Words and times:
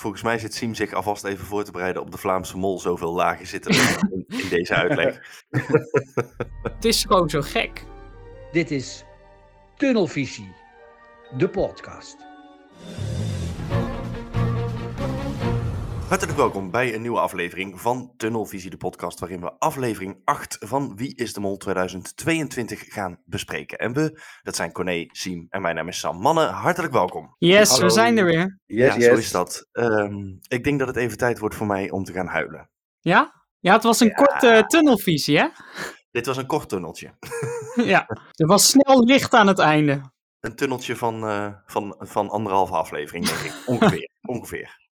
Volgens 0.00 0.22
mij 0.22 0.38
zit 0.38 0.54
Siem 0.54 0.74
zich 0.74 0.92
alvast 0.92 1.24
even 1.24 1.46
voor 1.46 1.64
te 1.64 1.70
bereiden 1.70 2.02
op 2.02 2.10
de 2.10 2.18
Vlaamse 2.18 2.56
mol. 2.56 2.78
Zoveel 2.78 3.12
lagen 3.12 3.46
zitten 3.46 3.70
er 3.74 3.98
in, 4.10 4.24
in 4.28 4.48
deze 4.48 4.74
uitleg. 4.74 5.20
Het 6.62 6.84
is 6.84 7.04
gewoon 7.04 7.30
zo 7.30 7.40
gek. 7.40 7.84
Dit 8.52 8.70
is 8.70 9.04
Tunnelvisie, 9.76 10.54
de 11.36 11.48
podcast. 11.48 12.16
Hartelijk 16.08 16.38
welkom 16.38 16.70
bij 16.70 16.94
een 16.94 17.00
nieuwe 17.00 17.20
aflevering 17.20 17.80
van 17.80 18.12
Tunnelvisie, 18.16 18.70
de 18.70 18.76
podcast 18.76 19.18
waarin 19.18 19.40
we 19.40 19.52
aflevering 19.58 20.20
8 20.24 20.56
van 20.60 20.96
Wie 20.96 21.16
is 21.16 21.32
de 21.32 21.40
Mol 21.40 21.56
2022 21.56 22.92
gaan 22.92 23.22
bespreken. 23.24 23.78
En 23.78 23.92
we, 23.92 24.20
dat 24.42 24.56
zijn 24.56 24.72
Corné, 24.72 25.04
Siem 25.06 25.46
en 25.50 25.62
mijn 25.62 25.74
naam 25.74 25.88
is 25.88 25.98
Sam. 25.98 26.20
Mannen, 26.20 26.48
hartelijk 26.48 26.92
welkom. 26.92 27.34
Yes, 27.38 27.70
Hallo. 27.70 27.84
we 27.84 27.90
zijn 27.90 28.18
er 28.18 28.24
weer. 28.24 28.60
Yes, 28.66 28.94
ja, 28.94 29.00
zo 29.00 29.14
is 29.14 29.30
dat. 29.30 29.68
Ehm, 29.72 30.14
ik 30.48 30.64
denk 30.64 30.78
dat 30.78 30.88
het 30.88 30.96
even 30.96 31.18
tijd 31.18 31.38
wordt 31.38 31.54
voor 31.54 31.66
mij 31.66 31.90
om 31.90 32.04
te 32.04 32.12
gaan 32.12 32.26
huilen. 32.26 32.70
Ja? 33.00 33.44
Ja, 33.58 33.72
het 33.72 33.82
was 33.82 34.00
een 34.00 34.12
korte 34.14 34.64
tunnelvisie, 34.66 35.38
hè? 35.38 35.48
Dit 36.10 36.26
was 36.26 36.36
een 36.36 36.46
kort 36.46 36.68
tunneltje. 36.68 37.10
ja. 37.92 38.06
Er 38.34 38.46
was 38.46 38.68
snel 38.68 39.04
licht 39.04 39.34
aan 39.34 39.46
het 39.46 39.58
einde. 39.58 40.00
Een 40.40 40.56
tunneltje 40.56 40.96
van, 40.96 41.26
eh, 41.26 41.52
van, 41.66 41.94
van 41.98 42.28
anderhalve 42.28 42.74
aflevering, 42.74 43.26
denk 43.26 43.38
ik. 43.38 43.52
Ongeveer. 43.66 44.10
Ongeveer. 44.34 44.87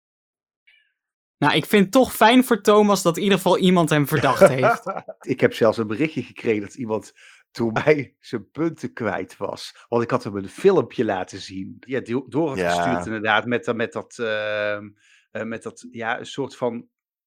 Nou, 1.42 1.55
ik 1.55 1.66
vind 1.66 1.82
het 1.82 1.92
toch 1.92 2.14
fijn 2.14 2.45
voor 2.45 2.60
Thomas 2.60 3.02
dat 3.02 3.16
in 3.16 3.23
ieder 3.23 3.37
geval 3.38 3.59
iemand 3.59 3.91
hem 3.91 4.06
verdacht 4.06 4.48
heeft. 4.59 4.83
ik 5.20 5.41
heb 5.41 5.55
zelfs 5.55 5.78
een 5.78 5.87
berichtje 5.87 6.23
gekregen 6.23 6.60
dat 6.60 6.74
iemand 6.74 7.12
toen 7.50 7.73
mij 7.84 8.14
zijn 8.20 8.50
punten 8.50 8.92
kwijt 8.92 9.37
was. 9.37 9.84
Want 9.88 10.02
ik 10.02 10.10
had 10.10 10.24
hem 10.24 10.36
een 10.36 10.48
filmpje 10.48 11.05
laten 11.05 11.41
zien. 11.41 11.77
Ja, 11.80 12.00
do- 12.00 12.27
doorgestuurd 12.28 12.84
Ja. 12.86 13.05
inderdaad. 13.05 13.47
Met, 13.47 13.64
dat- 13.64 13.77
met 13.77 13.92
dat, 13.92 14.19
ehm, 14.19 14.88
eh, 15.30 15.42
met 15.42 15.62
dat, 15.62 15.86
ja, 15.91 16.19
een 16.19 16.27
soort 16.27 16.56
van 16.56 16.86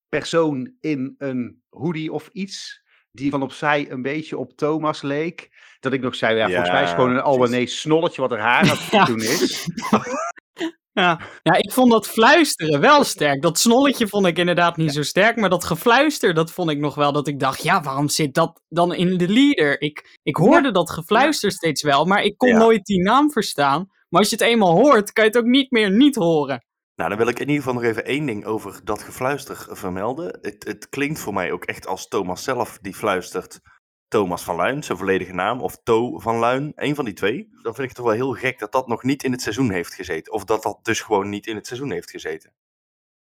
persoon 0.10 0.74
in 0.80 1.16
een 1.18 1.62
hoodie 1.70 2.12
of 2.12 2.30
iets. 2.32 2.84
Die 3.12 3.32
van 3.32 3.42
opzij 3.42 3.92
een 3.92 4.02
beetje 4.02 4.38
op 4.38 4.54
Thomas 4.58 5.02
leek. 5.02 5.50
Dat 5.80 5.94
ik 5.94 6.02
nog 6.02 6.16
zei, 6.16 6.36
ja, 6.38 6.46
volgens 6.48 6.70
mij 6.72 6.82
is 6.84 6.90
het 6.90 6.98
gewoon 6.98 7.16
een 7.16 7.22
Albanese 7.22 7.76
snolletje 7.78 8.22
wat 8.22 8.32
er 8.32 8.40
haar 8.40 8.62
aan 8.62 8.68
het 8.68 8.92
Ja. 8.92 9.06
doen 9.06 9.22
is. 9.22 9.70
Ja. 10.96 11.20
ja, 11.44 11.54
ik 11.54 11.72
vond 11.72 11.92
dat 11.92 12.08
fluisteren 12.08 12.80
wel 12.80 13.04
sterk. 13.04 13.42
Dat 13.42 13.60
snolletje 13.60 14.08
vond 14.08 14.26
ik 14.26 14.38
inderdaad 14.38 14.78
niet 14.78 14.94
zo 14.94 15.02
sterk. 15.02 15.36
Maar 15.36 15.50
dat 15.50 15.64
gefluister, 15.64 16.34
dat 16.34 16.52
vond 16.52 16.70
ik 16.70 16.78
nog 16.78 16.96
wel. 16.96 17.12
Dat 17.12 17.28
ik 17.28 17.40
dacht, 17.40 17.64
ja, 17.64 17.82
waarom 17.82 18.10
zit 18.10 18.34
dat 18.34 18.62
dan 18.70 18.94
in 18.94 19.18
de 19.18 19.28
leader? 19.28 19.82
Ik, 19.82 20.20
ik 20.24 20.36
hoorde 20.36 20.72
dat 20.72 20.90
gefluister 20.90 21.52
steeds 21.52 21.82
wel, 21.82 22.06
maar 22.06 22.24
ik 22.24 22.38
kon 22.38 22.54
nooit 22.54 22.86
die 22.86 23.02
naam 23.02 23.32
verstaan. 23.32 23.88
Maar 24.10 24.20
als 24.20 24.30
je 24.30 24.36
het 24.36 24.46
eenmaal 24.46 24.72
hoort, 24.72 25.12
kan 25.12 25.24
je 25.24 25.30
het 25.30 25.40
ook 25.40 25.46
niet 25.46 25.72
meer 25.72 25.92
niet 25.92 26.16
horen. 26.16 26.66
Nou, 26.96 27.10
dan 27.10 27.18
wil 27.18 27.28
ik 27.28 27.40
in 27.40 27.48
ieder 27.48 27.64
geval 27.64 27.74
nog 27.74 27.84
even 27.84 28.06
één 28.06 28.26
ding 28.26 28.46
over 28.46 28.80
dat 28.84 29.04
gefluister 29.04 29.68
vermelden. 29.70 30.40
Het, 30.42 30.66
het 30.68 30.90
klinkt 30.90 31.20
voor 31.20 31.34
mij 31.34 31.52
ook 31.52 31.64
echt 31.64 31.88
als 31.88 32.08
Thomas 32.08 32.44
zelf 32.44 32.78
die 32.82 32.94
fluistert. 32.94 33.60
Thomas 34.16 34.44
van 34.44 34.56
Luin, 34.56 34.84
zijn 34.84 34.98
volledige 34.98 35.34
naam, 35.34 35.62
of 35.62 35.78
To 35.84 36.20
van 36.20 36.38
Luin, 36.38 36.74
één 36.76 36.96
van 36.96 37.06
die 37.06 37.14
twee. 37.14 37.50
Dan 37.52 37.76
vind 37.76 37.78
ik 37.78 37.88
het 37.88 37.96
toch 37.96 38.06
wel 38.06 38.14
heel 38.16 38.34
gek 38.34 38.60
dat 38.60 38.72
dat 38.72 38.88
nog 38.88 39.04
niet 39.04 39.24
in 39.24 39.32
het 39.32 39.42
seizoen 39.42 39.72
heeft 39.72 39.94
gezeten. 39.94 40.34
Of 40.34 40.44
dat 40.44 40.64
dat 40.64 40.80
dus 40.82 41.02
gewoon 41.02 41.30
niet 41.30 41.48
in 41.48 41.56
het 41.56 41.68
seizoen 41.68 41.92
heeft 41.92 42.10
gezeten. 42.10 42.54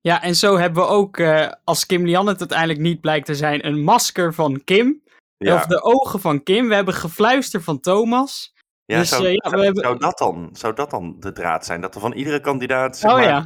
Ja, 0.01 0.23
en 0.23 0.35
zo 0.35 0.57
hebben 0.57 0.83
we 0.83 0.89
ook, 0.89 1.17
eh, 1.19 1.53
als 1.65 1.87
Kim 1.87 2.05
Lian 2.07 2.27
het 2.27 2.39
uiteindelijk 2.39 2.79
niet 2.79 3.01
blijkt 3.01 3.27
te 3.27 3.35
zijn, 3.35 3.67
een 3.67 3.83
masker 3.83 4.35
van 4.35 4.65
Kim. 4.65 5.03
Ja, 5.37 5.55
Of 5.55 5.67
de 5.67 5.83
ogen 5.83 6.21
van 6.21 6.43
Kim. 6.43 6.69
We 6.69 6.75
hebben 6.75 6.95
gefluister 6.95 7.63
van 7.63 7.81
Thomas. 7.81 8.55
ja, 8.85 8.99
dus, 8.99 9.09
zou, 9.09 9.25
eh, 9.25 9.33
ja, 9.33 9.51
zou, 9.51 9.63
hebben- 9.65 9.83
zou 9.83 9.99
dat 9.99 10.19
dan, 10.19 10.49
zou 10.53 10.75
dat 10.75 10.91
dan 10.91 11.17
de 11.19 11.33
draad 11.33 11.65
zijn? 11.67 11.81
Dat 11.81 11.95
er 11.95 12.01
van 12.01 12.13
iedere 12.13 12.41
kandidaat 12.41 12.99
zeg 12.99 13.11
oh 13.11 13.17
maar, 13.17 13.27
ja. 13.27 13.45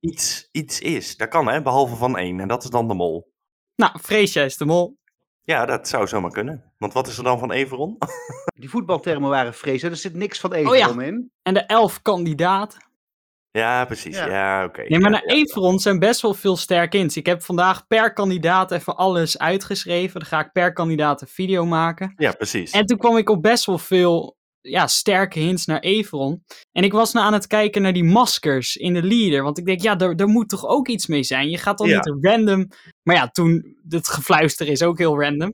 iets, 0.00 0.48
iets 0.52 0.80
is. 0.80 1.16
Dat 1.16 1.28
kan 1.28 1.48
hè, 1.48 1.62
behalve 1.62 1.96
van 1.96 2.16
één. 2.16 2.40
En 2.40 2.48
dat 2.48 2.64
is 2.64 2.70
dan 2.70 2.88
de 2.88 2.94
mol. 2.94 3.32
Nou, 3.74 3.92
vrees 4.00 4.32
jij 4.32 4.44
is 4.44 4.56
de 4.56 4.64
mol. 4.64 4.96
Ja, 5.46 5.66
dat 5.66 5.88
zou 5.88 6.06
zomaar 6.06 6.30
kunnen. 6.30 6.62
Want 6.78 6.92
wat 6.92 7.06
is 7.06 7.18
er 7.18 7.24
dan 7.24 7.38
van 7.38 7.50
Everon? 7.52 7.98
Die 8.60 8.70
voetbaltermen 8.70 9.30
waren 9.30 9.54
hè. 9.82 9.88
Er 9.88 9.96
zit 9.96 10.14
niks 10.14 10.40
van 10.40 10.50
ja. 10.50 10.56
Everon 10.56 11.00
in. 11.02 11.30
En 11.42 11.54
de 11.54 11.60
elf 11.60 12.02
kandidaten. 12.02 12.84
ja, 13.50 13.84
precies. 13.84 14.16
Ja, 14.16 14.26
Ja. 14.26 14.64
oké. 14.64 14.80
Nee, 14.80 14.98
maar 15.00 15.10
ja, 15.12 15.16
naar 15.18 15.34
Everon 15.36 15.78
zijn 15.78 15.98
best 15.98 16.20
wel 16.20 16.34
veel 16.34 16.56
sterke 16.56 16.96
hints. 16.96 17.16
Ik 17.16 17.26
heb 17.26 17.42
vandaag 17.42 17.86
per 17.86 18.12
kandidaat 18.12 18.70
even 18.72 18.96
alles 18.96 19.38
uitgeschreven. 19.38 20.20
Dan 20.20 20.28
ga 20.28 20.40
ik 20.40 20.52
per 20.52 20.72
kandidaat 20.72 21.20
een 21.20 21.28
video 21.28 21.64
maken. 21.66 22.12
ja, 22.16 22.32
precies. 22.32 22.70
En 22.70 22.86
toen 22.86 22.98
kwam 22.98 23.16
ik 23.16 23.28
op 23.28 23.42
best 23.42 23.64
wel 23.66 23.78
veel 23.78 24.35
ja, 24.68 24.86
sterke 24.86 25.38
hints 25.38 25.66
naar 25.66 25.80
Everon. 25.80 26.44
En 26.72 26.84
ik 26.84 26.92
was 26.92 27.12
nou 27.12 27.26
aan 27.26 27.32
het 27.32 27.46
kijken 27.46 27.82
naar 27.82 27.92
die 27.92 28.04
maskers 28.04 28.76
in 28.76 28.94
de 28.94 29.02
leader. 29.02 29.42
Want 29.42 29.58
ik 29.58 29.64
denk, 29.64 29.80
ja, 29.80 29.94
daar, 29.96 30.16
daar 30.16 30.28
moet 30.28 30.48
toch 30.48 30.66
ook 30.66 30.88
iets 30.88 31.06
mee 31.06 31.22
zijn. 31.22 31.50
Je 31.50 31.58
gaat 31.58 31.78
dan 31.78 31.88
Ja. 31.88 31.96
niet 31.96 32.24
random... 32.24 32.68
Maar 33.02 33.16
ja, 33.16 33.28
toen, 33.28 33.76
het 33.88 34.08
gefluister 34.08 34.68
is 34.68 34.82
ook 34.82 34.98
heel 34.98 35.20
random. 35.22 35.52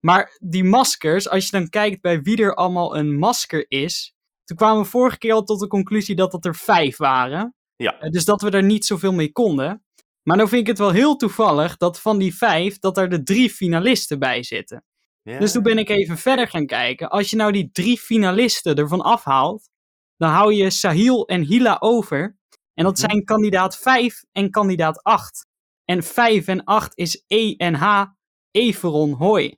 Maar 0.00 0.36
die 0.42 0.64
maskers, 0.64 1.28
als 1.28 1.44
je 1.44 1.50
dan 1.50 1.68
kijkt 1.68 2.00
bij 2.00 2.20
wie 2.22 2.36
er 2.42 2.54
allemaal 2.54 2.96
een 2.96 3.18
masker 3.18 3.64
is... 3.68 4.12
Toen 4.44 4.56
kwamen 4.56 4.82
we 4.82 4.88
vorige 4.88 5.18
keer 5.18 5.32
al 5.32 5.44
tot 5.44 5.60
de 5.60 5.66
conclusie 5.66 6.14
dat 6.14 6.30
dat 6.30 6.44
er 6.44 6.54
vijf 6.56 6.96
waren. 6.96 7.54
Ja. 7.76 7.98
Eh, 8.00 8.10
Dus 8.10 8.24
dat 8.24 8.42
we 8.42 8.50
er 8.50 8.62
niet 8.62 8.84
zoveel 8.84 9.12
mee 9.12 9.32
konden. 9.32 9.84
Maar 10.22 10.36
nou 10.36 10.48
vind 10.48 10.60
ik 10.60 10.66
het 10.66 10.78
wel 10.78 10.90
heel 10.90 11.16
toevallig 11.16 11.76
dat 11.76 12.00
van 12.00 12.18
die 12.18 12.34
vijf, 12.36 12.78
dat 12.78 12.98
er 12.98 13.08
de 13.08 13.22
drie 13.22 13.50
finalisten 13.50 14.18
bij 14.18 14.42
zitten. 14.42 14.84
Ja. 15.24 15.38
Dus 15.38 15.52
toen 15.52 15.62
ben 15.62 15.78
ik 15.78 15.88
even 15.88 16.18
verder 16.18 16.48
gaan 16.48 16.66
kijken. 16.66 17.08
Als 17.10 17.30
je 17.30 17.36
nou 17.36 17.52
die 17.52 17.70
drie 17.72 17.98
finalisten 17.98 18.74
ervan 18.76 19.00
afhaalt, 19.00 19.70
dan 20.16 20.30
hou 20.30 20.54
je 20.54 20.70
Sahil 20.70 21.26
en 21.26 21.42
Hila 21.42 21.76
over. 21.80 22.36
En 22.74 22.84
dat 22.84 22.98
Mhm. 22.98 23.06
zijn 23.10 23.24
kandidaat 23.24 23.78
5 23.78 24.24
en 24.32 24.50
kandidaat 24.50 25.02
8. 25.02 25.46
En 25.84 26.02
5 26.02 26.46
en 26.46 26.64
8 26.64 26.96
is 26.98 27.24
E 27.26 27.54
en 27.56 27.74
H, 27.74 28.04
Everon 28.50 29.12
Hoi. 29.12 29.56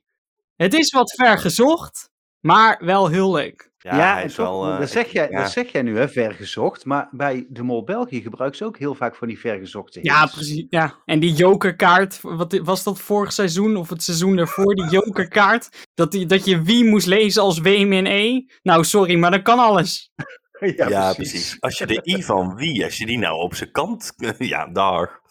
Het 0.55 0.73
is 0.73 0.91
wat 0.91 1.11
ver 1.15 1.37
gezocht, 1.37 2.09
maar 2.39 2.85
wel 2.85 3.07
heel 3.07 3.31
leuk. 3.31 3.71
Ja, 3.95 4.19
en 4.19 4.25
is 4.25 4.35
toch, 4.35 4.45
wel... 4.45 4.71
eh, 4.71 4.79
dat, 4.79 4.89
zeg 4.89 5.11
jij, 5.11 5.27
ja. 5.29 5.41
dat 5.41 5.51
zeg 5.51 5.71
jij 5.71 5.81
nu, 5.81 5.97
hè, 5.97 6.09
vergezocht. 6.09 6.85
Maar 6.85 7.07
bij 7.11 7.45
de 7.49 7.63
Mol 7.63 7.83
België 7.83 8.21
gebruiken 8.21 8.57
ze 8.57 8.65
ook 8.65 8.77
heel 8.77 8.95
vaak 8.95 9.15
van 9.15 9.27
die 9.27 9.39
vergezochte 9.39 9.99
Ja, 10.01 10.25
precies. 10.25 10.65
Ja. 10.69 10.95
En 11.05 11.19
die 11.19 11.33
jokerkaart, 11.33 12.19
wat 12.21 12.59
was 12.63 12.83
dat 12.83 12.99
vorig 13.01 13.33
seizoen 13.33 13.75
of 13.75 13.89
het 13.89 14.03
seizoen 14.03 14.35
daarvoor, 14.35 14.75
die 14.75 14.89
jokerkaart, 14.89 15.69
dat, 15.93 16.11
die, 16.11 16.25
dat 16.25 16.45
je 16.45 16.61
wie 16.61 16.85
moest 16.85 17.07
lezen 17.07 17.41
als 17.41 17.59
W-E. 17.59 18.45
Nou, 18.63 18.83
sorry, 18.83 19.15
maar 19.15 19.31
dat 19.31 19.41
kan 19.41 19.59
alles. 19.59 20.11
Ja, 20.75 21.13
precies. 21.13 21.57
Als 21.59 21.77
je 21.77 21.85
de 21.85 22.01
I 22.03 22.23
van 22.23 22.55
wie, 22.55 22.83
als 22.83 22.97
je 22.97 23.05
die 23.05 23.17
nou 23.17 23.35
op 23.35 23.55
zijn 23.55 23.71
kant... 23.71 24.13
Ja, 24.37 24.67
daar. 24.67 25.21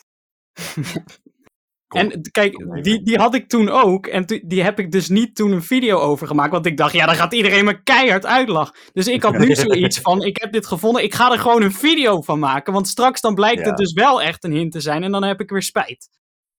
Kom. 1.88 2.00
En 2.00 2.30
kijk, 2.30 2.82
die, 2.82 3.02
die 3.02 3.18
had 3.18 3.34
ik 3.34 3.48
toen 3.48 3.68
ook. 3.68 4.06
En 4.06 4.42
die 4.46 4.62
heb 4.62 4.78
ik 4.78 4.92
dus 4.92 5.08
niet 5.08 5.36
toen 5.36 5.52
een 5.52 5.62
video 5.62 5.98
over 5.98 6.26
gemaakt. 6.26 6.52
Want 6.52 6.66
ik 6.66 6.76
dacht, 6.76 6.92
ja, 6.92 7.06
dan 7.06 7.14
gaat 7.14 7.34
iedereen 7.34 7.64
me 7.64 7.82
keihard 7.82 8.26
uitlachen. 8.26 8.76
Dus 8.92 9.08
ik 9.08 9.22
had 9.22 9.38
nu 9.38 9.54
zoiets 9.64 10.00
van, 10.00 10.22
ik 10.22 10.36
heb 10.40 10.52
dit 10.52 10.66
gevonden. 10.66 11.02
Ik 11.02 11.14
ga 11.14 11.32
er 11.32 11.38
gewoon 11.38 11.62
een 11.62 11.72
video 11.72 12.20
van 12.22 12.38
maken. 12.38 12.72
Want 12.72 12.88
straks 12.88 13.20
dan 13.20 13.34
blijkt 13.34 13.60
Ja. 13.60 13.66
het 13.68 13.76
dus 13.76 13.92
wel 13.92 14.22
echt 14.22 14.44
een 14.44 14.52
hint 14.52 14.72
te 14.72 14.80
zijn. 14.80 15.02
En 15.02 15.12
dan 15.12 15.24
heb 15.24 15.40
ik 15.40 15.50
weer 15.50 15.62
spijt. 15.62 16.08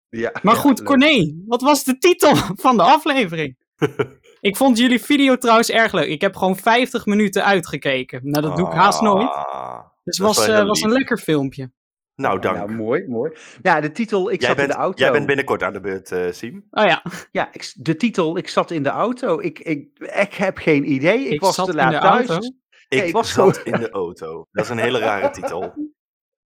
Ja, 0.09 0.31
Maar 0.41 0.53
ja, 0.55 0.59
goed. 0.61 0.83
Corné, 0.83 1.33
wat 1.45 1.61
was 1.61 1.83
de 1.83 1.97
titel 1.97 2.35
van 2.65 2.77
de 2.77 2.83
aflevering? 2.83 3.57
ik 4.39 4.55
vond 4.57 4.77
jullie 4.77 5.01
video 5.01 5.37
trouwens 5.37 5.69
erg 5.69 5.91
leuk. 5.93 6.07
Ik 6.07 6.21
heb 6.21 6.35
gewoon 6.35 6.55
50 6.57 7.05
minuten 7.05 7.45
uitgekeken. 7.45 8.19
Nou, 8.23 8.43
dat 8.45 8.57
doe 8.57 8.67
ik 8.67 8.73
haast 8.73 9.01
nooit. 9.01 9.29
Ah, 9.31 9.79
Dus 10.03 10.17
het 10.17 10.27
was, 10.27 10.47
eh, 10.47 10.65
was 10.65 10.81
een 10.81 10.91
lekker 10.91 11.17
filmpje. 11.17 11.71
Nou, 12.17 12.39
dank. 12.39 12.57
Nou, 12.57 12.71
mooi, 12.71 13.07
mooi. 13.07 13.31
Ja, 13.61 13.81
de 13.81 13.91
titel, 13.91 14.31
ik 14.31 14.39
jij, 14.39 14.47
zat 14.47 14.57
bent, 14.57 14.69
in 14.69 14.75
de 14.75 14.81
auto. 14.81 15.03
jij 15.03 15.11
bent 15.11 15.25
binnenkort 15.25 15.63
aan 15.63 15.73
de 15.73 15.79
beurt, 15.79 16.11
eh 16.11 16.31
Siem. 16.31 16.67
Oh 16.71 16.85
ja, 16.85 17.03
Ja, 17.31 17.53
ik, 17.53 17.73
de 17.77 17.95
titel, 17.95 18.37
ik 18.37 18.47
zat 18.47 18.71
in 18.71 18.83
de 18.83 18.89
auto. 18.89 19.39
Ik, 19.39 19.59
ik, 19.59 19.87
ik 19.99 20.33
heb 20.33 20.57
geen 20.57 20.91
idee. 20.91 21.25
Ik, 21.25 21.31
Ik 21.31 21.41
was 21.41 21.55
te 21.55 21.73
laat 21.73 21.91
de 21.91 21.99
thuis. 21.99 22.29
auto. 22.29 22.47
Ik, 22.87 23.03
ik 23.03 23.13
was 23.13 23.33
zat 23.39 23.57
in 23.57 23.79
de 23.79 23.89
auto. 23.89 24.47
Dat 24.51 24.63
is 24.63 24.69
een 24.71 24.77
hele 24.77 24.99
rare 24.99 25.29
titel. 25.29 25.73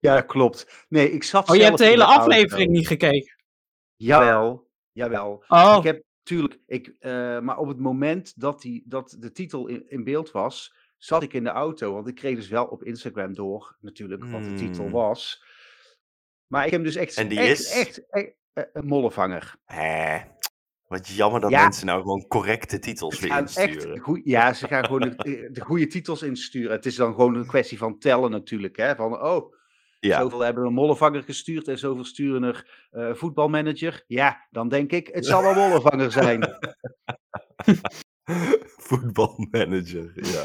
Ja, 0.02 0.16
dat 0.16 0.26
klopt. 0.26 0.86
Nee, 0.90 1.12
ik 1.12 1.24
zat 1.24 1.50
oh, 1.50 1.56
je 1.56 1.64
hebt 1.64 1.78
de 1.78 1.86
hele 1.86 2.04
aflevering 2.04 2.70
niet 2.72 2.88
gekeken. 2.88 3.36
Jawel, 3.96 4.70
jawel. 4.92 5.44
Oh, 5.48 5.76
Ik 5.78 5.84
heb 5.84 6.04
natuurlijk, 6.24 6.60
ik, 6.66 6.96
eh, 7.00 7.40
maar 7.40 7.58
op 7.58 7.68
het 7.68 7.80
moment 7.80 8.40
dat, 8.40 8.62
die, 8.62 8.84
dat 8.86 9.16
de 9.20 9.32
titel 9.32 9.68
in, 9.68 9.84
in 9.90 10.04
beeld 10.04 10.32
was, 10.32 10.76
zat 10.98 11.24
ik 11.24 11.34
in 11.34 11.44
de 11.44 11.50
auto. 11.50 11.94
Want 11.94 12.08
ik 12.08 12.16
kreeg 12.16 12.36
dus 12.36 12.48
wel 12.50 12.66
op 12.66 12.84
Instagram 12.84 13.34
door, 13.34 13.78
natuurlijk, 13.82 14.26
wat 14.26 14.44
de 14.44 14.54
titel 14.54 14.84
Hmm. 14.84 14.92
was. 14.92 15.44
Maar 16.50 16.66
ik 16.66 16.72
heb 16.72 16.84
dus 16.84 16.96
echt, 16.96 17.16
En 17.18 17.28
die 17.28 17.40
echt, 17.40 17.60
is? 17.60 17.72
echt, 17.72 18.10
echt, 18.10 18.34
eh, 18.54 18.64
een 18.74 18.86
mollevanger. 18.88 19.56
Hè. 19.66 20.20
Wat 20.88 21.08
jammer 21.08 21.42
dat 21.42 21.50
Ja. 21.52 21.62
mensen 21.64 21.86
nou 21.86 22.02
gewoon 22.02 22.28
correcte 22.28 22.80
titels 22.80 23.20
weer 23.20 23.32
echt 23.32 23.58
insturen. 23.58 24.00
goeie- 24.00 24.22
ja, 24.30 24.54
ze 24.54 24.68
gaan 24.68 24.86
gewoon 24.86 25.02
de, 25.02 25.50
de 25.52 25.62
goede 25.62 25.88
titels 25.88 26.22
insturen. 26.22 26.72
Het 26.72 26.86
is 26.86 26.96
dan 26.96 27.14
gewoon 27.14 27.36
een 27.36 27.48
kwestie 27.48 27.78
van 27.78 28.00
tellen 28.00 28.32
natuurlijk. 28.32 28.78
Hè? 28.78 28.96
Van, 28.96 29.22
oh, 29.22 29.54
Ja, 30.00 30.20
zoveel 30.22 30.40
hebben 30.40 30.66
een 30.66 30.74
mollevanger 30.74 31.24
gestuurd 31.24 31.68
en 31.68 31.78
zoveel 31.80 32.06
sturen 32.06 32.44
er 32.44 32.88
eh, 32.92 33.14
voetbalmanager. 33.14 34.04
Ja, 34.08 34.48
dan 34.50 34.70
denk 34.70 34.92
ik, 34.92 35.08
het 35.08 35.26
zal 35.26 35.42
wel 35.42 35.54
mollevanger 35.54 36.12
zijn. 36.12 36.58
voetbalmanager, 38.90 40.12
ja. 40.16 40.44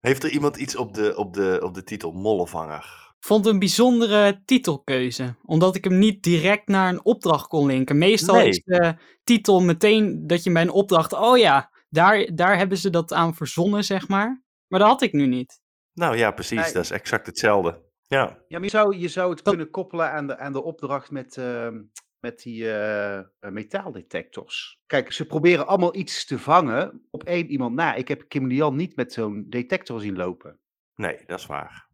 Heeft 0.00 0.22
er 0.24 0.30
iemand 0.30 0.56
iets 0.56 0.76
op 0.76 0.94
de, 0.94 1.16
op 1.16 1.34
de, 1.34 1.60
op 1.62 1.74
de 1.74 1.82
titel 1.84 2.12
Mollevanger? 2.12 3.11
Vond 3.24 3.46
een 3.46 3.58
bijzondere 3.58 4.42
titelkeuze. 4.44 5.34
Omdat 5.44 5.74
ik 5.76 5.84
hem 5.84 5.98
niet 5.98 6.22
direct 6.22 6.68
naar 6.68 6.88
een 6.88 7.04
opdracht 7.04 7.46
kon 7.46 7.66
linken. 7.66 7.98
Meestal 7.98 8.34
Nee. 8.34 8.48
is 8.48 8.62
de 8.64 8.94
titel 9.24 9.60
meteen 9.60 10.26
dat 10.26 10.42
je 10.42 10.52
bij 10.52 10.62
een 10.62 10.70
opdracht... 10.70 11.12
Oh 11.12 11.38
ja, 11.38 11.70
daar, 11.88 12.30
daar 12.34 12.56
hebben 12.56 12.78
ze 12.78 12.90
dat 12.90 13.12
aan 13.12 13.34
verzonnen, 13.34 13.84
zeg 13.84 14.08
maar. 14.08 14.42
Maar 14.68 14.80
dat 14.80 14.88
had 14.88 15.02
ik 15.02 15.12
nu 15.12 15.26
niet. 15.26 15.60
Nou 15.92 16.16
ja, 16.16 16.30
precies. 16.30 16.60
Nee. 16.64 16.72
Dat 16.72 16.82
is 16.84 16.90
exact 16.90 17.26
hetzelfde. 17.26 17.82
Ja, 18.06 18.18
Ja, 18.48 18.58
maar 18.58 18.62
je 18.62 18.68
zou, 18.68 18.96
je 18.96 19.08
zou 19.08 19.30
het 19.34 19.44
Dat- 19.44 19.54
kunnen 19.54 19.70
koppelen 19.72 20.10
aan 20.12 20.26
de, 20.26 20.38
aan 20.38 20.52
de 20.52 20.62
opdracht 20.62 21.10
met, 21.10 21.36
ehm, 21.36 21.82
met 22.20 22.38
die 22.42 22.70
eh, 22.72 23.18
eh, 23.18 23.24
metaaldetectors. 23.40 24.80
Kijk, 24.86 25.12
ze 25.12 25.26
proberen 25.26 25.66
allemaal 25.66 25.96
iets 25.96 26.24
te 26.26 26.38
vangen 26.38 27.06
op 27.10 27.24
één 27.24 27.46
iemand 27.50 27.74
na. 27.74 27.94
Ik 27.94 28.08
heb 28.08 28.24
Kim 28.28 28.46
Lian 28.46 28.76
niet 28.76 28.96
met 28.96 29.12
zo'n 29.12 29.46
detector 29.48 30.00
zien 30.00 30.16
lopen. 30.16 30.60
nee, 30.94 31.18
dat 31.26 31.38
is 31.38 31.46
waar. 31.46 31.90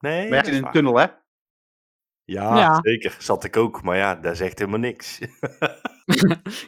Nee, 0.00 0.28
Maar 0.28 0.36
ja, 0.36 0.42
dat 0.42 0.46
in 0.50 0.56
een 0.56 0.62
waar. 0.62 0.72
tunnel, 0.72 0.98
hè? 0.98 1.06
Ja, 2.24 2.56
Ja. 2.58 2.78
zeker. 2.82 3.16
Zat 3.18 3.44
ik 3.44 3.56
ook. 3.56 3.82
Maar 3.82 3.96
ja, 3.96 4.14
dat 4.14 4.36
zegt 4.36 4.58
helemaal 4.58 4.80
niks. 4.80 5.18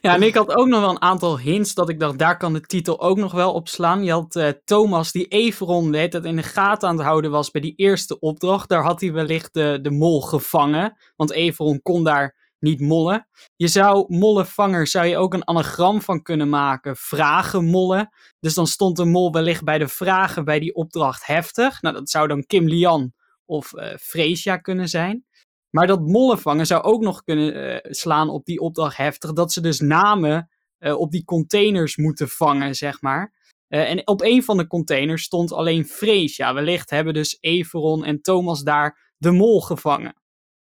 Ja, 0.00 0.14
en 0.14 0.22
ik 0.22 0.34
had 0.34 0.54
ook 0.56 0.66
nog 0.66 0.80
wel 0.80 0.90
een 0.90 1.02
aantal 1.02 1.38
hints 1.38 1.74
dat 1.74 1.88
ik 1.88 2.00
dacht, 2.00 2.18
daar 2.18 2.36
kan 2.36 2.52
de 2.52 2.60
titel 2.60 3.00
ook 3.00 3.16
nog 3.16 3.32
wel 3.32 3.52
op 3.52 3.68
slaan. 3.68 4.04
Je 4.04 4.12
had 4.12 4.36
eh, 4.36 4.48
Thomas 4.64 5.12
die 5.12 5.26
Everon 5.28 5.90
de 5.90 5.96
hele 5.96 6.08
tijd 6.08 6.24
in 6.24 6.36
de 6.36 6.42
gaten 6.42 6.88
aan 6.88 6.96
het 6.96 7.06
houden 7.06 7.30
was 7.30 7.50
bij 7.50 7.60
die 7.60 7.74
eerste 7.76 8.18
opdracht. 8.18 8.68
Daar 8.68 8.82
had 8.82 9.00
hij 9.00 9.12
wellicht 9.12 9.54
de, 9.54 9.78
de 9.82 9.90
mol 9.90 10.20
gevangen, 10.20 10.96
want 11.16 11.30
Everon 11.32 11.82
kon 11.82 12.04
daar 12.04 12.36
niet 12.58 12.80
mollen. 12.80 13.28
Je 13.56 13.68
zou 13.68 14.04
mollenvanger, 14.16 14.86
zou 14.86 15.06
je 15.06 15.16
ook 15.16 15.34
een 15.34 15.46
anagram 15.46 16.00
van 16.02 16.22
kunnen 16.22 16.48
maken, 16.48 16.96
vragen 16.96 17.64
mollen. 17.64 18.08
Dus 18.40 18.54
dan 18.54 18.66
stond 18.66 18.96
de 18.96 19.04
mol 19.04 19.32
wellicht 19.32 19.64
bij 19.64 19.78
de 19.78 19.88
vragen 19.88 20.44
bij 20.44 20.58
die 20.58 20.74
opdracht 20.74 21.26
heftig. 21.26 21.82
Nou, 21.82 21.94
dat 21.94 22.10
zou 22.10 22.28
dan 22.28 22.46
Kim 22.46 22.68
Lian 22.68 23.12
of 23.44 23.74
eh 23.74 23.96
Freesia 23.96 24.56
kunnen 24.56 24.88
zijn. 24.88 25.26
Maar 25.70 25.86
dat 25.86 26.00
mollen 26.00 26.38
vangen 26.38 26.66
zou 26.66 26.82
ook 26.82 27.02
nog 27.02 27.22
kunnen 27.22 27.82
eh, 27.82 27.92
slaan 27.92 28.28
op 28.28 28.44
die 28.44 28.60
opdracht 28.60 28.96
heftig. 28.96 29.32
Dat 29.32 29.52
ze 29.52 29.60
dus 29.60 29.80
namen 29.80 30.50
eh, 30.78 30.98
op 30.98 31.10
die 31.10 31.24
containers 31.24 31.96
moeten 31.96 32.28
vangen, 32.28 32.74
zeg 32.74 33.00
maar. 33.00 33.40
En 33.68 34.06
op 34.06 34.20
een 34.20 34.42
van 34.42 34.56
de 34.56 34.66
containers 34.66 35.22
stond 35.22 35.52
alleen 35.52 35.84
Freesia. 35.84 36.54
Wellicht 36.54 36.90
hebben 36.90 37.14
dus 37.14 37.38
Everon 37.40 38.04
en 38.04 38.20
Thomas 38.20 38.62
daar 38.62 39.14
de 39.16 39.30
mol 39.30 39.60
gevangen. 39.60 40.22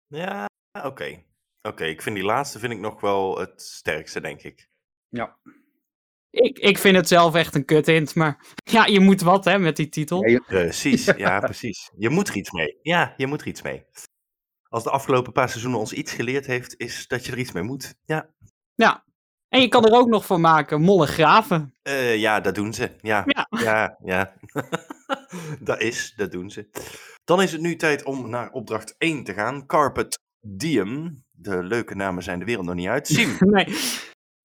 ja, 0.07 0.47
oké. 0.83 1.23
Oké, 1.63 1.85
ik 1.85 2.03
vind 2.03 2.17
die 2.17 2.25
laatste 2.25 2.59
vind 2.59 2.73
ik 2.73 2.79
nog 2.79 3.01
wel 3.01 3.39
het 3.39 3.63
sterkste, 3.63 4.21
denk 4.21 4.43
ik. 4.43 4.69
Ja. 5.09 5.39
Ik, 6.31 6.59
ik 6.59 6.79
vind 6.79 6.97
het 6.97 7.09
zelf 7.09 7.35
echt 7.35 7.55
een 7.55 7.65
kut 7.65 7.87
hint, 7.87 8.15
maar 8.15 8.39
ja, 8.77 8.87
je 8.87 9.01
moet 9.01 9.21
wat 9.21 9.45
hè, 9.45 9.59
met 9.59 9.77
die 9.77 9.89
titel. 9.89 10.25
Ja, 10.25 10.31
je- 10.31 10.43
Precies, 10.47 11.05
ja, 11.05 11.41
precies. 11.51 11.91
Je 11.97 12.09
moet 12.09 12.29
er 12.29 12.37
iets 12.37 12.51
mee. 12.51 12.79
Ja, 12.83 13.15
je 13.17 13.27
moet 13.27 13.41
er 13.41 13.47
iets 13.47 13.63
mee. 13.63 13.85
Als 14.69 14.83
de 14.85 14.91
afgelopen 14.91 15.33
paar 15.33 15.49
seizoenen 15.49 15.81
ons 15.81 15.93
iets 15.93 16.13
geleerd 16.13 16.47
heeft, 16.47 16.75
is 16.77 17.07
dat 17.09 17.27
je 17.27 17.33
er 17.33 17.39
iets 17.39 17.53
mee 17.53 17.63
moet. 17.63 17.95
Ja, 18.05 18.31
Ja. 18.75 19.05
En 19.49 19.61
je 19.61 19.69
kan 19.69 19.85
er 19.85 19.93
ook 19.99 20.09
nog 20.09 20.27
van 20.27 20.41
maken, 20.41 20.81
molle 20.81 21.07
graven. 21.07 21.75
Eh, 21.83 22.17
ja 22.17 22.41
dat 22.41 22.55
doen 22.55 22.75
ze. 22.75 22.91
Ja, 23.01 23.23
Ja. 23.27 23.47
ja, 23.63 23.97
ja. 24.05 24.35
dat 25.61 25.81
is, 25.81 26.13
dat 26.17 26.33
doen 26.33 26.51
ze. 26.51 26.69
Dan 27.25 27.43
is 27.43 27.53
het 27.53 27.61
nu 27.61 27.77
tijd 27.77 28.05
om 28.05 28.29
naar 28.31 28.51
opdracht 28.51 28.95
1 28.99 29.25
te 29.25 29.33
gaan. 29.35 29.67
Carpet 29.67 30.19
Diem. 30.41 31.25
De 31.31 31.63
leuke 31.63 31.95
namen 31.95 32.23
zijn 32.23 32.39
de 32.39 32.45
wereld 32.45 32.67
nog 32.67 32.75
niet 32.75 32.89
uit. 32.89 33.07
Sim. 33.07 33.37
Nee. 33.41 33.67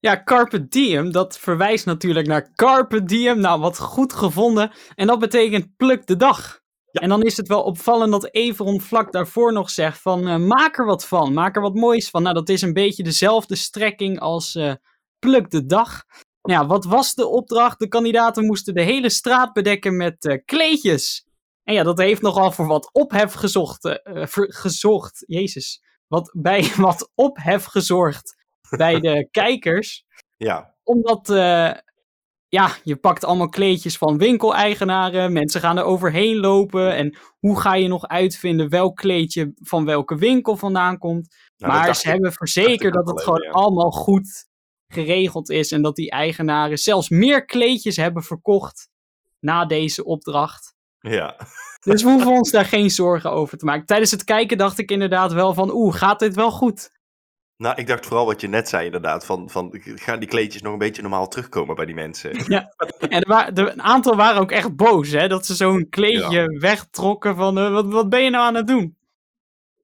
Ja, 0.05 0.23
Carpe 0.23 0.67
Diem, 0.67 1.11
dat 1.11 1.37
verwijst 1.37 1.85
natuurlijk 1.85 2.27
naar 2.27 2.53
Carpe 2.55 3.03
Diem. 3.03 3.39
Nou, 3.39 3.59
wat 3.59 3.77
goed 3.77 4.13
gevonden. 4.13 4.71
En 4.95 5.07
dat 5.07 5.19
betekent 5.19 5.75
pluk 5.77 6.07
de 6.07 6.15
dag. 6.15 6.59
Ja. 6.91 7.01
En 7.01 7.09
dan 7.09 7.21
is 7.21 7.37
het 7.37 7.47
wel 7.47 7.63
opvallend 7.63 8.11
dat 8.11 8.33
Everon 8.33 8.81
vlak 8.81 9.11
daarvoor 9.11 9.53
nog 9.53 9.69
zegt 9.69 10.01
van 10.01 10.27
eh, 10.27 10.37
maak 10.37 10.77
er 10.77 10.85
wat 10.85 11.05
van, 11.05 11.33
maak 11.33 11.55
er 11.55 11.61
wat 11.61 11.73
moois 11.73 12.09
van. 12.09 12.23
Nou, 12.23 12.35
dat 12.35 12.49
is 12.49 12.61
een 12.61 12.73
beetje 12.73 13.03
dezelfde 13.03 13.55
strekking 13.55 14.19
als 14.19 14.55
eh, 14.55 14.73
pluk 15.19 15.49
de 15.49 15.65
dag. 15.65 16.03
Nou 16.41 16.59
ja, 16.59 16.67
wat 16.67 16.85
was 16.85 17.13
de 17.13 17.27
opdracht? 17.27 17.79
De 17.79 17.87
kandidaten 17.87 18.45
moesten 18.45 18.73
de 18.73 18.81
hele 18.81 19.09
straat 19.09 19.53
bedekken 19.53 19.97
met 19.97 20.25
eh, 20.25 20.37
kleedjes. 20.45 21.25
En 21.63 21.73
ja, 21.73 21.83
dat 21.83 21.97
heeft 21.97 22.21
nogal 22.21 22.51
voor 22.51 22.67
wat 22.67 22.89
ophef 22.93 23.33
gezocht. 23.33 23.99
ver- 24.03 24.53
gezocht, 24.53 25.23
jezus. 25.27 25.81
Wat, 26.07 26.31
bij 26.37 26.71
wat 26.75 27.11
ophef 27.15 27.63
gezorgd 27.63 28.44
bij 28.69 28.99
de 28.99 29.27
kijkers 29.31 30.05
Ja, 30.37 30.75
omdat, 30.83 31.29
eh, 31.29 31.71
ja, 32.47 32.75
je 32.83 32.95
pakt 32.95 33.23
allemaal 33.23 33.49
kleedjes 33.49 33.97
van 33.97 34.17
winkeleigenaren. 34.17 35.33
Mensen 35.33 35.61
gaan 35.61 35.77
er 35.77 35.83
overheen 35.83 36.35
lopen. 36.35 36.95
En 36.95 37.17
hoe 37.39 37.59
ga 37.59 37.75
je 37.75 37.87
nog 37.87 38.07
uitvinden 38.07 38.69
welk 38.69 38.95
kleedje 38.95 39.53
van 39.55 39.85
welke 39.85 40.15
winkel 40.15 40.57
vandaan 40.57 40.97
komt? 40.97 41.35
nou, 41.57 41.73
maar 41.73 41.95
ze 41.95 42.01
ik. 42.01 42.11
hebben 42.11 42.33
verzekerd 42.33 42.93
dat 42.93 43.07
het 43.07 43.23
gewoon 43.23 43.41
ja. 43.41 43.49
allemaal 43.49 43.91
goed 43.91 44.47
geregeld 44.87 45.49
is. 45.49 45.71
En 45.71 45.81
dat 45.81 45.95
die 45.95 46.09
eigenaren 46.09 46.77
zelfs 46.77 47.09
meer 47.09 47.45
kleedjes 47.45 47.95
hebben 47.95 48.23
verkocht 48.23 48.89
na 49.39 49.65
deze 49.65 50.03
opdracht. 50.03 50.73
Ja. 50.99 51.35
Dus 51.79 52.03
we 52.03 52.09
hoeven 52.09 52.31
ons 52.31 52.51
daar 52.51 52.65
geen 52.65 52.89
zorgen 52.89 53.31
over 53.31 53.57
te 53.57 53.65
maken. 53.65 53.85
Tijdens 53.85 54.11
het 54.11 54.23
kijken 54.23 54.57
dacht 54.57 54.77
ik 54.77 54.91
inderdaad 54.91 55.33
wel 55.33 55.53
van, 55.53 55.71
oeh, 55.73 55.95
gaat 55.95 56.19
dit 56.19 56.35
wel 56.35 56.51
goed? 56.51 56.89
Nou, 57.57 57.75
ik 57.75 57.87
dacht 57.87 58.05
vooral 58.05 58.25
wat 58.25 58.41
je 58.41 58.47
net 58.47 58.69
zei 58.69 58.85
inderdaad. 58.85 59.25
Van, 59.25 59.49
van, 59.49 59.69
gaan 59.81 60.19
die 60.19 60.27
kleedjes 60.29 60.61
nog 60.61 60.73
een 60.73 60.79
beetje 60.79 61.01
normaal 61.01 61.27
terugkomen 61.27 61.75
bij 61.75 61.85
die 61.85 61.95
mensen? 61.95 62.31
En 63.09 63.21
er 63.21 63.27
wa- 63.27 63.53
er- 63.53 63.71
een 63.71 63.81
aantal 63.81 64.15
waren 64.15 64.41
ook 64.41 64.51
echt 64.51 64.75
boos, 64.75 65.09
hè? 65.09 65.27
Dat 65.27 65.45
ze 65.45 65.55
zo'n 65.55 65.89
kleedje 65.89 66.57
wegtrokken 66.59 67.35
van, 67.35 67.57
eh, 67.57 67.71
wat, 67.71 67.85
wat 67.87 68.09
ben 68.09 68.23
je 68.23 68.29
nou 68.29 68.45
aan 68.45 68.55
het 68.55 68.67
doen? 68.67 68.97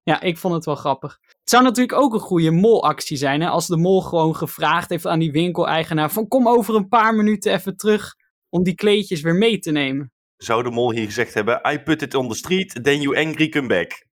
Ja, 0.04 0.22
ik 0.22 0.38
vond 0.38 0.54
het 0.54 0.66
wel 0.66 0.76
grappig. 0.76 1.20
Het 1.22 1.50
zou 1.50 1.64
natuurlijk 1.64 1.98
ook 2.00 2.14
een 2.14 2.20
goede 2.20 2.52
molactie 2.52 3.18
zijn, 3.18 3.42
hè? 3.42 3.50
Als 3.50 3.68
de 3.68 3.78
mol 3.78 4.02
gewoon 4.02 4.36
gevraagd 4.36 4.90
heeft 4.90 5.06
aan 5.08 5.20
die 5.20 5.32
winkeleigenaar 5.32 6.12
van, 6.12 6.28
kom 6.28 6.48
over 6.48 6.76
een 6.76 6.88
paar 6.88 7.16
minuten 7.16 7.54
even 7.54 7.78
terug 7.78 8.16
om 8.50 8.64
die 8.64 8.76
kleedjes 8.76 9.22
weer 9.22 9.36
mee 9.36 9.60
te 9.60 9.72
nemen. 9.72 10.12
Zou 10.38 10.64
de 10.64 10.72
mol 10.72 10.92
hier 10.92 11.06
gezegd 11.06 11.34
hebben, 11.34 11.62
I 11.74 11.80
put 11.80 12.02
it 12.02 12.16
on 12.16 12.30
the 12.30 12.36
street, 12.36 12.80
then 12.84 13.02
you 13.02 13.18
angry 13.18 13.50
come 13.50 13.68
back. 13.68 14.06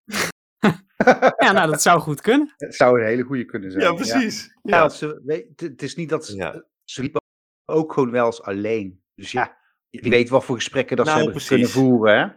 Ja, 1.37 1.51
nou, 1.51 1.71
dat 1.71 1.81
zou 1.81 1.99
goed 1.99 2.21
kunnen. 2.21 2.53
Het 2.57 2.75
zou 2.75 2.99
een 3.01 3.05
hele 3.07 3.23
goede 3.23 3.45
kunnen 3.45 3.71
zijn. 3.71 3.83
Ja, 3.83 3.93
precies. 3.93 4.57
Ja, 4.63 4.77
Ja, 4.77 4.89
ze, 4.89 5.21
weet, 5.25 5.59
het- 5.59 5.81
is 5.81 5.95
niet 5.95 6.09
dat 6.09 6.25
ze, 6.25 6.35
Ja. 6.35 6.63
ze 6.83 7.01
liepen 7.01 7.21
ook 7.65 7.93
gewoon 7.93 8.11
wel 8.11 8.25
eens 8.25 8.41
alleen. 8.41 9.01
Dus 9.15 9.31
ja, 9.31 9.57
wie 9.89 10.09
weet 10.09 10.29
wat 10.29 10.45
voor 10.45 10.55
gesprekken 10.55 10.97
dat 10.97 11.05
Nou, 11.05 11.17
ze 11.17 11.23
hebben 11.23 11.43
precies. 11.43 11.71
kunnen 11.73 11.89
voeren. 11.89 12.19
Hè? 12.19 12.27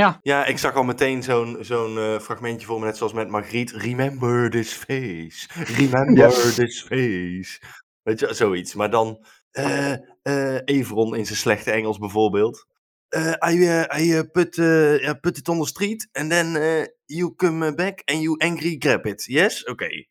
Ja, 0.00 0.18
ja 0.22 0.44
ik 0.44 0.58
zag 0.58 0.74
al 0.74 0.82
meteen 0.84 1.22
zo'n 1.22 1.56
zo'n 1.60 1.98
eh, 1.98 2.18
fragmentje 2.18 2.66
voor 2.66 2.78
me, 2.80 2.84
net 2.86 2.96
zoals 2.96 3.12
met 3.12 3.28
Margriet. 3.28 3.70
Remember 3.70 4.50
this 4.50 4.72
face, 4.72 5.48
remember 5.76 6.54
this 6.54 6.82
face. 6.82 7.60
Weet 8.02 8.20
je, 8.20 8.34
zoiets. 8.34 8.74
Maar 8.74 8.90
dan 8.90 9.24
eh 9.50 9.92
eh 10.22 10.60
Everon 10.64 11.16
in 11.16 11.26
zijn 11.26 11.38
slechte 11.38 11.70
Engels 11.70 11.98
bijvoorbeeld. 11.98 12.66
Eh 13.14 13.52
I, 13.52 13.66
eh, 13.66 14.00
I 14.00 14.12
eh, 14.16 14.22
put, 14.32 14.58
eh, 14.58 14.98
yeah, 15.00 15.14
put 15.20 15.38
it 15.38 15.48
on 15.48 15.58
the 15.60 15.66
street, 15.66 16.08
and 16.12 16.30
then 16.30 16.56
eh, 16.56 16.86
you 17.04 17.34
come 17.36 17.74
back 17.74 18.02
and 18.04 18.20
you 18.22 18.36
angry 18.38 18.76
grab 18.78 19.06
it. 19.06 19.24
Yes? 19.24 19.64
Oké. 19.64 20.06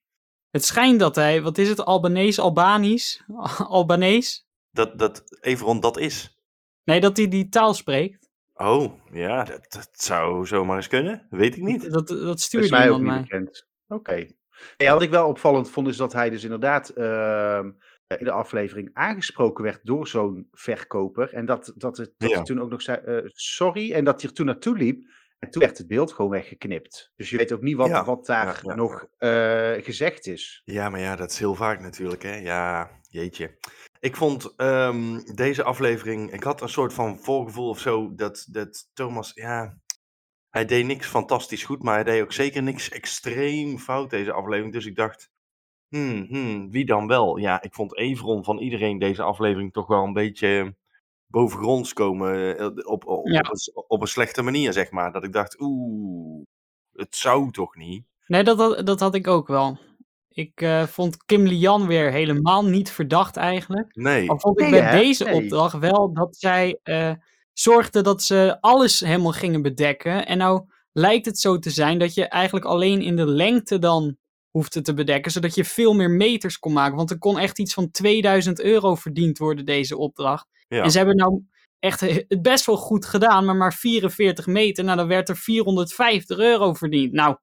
het 0.49 0.65
schijnt 0.65 0.99
dat 0.99 1.15
hij, 1.15 1.41
wat 1.41 1.57
is 1.57 1.69
het, 1.69 1.79
Albanees, 1.85 2.39
Albanisch? 2.39 3.23
Albanees? 3.77 4.47
Dat, 4.71 4.99
dat 4.99 5.23
Everon 5.41 5.79
dat 5.79 5.97
is. 5.97 6.37
Nee, 6.83 6.99
dat 6.99 7.17
hij 7.17 7.27
die 7.27 7.49
taal 7.49 7.73
spreekt. 7.73 8.29
Oh, 8.53 8.93
ja, 9.11 9.43
dat, 9.43 9.65
dat 9.71 9.89
zou 9.91 10.45
zomaar 10.47 10.75
eens 10.75 10.87
kunnen. 10.87 11.27
Weet 11.29 11.55
ik 11.55 11.61
niet. 11.63 11.91
Dat, 11.91 12.07
dat 12.07 12.21
Dat 12.21 12.41
stuurde 12.41 12.65
is 12.65 12.71
mij 12.71 12.89
ook 12.89 12.97
iemand 12.97 13.19
niet 13.19 13.29
mij. 13.29 13.39
bekend. 13.39 13.67
Oké. 13.87 14.27
Ja, 14.77 14.93
wat 14.93 15.01
ik 15.01 15.09
wel 15.09 15.27
opvallend 15.27 15.69
vond, 15.69 15.87
is 15.87 15.97
dat 15.97 16.13
hij 16.13 16.29
dus 16.29 16.43
inderdaad 16.43 16.89
ehm, 16.89 17.71
in 18.19 18.25
de 18.25 18.31
aflevering 18.31 18.89
aangesproken 18.93 19.63
werd 19.63 19.79
door 19.83 20.07
zo'n 20.07 20.47
verkoper. 20.51 21.33
En 21.33 21.45
dat, 21.45 21.73
dat, 21.75 21.97
het, 21.97 22.13
dat 22.17 22.29
Ja. 22.29 22.41
toen 22.41 22.61
ook 22.61 22.69
nog 22.69 22.81
zei, 22.81 22.97
eh, 22.97 23.17
sorry, 23.25 23.93
en 23.93 24.03
dat 24.03 24.21
hij 24.21 24.29
er 24.29 24.35
toen 24.35 24.45
naartoe 24.45 24.77
liep. 24.77 25.11
En 25.39 25.49
toen 25.49 25.61
werd 25.61 25.77
het 25.77 25.87
beeld 25.87 26.13
gewoon 26.13 26.31
weggeknipt. 26.31 27.11
Dus 27.15 27.29
je 27.29 27.37
weet 27.37 27.51
ook 27.53 27.61
niet 27.61 27.75
wat, 27.75 27.87
Ja, 27.87 28.05
wat 28.05 28.25
daar 28.25 28.59
ja, 28.63 28.75
nog 28.75 29.07
eh, 29.17 29.71
gezegd 29.77 30.27
is. 30.27 30.61
Ja, 30.65 30.89
maar 30.89 30.99
ja, 30.99 31.15
dat 31.15 31.31
is 31.31 31.39
heel 31.39 31.55
vaak 31.55 31.79
natuurlijk, 31.79 32.23
hè. 32.23 32.35
Ja, 32.35 32.89
jeetje. 33.09 33.57
Ik 33.99 34.15
vond 34.15 34.53
ehm, 34.55 35.19
deze 35.35 35.63
aflevering, 35.63 36.31
ik 36.33 36.43
had 36.43 36.61
een 36.61 36.69
soort 36.69 36.93
van 36.93 37.19
voorgevoel 37.19 37.69
of 37.69 37.79
zo, 37.79 38.15
dat, 38.15 38.47
dat 38.49 38.89
Thomas, 38.93 39.31
ja, 39.33 39.77
hij 40.49 40.65
deed 40.65 40.85
niks 40.85 41.07
fantastisch 41.07 41.63
goed, 41.63 41.83
maar 41.83 41.93
hij 41.93 42.03
deed 42.03 42.21
ook 42.21 42.33
zeker 42.33 42.63
niks 42.63 42.89
extreem 42.89 43.79
fout 43.79 44.09
deze 44.09 44.31
aflevering. 44.31 44.73
Dus 44.73 44.85
ik 44.85 44.95
dacht, 44.95 45.29
hmm, 45.97 46.25
hmm, 46.29 46.71
wie 46.71 46.85
dan 46.85 47.07
wel? 47.07 47.37
Ja, 47.37 47.61
ik 47.61 47.73
vond 47.73 47.97
Everon 47.97 48.43
van 48.43 48.57
iedereen 48.59 48.99
deze 48.99 49.21
aflevering 49.23 49.73
toch 49.73 49.87
wel 49.87 50.03
een 50.03 50.13
beetje 50.13 50.75
bovengronds 51.27 51.93
komen, 51.93 52.57
eh, 52.57 52.65
op, 52.65 53.05
op, 53.07 53.27
Ja. 53.27 53.39
op, 53.39 53.47
een, 53.49 53.83
op 53.87 54.01
een 54.01 54.07
slechte 54.07 54.41
manier, 54.41 54.73
zeg 54.73 54.91
maar. 54.91 55.11
Dat 55.11 55.23
ik 55.23 55.33
dacht, 55.33 55.59
oeh, 55.61 56.43
het 56.93 57.15
zou 57.15 57.51
toch 57.51 57.75
niet? 57.75 58.05
Nee, 58.27 58.43
dat, 58.43 58.57
had- 58.57 58.85
dat 58.85 58.99
had 58.99 59.15
ik 59.15 59.27
ook 59.27 59.47
wel. 59.47 59.77
Ik 60.29 60.61
eh, 60.61 60.83
vond 60.83 61.25
Kim 61.25 61.43
Lian 61.45 61.87
weer 61.87 62.11
helemaal 62.11 62.65
niet 62.65 62.91
verdacht 62.91 63.35
eigenlijk. 63.37 63.95
Nee. 63.95 64.29
Al 64.29 64.39
vond 64.39 64.59
ik 64.59 64.69
Nee, 64.69 64.79
bij 64.81 64.89
hè? 64.89 64.97
deze 64.99 65.23
Nee. 65.23 65.33
opdracht 65.33 65.77
wel 65.79 66.13
dat 66.13 66.35
zij 66.35 66.79
eh, 66.83 67.11
zorgde 67.53 68.01
dat 68.01 68.23
ze 68.23 68.57
alles 68.61 68.99
helemaal 68.99 69.31
gingen 69.31 69.61
bedekken. 69.61 70.25
En 70.25 70.37
nou 70.37 70.63
lijkt 70.91 71.25
het 71.25 71.39
zo 71.39 71.59
te 71.59 71.69
zijn 71.69 71.99
dat 71.99 72.13
je 72.13 72.27
eigenlijk 72.27 72.65
alleen 72.65 73.01
in 73.01 73.15
de 73.15 73.25
lengte 73.27 73.79
dan 73.79 74.17
hoefde 74.57 74.81
te 74.81 74.93
bedekken, 74.93 75.31
zodat 75.31 75.55
je 75.55 75.65
veel 75.65 75.93
meer 75.93 76.09
meters 76.11 76.59
kon 76.59 76.73
maken. 76.73 76.95
Want 76.95 77.11
er 77.11 77.17
kon 77.17 77.39
echt 77.39 77.59
iets 77.59 77.73
van 77.73 77.91
2000 77.91 78.61
euro 78.61 78.95
verdiend 78.95 79.37
worden, 79.37 79.65
deze 79.65 79.97
opdracht. 79.97 80.47
Ja. 80.67 80.83
En 80.83 80.91
ze 80.91 80.97
hebben 80.97 81.15
nou 81.15 81.41
echt 81.79 81.99
he- 81.99 82.25
het 82.27 82.41
best 82.41 82.65
wel 82.65 82.77
goed 82.77 83.05
gedaan, 83.05 83.45
maar 83.45 83.55
maar 83.55 83.73
44 83.73 84.47
meter, 84.47 84.83
nou 84.83 84.97
dan 84.97 85.07
werd 85.07 85.29
er 85.29 85.37
450 85.37 86.37
euro 86.37 86.73
verdiend. 86.73 87.11
Nou, 87.13 87.37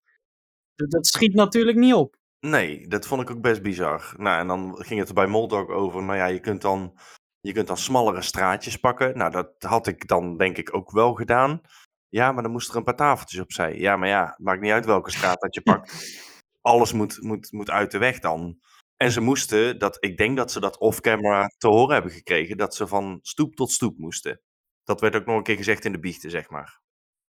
dat, 0.74 1.06
schiet 1.06 1.34
natuurlijk 1.34 1.76
niet 1.76 1.94
op. 1.94 2.16
Nee, 2.46 2.88
dat 2.88 3.06
vond 3.06 3.22
ik 3.22 3.30
ook 3.30 3.40
best 3.40 3.62
bizar. 3.62 4.14
Nou, 4.16 4.40
en 4.40 4.46
dan 4.46 4.74
ging 4.78 4.98
het 5.00 5.08
er 5.08 5.14
bij 5.14 5.26
Moldog 5.26 5.68
over. 5.68 6.02
Nou 6.02 6.16
ja, 6.18 6.26
je 6.26 6.40
kunt 6.40 6.62
dan, 6.62 6.98
je 7.40 7.52
kunt 7.52 7.66
dan 7.66 7.76
smallere 7.76 8.22
straatjes 8.22 8.76
pakken. 8.76 9.18
Nou, 9.18 9.30
dat 9.30 9.52
had 9.58 9.86
ik 9.86 10.08
dan 10.08 10.36
denk 10.36 10.56
ik 10.56 10.74
ook 10.74 10.90
wel 10.90 11.14
gedaan. 11.14 11.60
Ja, 12.08 12.32
maar 12.32 12.42
dan 12.42 12.52
moest 12.52 12.70
er 12.70 12.76
een 12.76 12.84
paar 12.84 12.96
tafeltjes 12.96 13.40
opzij. 13.40 13.78
Ja, 13.78 13.96
maar 13.96 14.08
ja, 14.08 14.34
maakt 14.38 14.60
niet 14.60 14.72
uit 14.72 14.84
welke 14.84 15.10
straat 15.10 15.40
dat 15.40 15.54
je 15.54 15.62
pakt. 15.62 15.92
Alles 16.60 16.92
moet, 16.92 17.22
moet, 17.22 17.52
moet 17.52 17.70
uit 17.70 17.90
de 17.90 17.98
weg 17.98 18.18
dan. 18.18 18.58
En 18.96 19.10
ze 19.12 19.20
moesten, 19.20 19.78
dat, 19.78 19.96
ik 20.00 20.16
denk 20.16 20.36
dat 20.36 20.52
ze 20.52 20.60
dat 20.60 20.78
off-camera 20.78 21.46
te 21.58 21.68
horen 21.68 21.94
hebben 21.94 22.12
gekregen, 22.12 22.56
dat 22.56 22.74
ze 22.74 22.86
van 22.86 23.18
stoep 23.22 23.54
tot 23.54 23.70
stoep 23.70 23.98
moesten. 23.98 24.40
Dat 24.84 25.00
werd 25.00 25.14
ook 25.16 25.26
nog 25.26 25.36
een 25.36 25.42
keer 25.42 25.56
gezegd 25.56 25.84
in 25.84 25.92
de 25.92 25.98
biechten, 26.00 26.30
zeg 26.30 26.50
maar. 26.50 26.80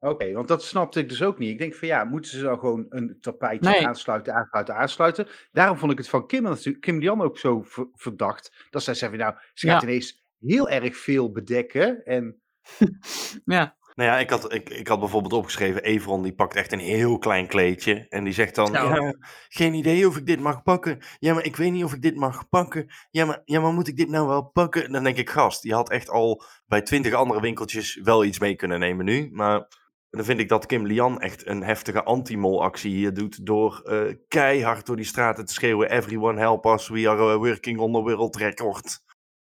Oké, 0.01 0.33
want 0.33 0.49
dat 0.49 0.63
snapte 0.63 1.01
ik 1.01 1.09
dus 1.09 1.23
ook 1.23 1.39
niet. 1.39 1.51
Ik 1.51 1.59
denk 1.59 1.75
van 1.75 1.89
ja, 1.89 2.05
moeten 2.05 2.31
ze 2.31 2.43
dan 2.43 2.59
gewoon 2.59 2.87
een 2.89 3.17
tapijtje 3.21 3.71
Nee. 3.71 3.87
aansluiten, 3.87 4.35
aansluiten, 4.35 4.75
aansluiten? 4.77 5.29
Daarom 5.51 5.79
vond 5.79 5.93
ik 5.93 5.99
het 5.99 6.09
van 6.09 6.27
Kim, 6.27 6.43
natuurlijk- 6.43 6.81
Kim 6.85 6.99
Lian 6.99 7.21
ook 7.23 7.39
zo 7.39 7.63
ver- 7.63 7.89
verdacht. 7.93 8.67
Dat 8.71 8.83
zij 8.83 8.95
zei 8.95 9.11
van 9.11 9.21
nou, 9.21 9.35
ze 9.55 9.67
gaat 9.69 9.83
Ja. 9.83 9.89
ineens 9.89 10.25
heel 10.39 10.69
erg 10.69 10.97
veel 10.97 11.33
bedekken. 11.33 12.05
En 12.05 12.43
Ja, 13.45 13.77
Nou 13.99 14.11
ja, 14.11 14.19
ik 14.19 14.31
had, 14.31 14.53
ik, 14.53 14.71
ik 14.71 14.89
had 14.89 15.01
bijvoorbeeld 15.01 15.33
opgeschreven, 15.33 15.83
Evron 15.83 16.23
die 16.23 16.35
pakt 16.35 16.57
echt 16.57 16.73
een 16.73 16.79
heel 16.79 17.19
klein 17.19 17.47
kleedje. 17.47 18.07
En 18.09 18.25
die 18.25 18.33
zegt 18.33 18.55
dan, 18.55 18.73
ja, 18.73 19.15
geen 19.49 19.75
idee 19.75 20.07
of 20.07 20.17
ik 20.17 20.27
dit 20.27 20.41
mag 20.41 20.63
pakken. 20.63 20.99
Ja, 21.19 21.35
maar 21.35 21.45
ik 21.45 21.57
weet 21.57 21.73
niet 21.73 21.85
of 21.85 21.93
ik 21.93 22.03
dit 22.03 22.17
mag 22.17 22.49
pakken. 22.49 22.87
Ja 23.11 23.25
maar, 23.25 23.43
ja, 23.45 23.61
maar 23.61 23.73
moet 23.73 23.89
ik 23.89 23.97
dit 23.97 24.09
nou 24.09 24.27
wel 24.27 24.43
pakken? 24.43 24.93
Dan 24.93 25.05
denk 25.05 25.17
ik, 25.17 25.31
gast, 25.31 25.63
je 25.63 25.75
had 25.75 25.91
echt 25.91 26.11
al 26.11 26.43
bij 26.67 26.83
twintig 26.83 27.13
andere 27.13 27.41
winkeltjes 27.41 28.01
wel 28.03 28.25
iets 28.25 28.39
mee 28.39 28.55
kunnen 28.55 28.79
nemen 28.79 29.05
nu. 29.05 29.29
Maar 29.33 29.69
dan 30.11 30.25
vind 30.25 30.41
ik 30.41 30.49
dat 30.49 30.67
Kim 30.67 30.87
Lian 30.87 31.21
echt 31.21 31.47
een 31.47 31.63
heftige 31.63 32.03
anti-mol 32.03 32.63
actie 32.63 32.95
hier 32.95 33.15
doet. 33.15 33.47
Door 33.47 33.81
eh, 33.85 34.15
keihard 34.29 34.87
door 34.87 34.97
die 34.97 35.05
straten 35.05 35.45
te 35.45 35.53
schreeuwen, 35.53 35.91
everyone 35.91 36.41
help 36.41 36.65
us, 36.67 36.89
we 36.89 37.09
are 37.09 37.39
working 37.39 37.79
on 37.79 37.93
the 37.93 38.01
world 38.01 38.37
record. 38.37 39.01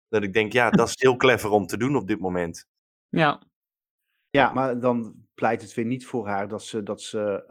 Dat 0.09 0.23
ik 0.23 0.33
denk, 0.33 0.53
ja, 0.53 0.71
dat 0.81 0.89
is 0.89 0.95
heel 0.97 1.17
clever 1.17 1.51
om 1.51 1.67
te 1.67 1.77
doen 1.77 1.97
op 1.97 2.07
dit 2.07 2.21
moment. 2.21 2.67
ja. 3.09 3.48
Ja, 4.31 4.53
maar 4.53 4.81
dan 4.81 5.27
pleit 5.35 5.63
het 5.63 5.75
weer 5.75 5.85
niet 5.85 6.07
voor 6.07 6.27
haar 6.27 6.49
dat 6.49 6.63
ze, 6.63 6.83
dat 6.83 7.03
ze 7.03 7.45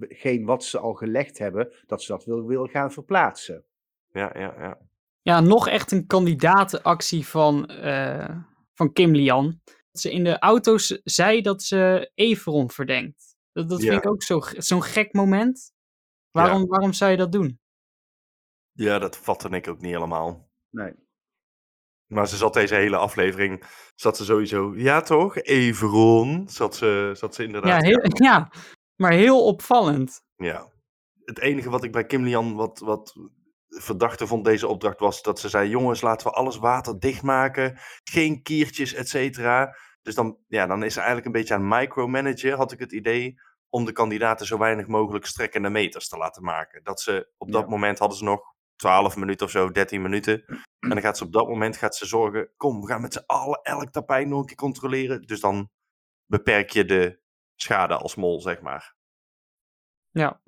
hetgeen 0.00 0.44
wat 0.44 0.64
ze 0.64 0.78
al 0.78 0.94
gelegd 0.94 1.38
hebben, 1.38 1.72
dat 1.86 2.02
ze 2.02 2.12
dat 2.12 2.24
wil, 2.24 2.46
wil 2.46 2.66
gaan 2.66 2.92
verplaatsen. 2.92 3.64
Ja, 4.10 4.30
ja, 4.38 4.54
ja. 4.58 4.78
ja, 5.22 5.40
nog 5.40 5.68
echt 5.68 5.92
een 5.92 6.06
kandidatenactie 6.06 7.26
van, 7.26 7.66
eh, 7.66 8.38
van 8.74 8.92
Kim 8.92 9.14
Lian. 9.14 9.60
Dat 9.64 10.00
ze 10.02 10.12
in 10.12 10.24
de 10.24 10.38
auto's 10.38 11.00
zei 11.04 11.40
dat 11.40 11.62
ze 11.62 12.10
Everon 12.14 12.70
verdenkt. 12.70 13.36
Dat, 13.52 13.68
dat 13.68 13.82
Ja. 13.82 13.90
vind 13.90 14.04
ik 14.04 14.10
ook 14.10 14.22
zo- 14.22 14.40
zo'n 14.56 14.82
gek 14.82 15.12
moment. 15.12 15.72
Waarom, 16.30 16.66
waarom 16.66 16.92
zou 16.92 17.10
je 17.10 17.16
dat 17.16 17.32
doen? 17.32 17.60
Ja, 18.72 18.98
dat 18.98 19.16
vatte 19.16 19.48
ik 19.48 19.68
ook 19.68 19.80
niet 19.80 19.92
helemaal. 19.92 20.48
Nee. 20.70 20.92
Maar 22.14 22.28
ze 22.28 22.36
zat 22.36 22.54
deze 22.54 22.74
hele 22.74 22.96
aflevering, 22.96 23.64
zat 23.94 24.16
ze 24.16 24.24
sowieso, 24.24 24.72
ja 24.76 25.00
toch, 25.00 25.36
Everon, 25.42 26.48
zat 26.48 26.76
ze, 26.76 27.10
zat 27.14 27.34
ze 27.34 27.40
Ja, 27.42 27.46
inderdaad. 27.46 27.82
heel, 27.82 28.00
ja, 28.28 28.50
maar 28.96 29.12
heel 29.12 29.44
opvallend. 29.46 30.20
Ja. 30.36 30.72
Het 31.24 31.38
enige 31.38 31.70
wat 31.70 31.84
ik 31.84 31.92
bij 31.92 32.04
Kim 32.06 32.24
Lian 32.24 32.54
wat, 32.54 32.78
wat 32.78 33.14
verdachte 33.68 34.26
vond 34.26 34.44
deze 34.44 34.66
opdracht 34.68 34.98
was 35.00 35.22
dat 35.22 35.40
ze 35.40 35.48
zei, 35.48 35.68
jongens, 35.68 36.00
laten 36.00 36.26
we 36.26 36.32
alles 36.32 36.56
water 36.56 36.98
dichtmaken, 36.98 37.78
geen 38.04 38.42
kiertjes, 38.42 38.94
et 38.94 39.08
cetera. 39.08 39.76
Dus 40.02 40.14
dan, 40.14 40.38
ja, 40.48 40.66
dan 40.66 40.82
is 40.82 40.92
ze 40.92 40.98
eigenlijk 40.98 41.26
een 41.26 41.32
beetje 41.40 41.54
aan 41.54 41.68
micromanagen, 41.68 42.52
had 42.56 42.72
ik 42.72 42.78
het 42.78 42.92
idee, 42.92 43.34
om 43.68 43.84
de 43.84 43.92
kandidaten 43.92 44.46
zo 44.46 44.58
weinig 44.58 44.86
mogelijk 44.86 45.26
strekkende 45.26 45.70
meters 45.70 46.08
te 46.08 46.16
laten 46.16 46.42
maken. 46.42 46.84
Dat 46.84 47.00
ze, 47.00 47.28
op 47.38 47.52
dat 47.52 47.62
Ja. 47.62 47.68
moment 47.68 47.98
hadden 47.98 48.18
ze 48.18 48.24
nog 48.24 48.53
12 48.76 49.16
minuten 49.16 49.46
of 49.46 49.52
zo, 49.52 49.70
13 49.70 50.02
minuten. 50.02 50.44
En 50.78 50.88
dan 50.88 51.00
gaat 51.00 51.18
ze 51.18 51.24
op 51.24 51.32
dat 51.32 51.48
moment 51.48 51.76
gaat 51.76 51.96
ze 51.96 52.06
zorgen, 52.06 52.50
kom, 52.56 52.80
we 52.80 52.86
gaan 52.86 53.00
met 53.00 53.12
z'n 53.12 53.24
allen 53.26 53.60
elk 53.62 53.90
tapijt 53.90 54.28
nog 54.28 54.40
een 54.40 54.46
keer 54.46 54.56
controleren. 54.56 55.22
Dus 55.22 55.40
dan 55.40 55.70
beperk 56.26 56.70
je 56.70 56.84
de 56.84 57.20
schade 57.56 57.96
als 57.96 58.14
mol, 58.14 58.40
zeg 58.40 58.60
maar. 58.60 58.94
Ja. 60.10 60.40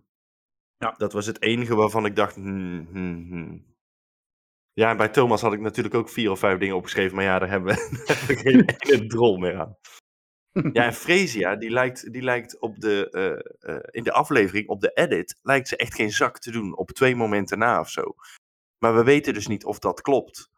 Dat 0.96 1.12
was 1.12 1.26
het 1.26 1.42
enige 1.42 1.74
waarvan 1.74 2.06
ik 2.06 2.16
dacht, 2.16 2.34
hmm, 2.34 2.86
hmm, 2.86 3.26
hmm. 3.28 3.74
Ja, 4.72 4.90
en 4.90 4.96
bij 4.96 5.08
Thomas 5.08 5.40
had 5.40 5.52
ik 5.52 5.60
natuurlijk 5.60 5.94
ook 5.94 6.08
vier 6.08 6.30
of 6.30 6.38
vijf 6.38 6.58
dingen 6.58 6.76
opgeschreven, 6.76 7.16
maar 7.16 7.24
ja, 7.24 7.38
daar 7.38 7.48
hebben 7.48 7.74
we, 7.74 7.88
daar 8.06 8.16
hebben 8.16 8.36
we 8.36 8.42
geen 8.42 8.64
ene 8.98 9.06
drol 9.06 9.36
meer 9.36 9.60
aan. 9.60 9.76
Ja, 10.72 10.84
en 10.84 10.92
Fresia, 10.94 11.56
die 11.56 11.70
lijkt, 11.70 12.12
die 12.12 12.22
lijkt 12.22 12.60
op 12.60 12.80
de, 12.80 13.10
eh, 13.10 13.74
eh, 13.74 13.82
in 13.90 14.02
de 14.02 14.12
aflevering, 14.12 14.68
op 14.68 14.80
de 14.80 14.90
edit, 14.94 15.38
lijkt 15.42 15.68
ze 15.68 15.76
echt 15.76 15.94
geen 15.94 16.10
zak 16.12 16.38
te 16.38 16.50
doen, 16.50 16.76
op 16.76 16.90
twee 16.90 17.16
momenten 17.16 17.58
na 17.58 17.80
of 17.80 17.90
zo. 17.90 18.14
Maar 18.78 18.94
we 18.94 19.02
weten 19.04 19.34
dus 19.34 19.46
niet 19.46 19.64
of 19.64 19.78
dat 19.78 20.00
klopt. 20.00 20.50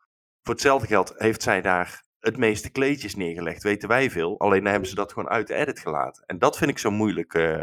Voor 0.42 0.54
hetzelfde 0.54 0.86
geld 0.86 1.12
heeft 1.16 1.42
zij 1.42 1.60
daar 1.62 2.04
het 2.20 2.36
meeste 2.36 2.70
kleedjes 2.70 3.14
neergelegd, 3.14 3.62
weten 3.62 3.88
wij 3.88 4.10
veel. 4.10 4.38
Alleen 4.38 4.62
dan 4.62 4.70
hebben 4.70 4.88
ze 4.88 4.94
dat 4.94 5.12
gewoon 5.12 5.28
uit 5.28 5.46
de 5.46 5.54
edit 5.54 5.80
gelaten. 5.80 6.22
En 6.26 6.38
dat 6.38 6.58
vind 6.58 6.70
ik 6.70 6.78
zo 6.78 6.90
moeilijk 6.90 7.34
eh, 7.34 7.62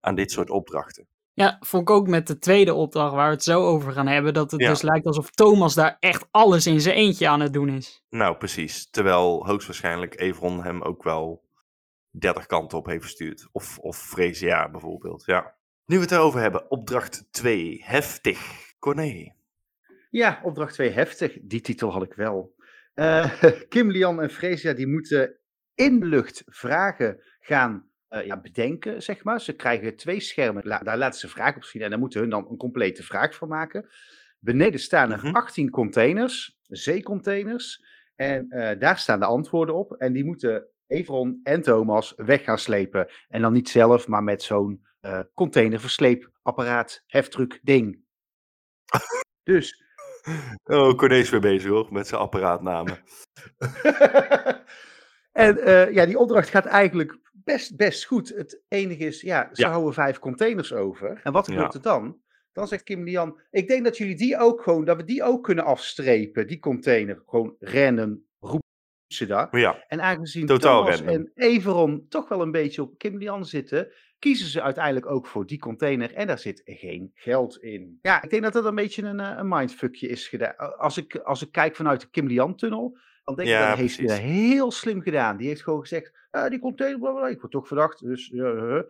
aan 0.00 0.14
dit 0.14 0.30
soort 0.30 0.50
opdrachten. 0.50 1.08
Ja, 1.32 1.56
vond 1.60 1.82
ik 1.88 1.94
ook 1.94 2.06
met 2.08 2.26
de 2.26 2.38
tweede 2.38 2.74
opdracht 2.74 3.14
waar 3.14 3.26
we 3.28 3.34
het 3.34 3.42
zo 3.44 3.64
over 3.64 3.92
gaan 3.92 4.06
hebben. 4.06 4.34
Dat 4.34 4.50
het 4.50 4.60
Ja. 4.60 4.68
dus 4.68 4.82
lijkt 4.82 5.06
alsof 5.06 5.30
Thomas 5.30 5.74
daar 5.74 5.96
echt 6.00 6.26
alles 6.30 6.66
in 6.66 6.80
zijn 6.80 6.94
eentje 6.96 7.28
aan 7.28 7.40
het 7.40 7.52
doen 7.52 7.68
is. 7.68 8.02
Nou, 8.10 8.36
precies. 8.36 8.90
Terwijl 8.90 9.46
hoogstwaarschijnlijk 9.46 10.20
Evron 10.20 10.62
hem 10.62 10.82
ook 10.82 11.02
wel 11.02 11.44
30 12.18 12.46
kanten 12.46 12.78
op 12.78 12.86
heeft 12.86 13.02
gestuurd. 13.02 13.48
Of, 13.52 13.78
of 13.78 13.98
Fresia 13.98 14.70
bijvoorbeeld, 14.70 15.24
ja. 15.26 15.54
Nu 15.84 15.96
we 15.96 16.02
het 16.02 16.12
erover 16.12 16.40
hebben, 16.40 16.70
opdracht 16.70 17.28
2, 17.30 17.82
heftig. 17.84 18.64
Corné. 18.78 19.34
Ja, 20.10 20.40
opdracht 20.42 20.74
2 20.74 20.90
heftig. 20.90 21.38
Die 21.42 21.60
titel 21.60 21.92
had 21.92 22.02
ik 22.02 22.14
wel. 22.14 22.54
Eh, 22.94 23.42
Kim, 23.68 23.90
Lian 23.90 24.22
en 24.22 24.30
Fresia 24.30 24.72
die 24.72 24.86
moeten 24.86 25.38
in 25.74 26.00
de 26.00 26.06
lucht 26.06 26.42
vragen 26.46 27.22
gaan 27.40 27.90
eh, 28.08 28.26
ja, 28.26 28.40
bedenken, 28.40 29.02
zeg 29.02 29.24
maar. 29.24 29.40
Ze 29.40 29.52
krijgen 29.56 29.96
twee 29.96 30.20
schermen, 30.20 30.68
daar 30.84 30.98
laten 30.98 31.20
ze 31.20 31.28
vragen 31.28 31.56
op 31.56 31.64
zien 31.64 31.82
en 31.82 31.90
daar 31.90 31.98
moeten 31.98 32.20
hun 32.20 32.30
dan 32.30 32.46
een 32.50 32.56
complete 32.56 33.02
vraag 33.02 33.34
van 33.34 33.48
maken. 33.48 33.88
Beneden 34.38 34.80
staan 34.80 35.12
er 35.12 35.18
Mhm. 35.24 35.34
18 35.34 35.70
containers, 35.70 36.58
zeecontainers. 36.66 37.84
En 38.14 38.50
eh, 38.50 38.78
daar 38.78 38.98
staan 38.98 39.20
de 39.20 39.26
antwoorden 39.26 39.74
op. 39.74 39.92
En 39.92 40.12
die 40.12 40.24
moeten 40.24 40.66
Evron 40.86 41.40
en 41.42 41.62
Thomas 41.62 42.12
weg 42.16 42.44
gaan 42.44 42.58
slepen. 42.58 43.08
En 43.28 43.42
dan 43.42 43.52
niet 43.52 43.68
zelf, 43.68 44.08
maar 44.08 44.22
met 44.22 44.42
zo'n 44.42 44.84
eh 45.00 45.20
containerversleepapparaat, 45.34 47.02
heftruck 47.06 47.58
ding. 47.62 48.00
Dus 49.42 49.84
Oh, 50.64 50.94
Corné 50.96 51.16
is 51.16 51.30
weer 51.30 51.40
bezig 51.40 51.70
hoor, 51.70 51.92
met 51.92 52.06
zijn 52.06 52.20
apparaatnamen. 52.20 52.98
en 55.32 55.58
eh, 55.58 55.92
ja, 55.92 56.06
die 56.06 56.18
opdracht 56.18 56.48
gaat 56.48 56.66
eigenlijk 56.66 57.18
best, 57.32 57.76
best 57.76 58.04
goed. 58.04 58.28
Het 58.28 58.62
enige 58.68 59.04
is, 59.04 59.20
ja, 59.20 59.48
ze 59.52 59.62
Ja. 59.62 59.70
houden 59.70 59.94
vijf 59.94 60.18
containers 60.18 60.72
over. 60.72 61.20
En 61.22 61.32
wat 61.32 61.46
Ja. 61.46 61.52
gebeurt 61.52 61.74
er 61.74 61.82
dan? 61.82 62.20
Dan 62.52 62.68
zegt 62.68 62.82
Kim 62.82 63.04
Lian, 63.04 63.40
ik 63.50 63.68
denk 63.68 63.84
dat 63.84 63.96
jullie 63.98 64.16
die 64.16 64.38
ook 64.38 64.62
gewoon, 64.62 64.84
dat 64.84 64.96
we 64.96 65.04
die 65.04 65.22
ook 65.22 65.44
kunnen 65.44 65.64
afstrepen, 65.64 66.46
die 66.46 66.58
container. 66.58 67.22
Gewoon 67.26 67.56
random 67.58 68.08
roepen 68.08 68.25
ze 69.06 69.26
dat. 69.26 69.52
Maar 69.52 69.60
ja, 69.60 69.84
En 69.88 70.00
aangezien 70.00 70.46
Totaal 70.46 70.82
Thomas 70.82 71.00
random. 71.00 71.14
en 71.14 71.30
Everon 71.34 72.06
toch 72.08 72.28
wel 72.28 72.40
een 72.40 72.50
beetje 72.50 72.82
op 72.82 72.98
Kim 72.98 73.18
Lian 73.18 73.44
zitten, 73.44 73.92
kiezen 74.18 74.46
ze 74.46 74.62
uiteindelijk 74.62 75.06
ook 75.06 75.26
voor 75.26 75.46
die 75.46 75.58
container 75.58 76.14
en 76.14 76.26
daar 76.26 76.38
zit 76.38 76.62
geen 76.64 77.10
geld 77.14 77.56
in. 77.62 77.98
Ja, 78.02 78.22
ik 78.22 78.30
denk 78.30 78.42
dat 78.42 78.52
dat 78.52 78.64
een 78.64 78.74
beetje 78.74 79.02
een, 79.02 79.20
eh, 79.20 79.34
een 79.36 79.48
mindfuckje 79.48 80.08
is 80.08 80.28
gedaan. 80.28 80.78
Als 80.78 80.96
ik, 80.96 81.16
als 81.16 81.42
ik 81.42 81.52
kijk 81.52 81.76
vanuit 81.76 82.00
de 82.00 82.10
Kim 82.10 82.26
Lian-tunnel, 82.26 82.98
dan 83.24 83.34
denk 83.36 83.48
ik 83.48 83.54
Ja, 83.54 83.68
dat 83.68 83.78
heeft 83.78 83.98
hij 83.98 84.18
heel 84.18 84.70
slim 84.70 85.00
gedaan. 85.02 85.36
Die 85.36 85.48
heeft 85.48 85.62
gewoon 85.62 85.80
gezegd, 85.80 86.12
ah, 86.30 86.50
die 86.50 86.58
container, 86.58 86.98
bla, 86.98 87.10
bla, 87.10 87.20
bla, 87.20 87.28
ik 87.28 87.40
word 87.40 87.52
toch 87.52 87.66
verdacht, 87.66 88.04
dus... 88.04 88.30
uh, 88.30 88.40
uh. 88.42 88.80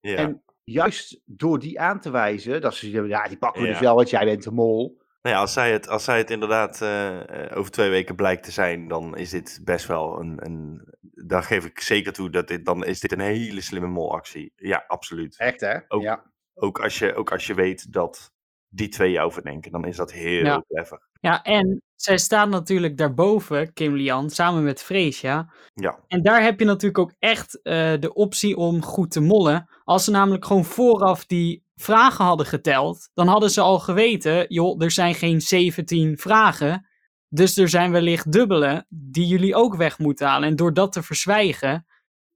ja. 0.00 0.16
En 0.16 0.42
juist 0.64 1.20
door 1.24 1.58
die 1.58 1.80
aan 1.80 2.00
te 2.00 2.10
wijzen, 2.10 2.60
dat 2.60 2.74
ze 2.74 2.90
ja, 2.90 3.28
die 3.28 3.38
pakken 3.38 3.60
we 3.62 3.66
Ja. 3.66 3.72
dus 3.72 3.82
wel, 3.82 3.94
want 3.94 4.10
jij 4.10 4.24
bent 4.24 4.42
de 4.42 4.50
mol. 4.50 5.01
Nou 5.22 5.34
ja, 5.34 5.40
als 5.40 5.52
zij 5.52 5.72
het, 5.72 5.88
als 5.88 6.04
zij 6.04 6.18
het 6.18 6.30
inderdaad 6.30 6.80
eh, 6.82 7.44
eh, 7.50 7.56
over 7.56 7.70
twee 7.70 7.90
weken 7.90 8.14
blijkt 8.16 8.42
te 8.44 8.50
zijn, 8.50 8.88
dan 8.88 9.16
is 9.16 9.30
dit 9.30 9.60
best 9.64 9.86
wel 9.86 10.20
een, 10.20 10.46
een. 10.46 10.88
Daar 11.00 11.42
geef 11.42 11.64
ik 11.64 11.80
zeker 11.80 12.12
toe 12.12 12.30
dat 12.30 12.48
dit. 12.48 12.64
Dan 12.64 12.84
is 12.84 13.00
dit 13.00 13.12
een 13.12 13.20
hele 13.20 13.60
slimme 13.60 13.88
molactie. 13.88 14.52
Ja, 14.56 14.84
absoluut. 14.86 15.38
Echt, 15.38 15.60
hè? 15.60 15.78
Ook- 15.88 16.02
Ja. 16.02 16.30
Ook 16.54 16.80
als 16.80 16.98
je, 16.98 17.14
ook 17.14 17.32
als 17.32 17.46
je 17.46 17.54
weet 17.54 17.92
dat 17.92 18.32
die 18.74 18.88
twee 18.88 19.10
jou 19.10 19.32
verdenken. 19.32 19.72
Dan 19.72 19.84
is 19.86 19.96
dat 19.96 20.12
heel 20.12 20.44
Ja. 20.44 20.64
clever. 20.68 21.00
Ja, 21.20 21.42
en 21.42 21.82
zij 21.96 22.18
staat 22.18 22.48
natuurlijk 22.48 22.96
daarboven, 22.96 23.72
Kim 23.72 23.94
Lian, 23.94 24.30
samen 24.30 24.62
met 24.62 24.82
Freesia. 24.82 25.52
Ja, 25.74 25.98
En 26.08 26.22
daar 26.22 26.42
heb 26.42 26.58
je 26.58 26.64
natuurlijk 26.64 26.98
ook 26.98 27.14
echt 27.18 27.62
eh, 27.62 27.92
de 28.00 28.14
optie 28.14 28.56
om 28.56 28.82
goed 28.82 29.10
te 29.10 29.20
mollen. 29.20 29.68
Als 29.84 30.04
ze 30.04 30.10
namelijk 30.10 30.44
gewoon 30.44 30.64
vooraf 30.64 31.26
die 31.26 31.64
vragen 31.74 32.24
hadden 32.24 32.46
geteld, 32.46 33.08
dan 33.14 33.26
hadden 33.26 33.50
ze 33.50 33.60
al 33.60 33.78
geweten, 33.78 34.44
joh, 34.48 34.82
er 34.82 34.90
zijn 34.90 35.14
geen 35.14 35.40
17 35.40 36.18
vragen. 36.18 36.86
Dus 37.28 37.56
er 37.56 37.68
zijn 37.68 37.92
wellicht 37.92 38.32
dubbele 38.32 38.84
die 38.88 39.26
jullie 39.26 39.54
ook 39.54 39.76
weg 39.76 39.98
moeten 39.98 40.26
halen. 40.26 40.48
En 40.48 40.56
door 40.56 40.74
dat 40.74 40.92
te 40.92 41.02
verzwijgen, 41.02 41.86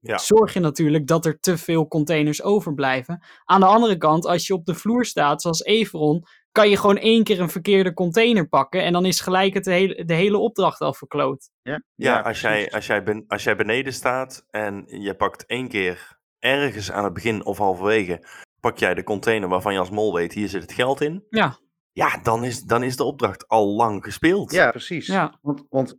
Ja. 0.07 0.17
zorg 0.17 0.53
je 0.53 0.59
natuurlijk 0.59 1.07
dat 1.07 1.25
er 1.25 1.39
te 1.39 1.57
veel 1.57 1.87
containers 1.87 2.43
overblijven. 2.43 3.23
Aan 3.45 3.59
de 3.59 3.65
andere 3.65 3.97
kant, 3.97 4.25
als 4.25 4.47
je 4.47 4.53
op 4.53 4.65
de 4.65 4.75
vloer 4.75 5.05
staat, 5.05 5.41
zoals 5.41 5.63
Everon, 5.63 6.25
kan 6.51 6.69
je 6.69 6.77
gewoon 6.77 6.97
één 6.97 7.23
keer 7.23 7.39
een 7.39 7.49
verkeerde 7.49 7.93
container 7.93 8.47
pakken. 8.47 8.83
En 8.83 8.93
dan 8.93 9.05
is 9.05 9.19
gelijk 9.19 9.53
het 9.53 9.65
hele, 9.65 10.05
de 10.05 10.13
hele 10.13 10.37
opdracht 10.37 10.81
al 10.81 10.93
verkloot. 10.93 11.49
Ja, 11.61 11.83
ja, 11.95 12.19
als, 12.19 12.41
jij, 12.41 12.71
als, 12.71 12.87
jij 12.87 13.03
ben, 13.03 13.23
als 13.27 13.43
jij 13.43 13.55
beneden 13.55 13.93
staat 13.93 14.45
en 14.49 14.83
je 14.87 15.15
pakt 15.15 15.45
één 15.45 15.67
keer 15.67 16.17
ergens 16.39 16.91
aan 16.91 17.03
het 17.03 17.13
begin 17.13 17.45
of 17.45 17.57
halverwege, 17.57 18.27
pak 18.59 18.77
jij 18.77 18.93
de 18.93 19.03
container 19.03 19.49
waarvan 19.49 19.73
je 19.73 19.79
als 19.79 19.89
mol 19.89 20.13
weet, 20.13 20.33
hier 20.33 20.49
zit 20.49 20.61
het 20.61 20.71
geld 20.73 21.01
in. 21.01 21.25
Ja. 21.29 21.57
Ja, 21.91 22.17
dan 22.23 22.43
is, 22.43 22.61
dan 22.61 22.83
is 22.83 22.95
de 22.95 23.03
opdracht 23.03 23.47
al 23.47 23.67
lang 23.67 24.03
gespeeld. 24.03 24.51
Ja, 24.51 24.69
precies. 24.69 25.07
Ja. 25.07 25.37
Want, 25.41 25.63
want 25.69 25.97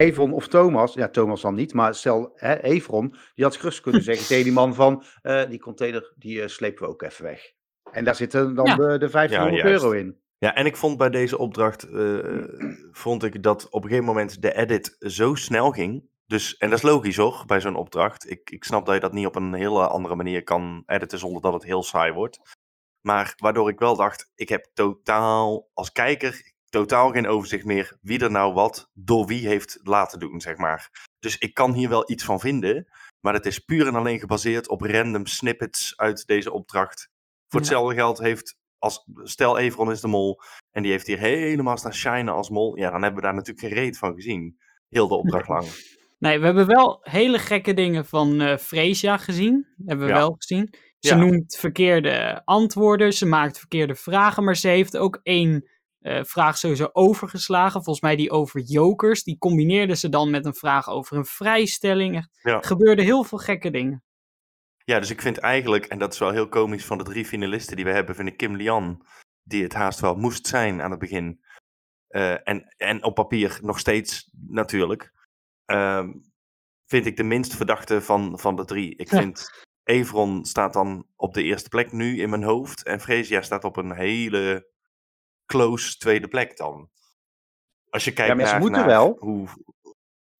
Evron 0.00 0.32
of 0.32 0.48
Thomas, 0.48 0.94
ja, 0.94 1.08
Thomas 1.08 1.40
dan 1.40 1.54
niet, 1.54 1.74
maar 1.74 1.94
stel 1.94 2.32
hè, 2.34 2.62
Evron, 2.62 3.14
die 3.34 3.44
had 3.44 3.56
gerust 3.56 3.80
kunnen 3.80 4.02
zeggen 4.02 4.26
tegen 4.28 4.44
die 4.44 4.52
man 4.52 4.74
van, 4.74 5.04
eh, 5.22 5.48
die 5.48 5.58
container, 5.60 6.12
die 6.16 6.42
eh, 6.42 6.48
slepen 6.48 6.82
we 6.82 6.88
ook 6.88 7.02
even 7.02 7.24
weg. 7.24 7.52
En 7.92 8.04
daar 8.04 8.14
zitten 8.14 8.54
dan 8.54 8.66
Ja. 8.66 8.74
de, 8.76 8.98
de 8.98 9.08
1500 9.10 9.62
Ja, 9.62 9.68
juist. 9.68 9.82
euro 9.84 9.94
in. 9.96 10.18
Ja, 10.38 10.54
en 10.54 10.66
ik 10.66 10.76
vond 10.76 10.98
bij 10.98 11.10
deze 11.10 11.38
opdracht, 11.38 11.82
eh, 11.90 12.18
vond 12.92 13.22
ik 13.24 13.42
dat 13.42 13.68
op 13.70 13.82
een 13.82 13.88
gegeven 13.88 14.08
moment 14.08 14.42
de 14.42 14.54
edit 14.54 14.96
zo 14.98 15.34
snel 15.34 15.70
ging. 15.70 16.08
Dus, 16.26 16.56
en 16.56 16.68
dat 16.70 16.78
is 16.78 16.84
logisch 16.84 17.16
hoor, 17.16 17.42
bij 17.46 17.60
zo'n 17.60 17.76
opdracht. 17.76 18.30
Ik, 18.30 18.50
ik 18.50 18.64
snap 18.64 18.86
dat 18.86 18.94
je 18.94 19.00
dat 19.00 19.12
niet 19.12 19.26
op 19.26 19.36
een 19.36 19.54
hele 19.54 19.86
andere 19.88 20.14
manier 20.14 20.42
kan 20.42 20.82
editen 20.86 21.18
zonder 21.18 21.42
dat 21.42 21.52
het 21.52 21.64
heel 21.64 21.82
saai 21.82 22.12
wordt. 22.12 22.40
Maar 23.06 23.32
waardoor 23.36 23.68
ik 23.68 23.78
wel 23.78 23.96
dacht, 23.96 24.30
ik 24.34 24.48
heb 24.48 24.66
totaal, 24.74 25.68
als 25.74 25.92
kijker, 25.92 26.49
totaal 26.70 27.10
geen 27.10 27.26
overzicht 27.26 27.64
meer 27.64 27.96
wie 28.00 28.18
er 28.18 28.30
nou 28.30 28.52
wat 28.54 28.90
door 28.92 29.26
wie 29.26 29.46
heeft 29.48 29.78
laten 29.82 30.18
doen, 30.18 30.40
zeg 30.40 30.56
maar. 30.56 30.90
Dus 31.18 31.38
ik 31.38 31.54
kan 31.54 31.72
hier 31.72 31.88
wel 31.88 32.10
iets 32.10 32.24
van 32.24 32.40
vinden, 32.40 32.86
maar 33.20 33.34
het 33.34 33.46
is 33.46 33.58
puur 33.58 33.86
en 33.86 33.94
alleen 33.94 34.18
gebaseerd 34.20 34.68
op 34.68 34.80
random 34.80 35.26
snippets 35.26 35.96
uit 35.96 36.26
deze 36.26 36.52
opdracht. 36.52 37.08
Voor 37.48 37.60
Ja. 37.60 37.66
hetzelfde 37.66 37.94
geld 37.94 38.18
heeft, 38.18 38.56
als, 38.78 39.04
stel 39.22 39.58
Everon 39.58 39.90
is 39.90 40.00
de 40.00 40.08
mol, 40.08 40.40
en 40.70 40.82
die 40.82 40.90
heeft 40.92 41.06
hier 41.06 41.18
helemaal 41.18 41.76
staan 41.76 41.94
shinen 41.94 42.34
als 42.34 42.50
mol, 42.50 42.76
ja, 42.76 42.90
dan 42.90 43.02
hebben 43.02 43.20
we 43.20 43.26
daar 43.26 43.36
natuurlijk 43.36 43.66
geen 43.66 43.76
reet 43.84 43.98
van 43.98 44.14
gezien. 44.14 44.58
Heel 44.88 45.08
de 45.08 45.14
opdracht 45.14 45.48
lang. 45.48 45.66
Nee, 46.18 46.38
we 46.38 46.44
hebben 46.44 46.66
wel 46.66 46.98
hele 47.02 47.38
gekke 47.38 47.74
dingen 47.74 48.06
van 48.06 48.40
eh 48.40 48.56
Freesia 48.56 49.16
gezien. 49.16 49.66
Hebben 49.86 50.06
we 50.06 50.12
Ja. 50.12 50.18
wel 50.18 50.34
gezien. 50.38 50.74
Ze 50.98 51.08
Ja. 51.08 51.16
noemt 51.16 51.56
verkeerde 51.56 52.42
antwoorden, 52.44 53.12
ze 53.12 53.26
maakt 53.26 53.58
verkeerde 53.58 53.94
vragen, 53.94 54.44
maar 54.44 54.56
ze 54.56 54.68
heeft 54.68 54.96
ook 54.96 55.20
één 55.22 55.68
eh, 56.00 56.24
vraag 56.24 56.58
sowieso 56.58 56.88
overgeslagen. 56.92 57.82
Volgens 57.84 58.00
mij 58.00 58.16
die 58.16 58.30
over 58.30 58.60
jokers. 58.60 59.22
Die 59.22 59.38
combineerde 59.38 59.96
ze 59.96 60.08
dan 60.08 60.30
met 60.30 60.46
een 60.46 60.54
vraag 60.54 60.88
over 60.88 61.16
een 61.16 61.24
vrijstelling. 61.24 62.28
Ja. 62.42 62.56
Er 62.56 62.64
gebeurden 62.64 63.04
heel 63.04 63.24
veel 63.24 63.38
gekke 63.38 63.70
dingen. 63.70 64.04
Ja, 64.84 64.98
dus 64.98 65.10
ik 65.10 65.20
vind 65.20 65.38
eigenlijk, 65.38 65.84
en 65.84 65.98
dat 65.98 66.12
is 66.12 66.18
wel 66.18 66.30
heel 66.30 66.48
komisch 66.48 66.84
van 66.84 66.98
de 66.98 67.04
drie 67.04 67.24
finalisten 67.24 67.76
die 67.76 67.84
we 67.84 67.90
hebben, 67.90 68.14
vind 68.14 68.28
ik 68.28 68.36
Kim 68.36 68.56
Lian, 68.56 69.06
die 69.42 69.62
het 69.62 69.74
haast 69.74 70.00
wel 70.00 70.14
moest 70.14 70.46
zijn 70.46 70.82
aan 70.82 70.90
het 70.90 71.00
begin. 71.00 71.40
Eh, 72.08 72.48
en, 72.48 72.74
en 72.76 73.04
op 73.04 73.14
papier 73.14 73.58
nog 73.62 73.78
steeds 73.78 74.30
natuurlijk. 74.48 75.12
Ehm, 75.64 76.12
vind 76.86 77.06
ik 77.06 77.16
de 77.16 77.22
minst 77.22 77.54
verdachte 77.54 78.00
van, 78.00 78.38
van 78.38 78.56
de 78.56 78.64
drie. 78.64 78.96
Ik 78.96 79.10
Ja. 79.10 79.18
vind 79.18 79.50
Evron 79.84 80.44
staat 80.44 80.72
dan 80.72 81.06
op 81.16 81.34
de 81.34 81.42
eerste 81.42 81.68
plek 81.68 81.92
nu 81.92 82.20
in 82.20 82.30
mijn 82.30 82.42
hoofd. 82.42 82.82
En 82.84 83.00
Freesia 83.00 83.42
staat 83.42 83.64
op 83.64 83.76
een 83.76 83.92
hele 83.92 84.69
close 85.50 85.96
tweede 85.96 86.28
plek 86.28 86.56
dan. 86.56 86.90
Als 87.88 88.04
je 88.04 88.12
kijkt 88.12 88.36
maar 88.36 88.46
ze 88.46 88.52
naar, 88.52 88.60
moeten 88.60 88.78
naar 88.78 88.88
wel. 88.88 89.16
hoe... 89.18 89.48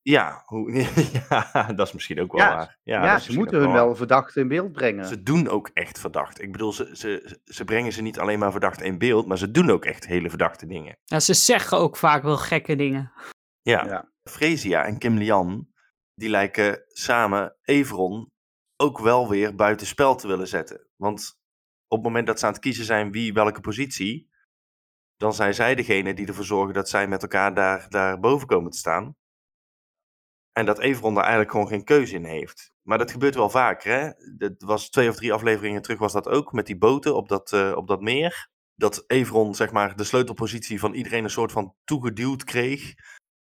Ja, 0.02 0.42
hoe, 0.46 0.72
ja, 1.28 1.72
dat 1.72 1.86
is 1.86 1.92
misschien 1.92 2.20
ook 2.20 2.32
wel 2.32 2.40
Ja, 2.40 2.54
waar. 2.54 2.78
Ja, 2.82 3.18
ze 3.18 3.32
moeten 3.32 3.58
hun 3.58 3.72
wel 3.72 3.96
verdachte 3.96 4.40
in 4.40 4.48
beeld 4.48 4.72
brengen. 4.72 5.06
Ze 5.06 5.22
doen 5.22 5.48
ook 5.48 5.70
echt 5.74 5.98
verdacht. 5.98 6.42
Ik 6.42 6.52
bedoel, 6.52 6.72
ze, 6.72 6.90
ze, 6.92 7.38
ze 7.44 7.64
brengen 7.64 7.92
ze 7.92 8.02
niet 8.02 8.18
alleen 8.18 8.38
maar 8.38 8.50
verdacht 8.50 8.82
in 8.82 8.98
beeld, 8.98 9.26
maar 9.26 9.38
ze 9.38 9.50
doen 9.50 9.70
ook 9.70 9.84
echt 9.84 10.06
hele 10.06 10.28
verdachte 10.28 10.66
dingen. 10.66 10.98
Ja, 11.04 11.20
ze 11.20 11.34
zeggen 11.34 11.78
ook 11.78 11.96
vaak 11.96 12.22
wel 12.22 12.36
gekke 12.36 12.76
dingen. 12.76 13.12
Ja, 13.62 13.84
Ja. 13.84 14.08
Fresia 14.22 14.84
en 14.84 14.98
Kim 14.98 15.16
Lian, 15.16 15.68
die 16.14 16.28
lijken 16.28 16.84
samen 16.86 17.56
Everon 17.62 18.30
ook 18.76 18.98
wel 18.98 19.28
weer 19.28 19.54
buitenspel 19.54 20.14
te 20.14 20.26
willen 20.26 20.48
zetten. 20.48 20.88
Want 20.96 21.38
op 21.88 21.96
het 21.96 22.06
moment 22.06 22.26
dat 22.26 22.38
ze 22.38 22.46
aan 22.46 22.52
het 22.52 22.60
kiezen 22.60 22.84
zijn 22.84 23.12
wie 23.12 23.32
welke 23.32 23.60
positie, 23.60 24.29
dan 25.20 25.34
zijn 25.34 25.54
zij 25.54 25.74
degene 25.74 26.14
die 26.14 26.26
ervoor 26.26 26.44
zorgen 26.44 26.74
dat 26.74 26.88
zij 26.88 27.08
met 27.08 27.22
elkaar 27.22 27.54
daar, 27.54 27.86
daar 27.88 28.20
boven 28.20 28.46
komen 28.46 28.70
te 28.70 28.78
staan. 28.78 29.16
En 30.52 30.66
dat 30.66 30.78
Everon 30.78 31.14
daar 31.14 31.22
eigenlijk 31.22 31.52
gewoon 31.52 31.68
geen 31.68 31.84
keuze 31.84 32.14
in 32.14 32.24
heeft. 32.24 32.72
Maar 32.82 32.98
dat 32.98 33.10
gebeurt 33.10 33.34
wel 33.34 33.50
vaker, 33.50 33.92
hè? 34.00 34.10
Dat 34.36 34.52
was 34.62 34.90
twee 34.90 35.08
of 35.08 35.16
drie 35.16 35.32
afleveringen 35.32 35.82
terug 35.82 35.98
was 35.98 36.12
dat 36.12 36.28
ook, 36.28 36.52
met 36.52 36.66
die 36.66 36.78
boten 36.78 37.16
op 37.16 37.28
dat, 37.28 37.52
eh, 37.52 37.72
op 37.76 37.86
dat 37.88 38.00
meer. 38.00 38.48
Dat 38.74 39.04
Everon, 39.06 39.54
zeg 39.54 39.70
maar, 39.70 39.96
de 39.96 40.04
sleutelpositie 40.04 40.80
van 40.80 40.94
iedereen 40.94 41.24
een 41.24 41.30
soort 41.30 41.52
van 41.52 41.74
toegeduwd 41.84 42.44
kreeg. 42.44 42.94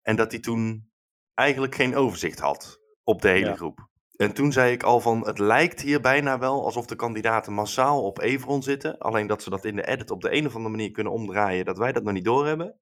En 0.02 0.16
dat 0.16 0.30
hij 0.30 0.40
toen 0.40 0.90
eigenlijk 1.34 1.74
geen 1.74 1.96
overzicht 1.96 2.38
had 2.38 2.80
op 3.02 3.22
de 3.22 3.28
hele 3.28 3.46
Ja. 3.46 3.56
groep. 3.56 3.88
En 4.16 4.34
toen 4.34 4.52
zei 4.52 4.72
ik 4.72 4.82
al 4.82 5.00
van, 5.00 5.26
het 5.26 5.38
lijkt 5.38 5.80
hier 5.80 6.00
bijna 6.00 6.38
wel 6.38 6.64
alsof 6.64 6.86
de 6.86 6.96
kandidaten 6.96 7.52
massaal 7.52 8.02
op 8.02 8.20
Everon 8.20 8.62
zitten. 8.62 8.98
Alleen 8.98 9.26
dat 9.26 9.42
ze 9.42 9.50
dat 9.50 9.64
in 9.64 9.76
de 9.76 9.86
edit 9.86 10.10
op 10.10 10.20
de 10.20 10.32
een 10.32 10.46
of 10.46 10.54
andere 10.54 10.76
manier 10.76 10.90
kunnen 10.90 11.12
omdraaien, 11.12 11.64
dat 11.64 11.78
wij 11.78 11.92
dat 11.92 12.02
nog 12.02 12.12
niet 12.12 12.24
doorhebben. 12.24 12.80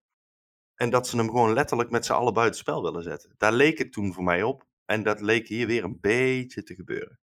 En 0.74 0.90
dat 0.90 1.08
ze 1.08 1.16
hem 1.16 1.28
gewoon 1.28 1.52
letterlijk 1.52 1.90
met 1.90 2.04
z'n 2.04 2.12
allen 2.12 2.34
buitenspel 2.34 2.82
willen 2.82 3.02
zetten. 3.02 3.34
Daar 3.36 3.52
leek 3.52 3.78
het 3.78 3.92
toen 3.92 4.12
voor 4.12 4.24
mij 4.24 4.42
op. 4.42 4.66
En 4.84 5.02
dat 5.02 5.20
leek 5.20 5.48
hier 5.48 5.66
weer 5.66 5.84
een 5.84 5.98
beetje 6.00 6.62
te 6.62 6.74
gebeuren. 6.74 7.20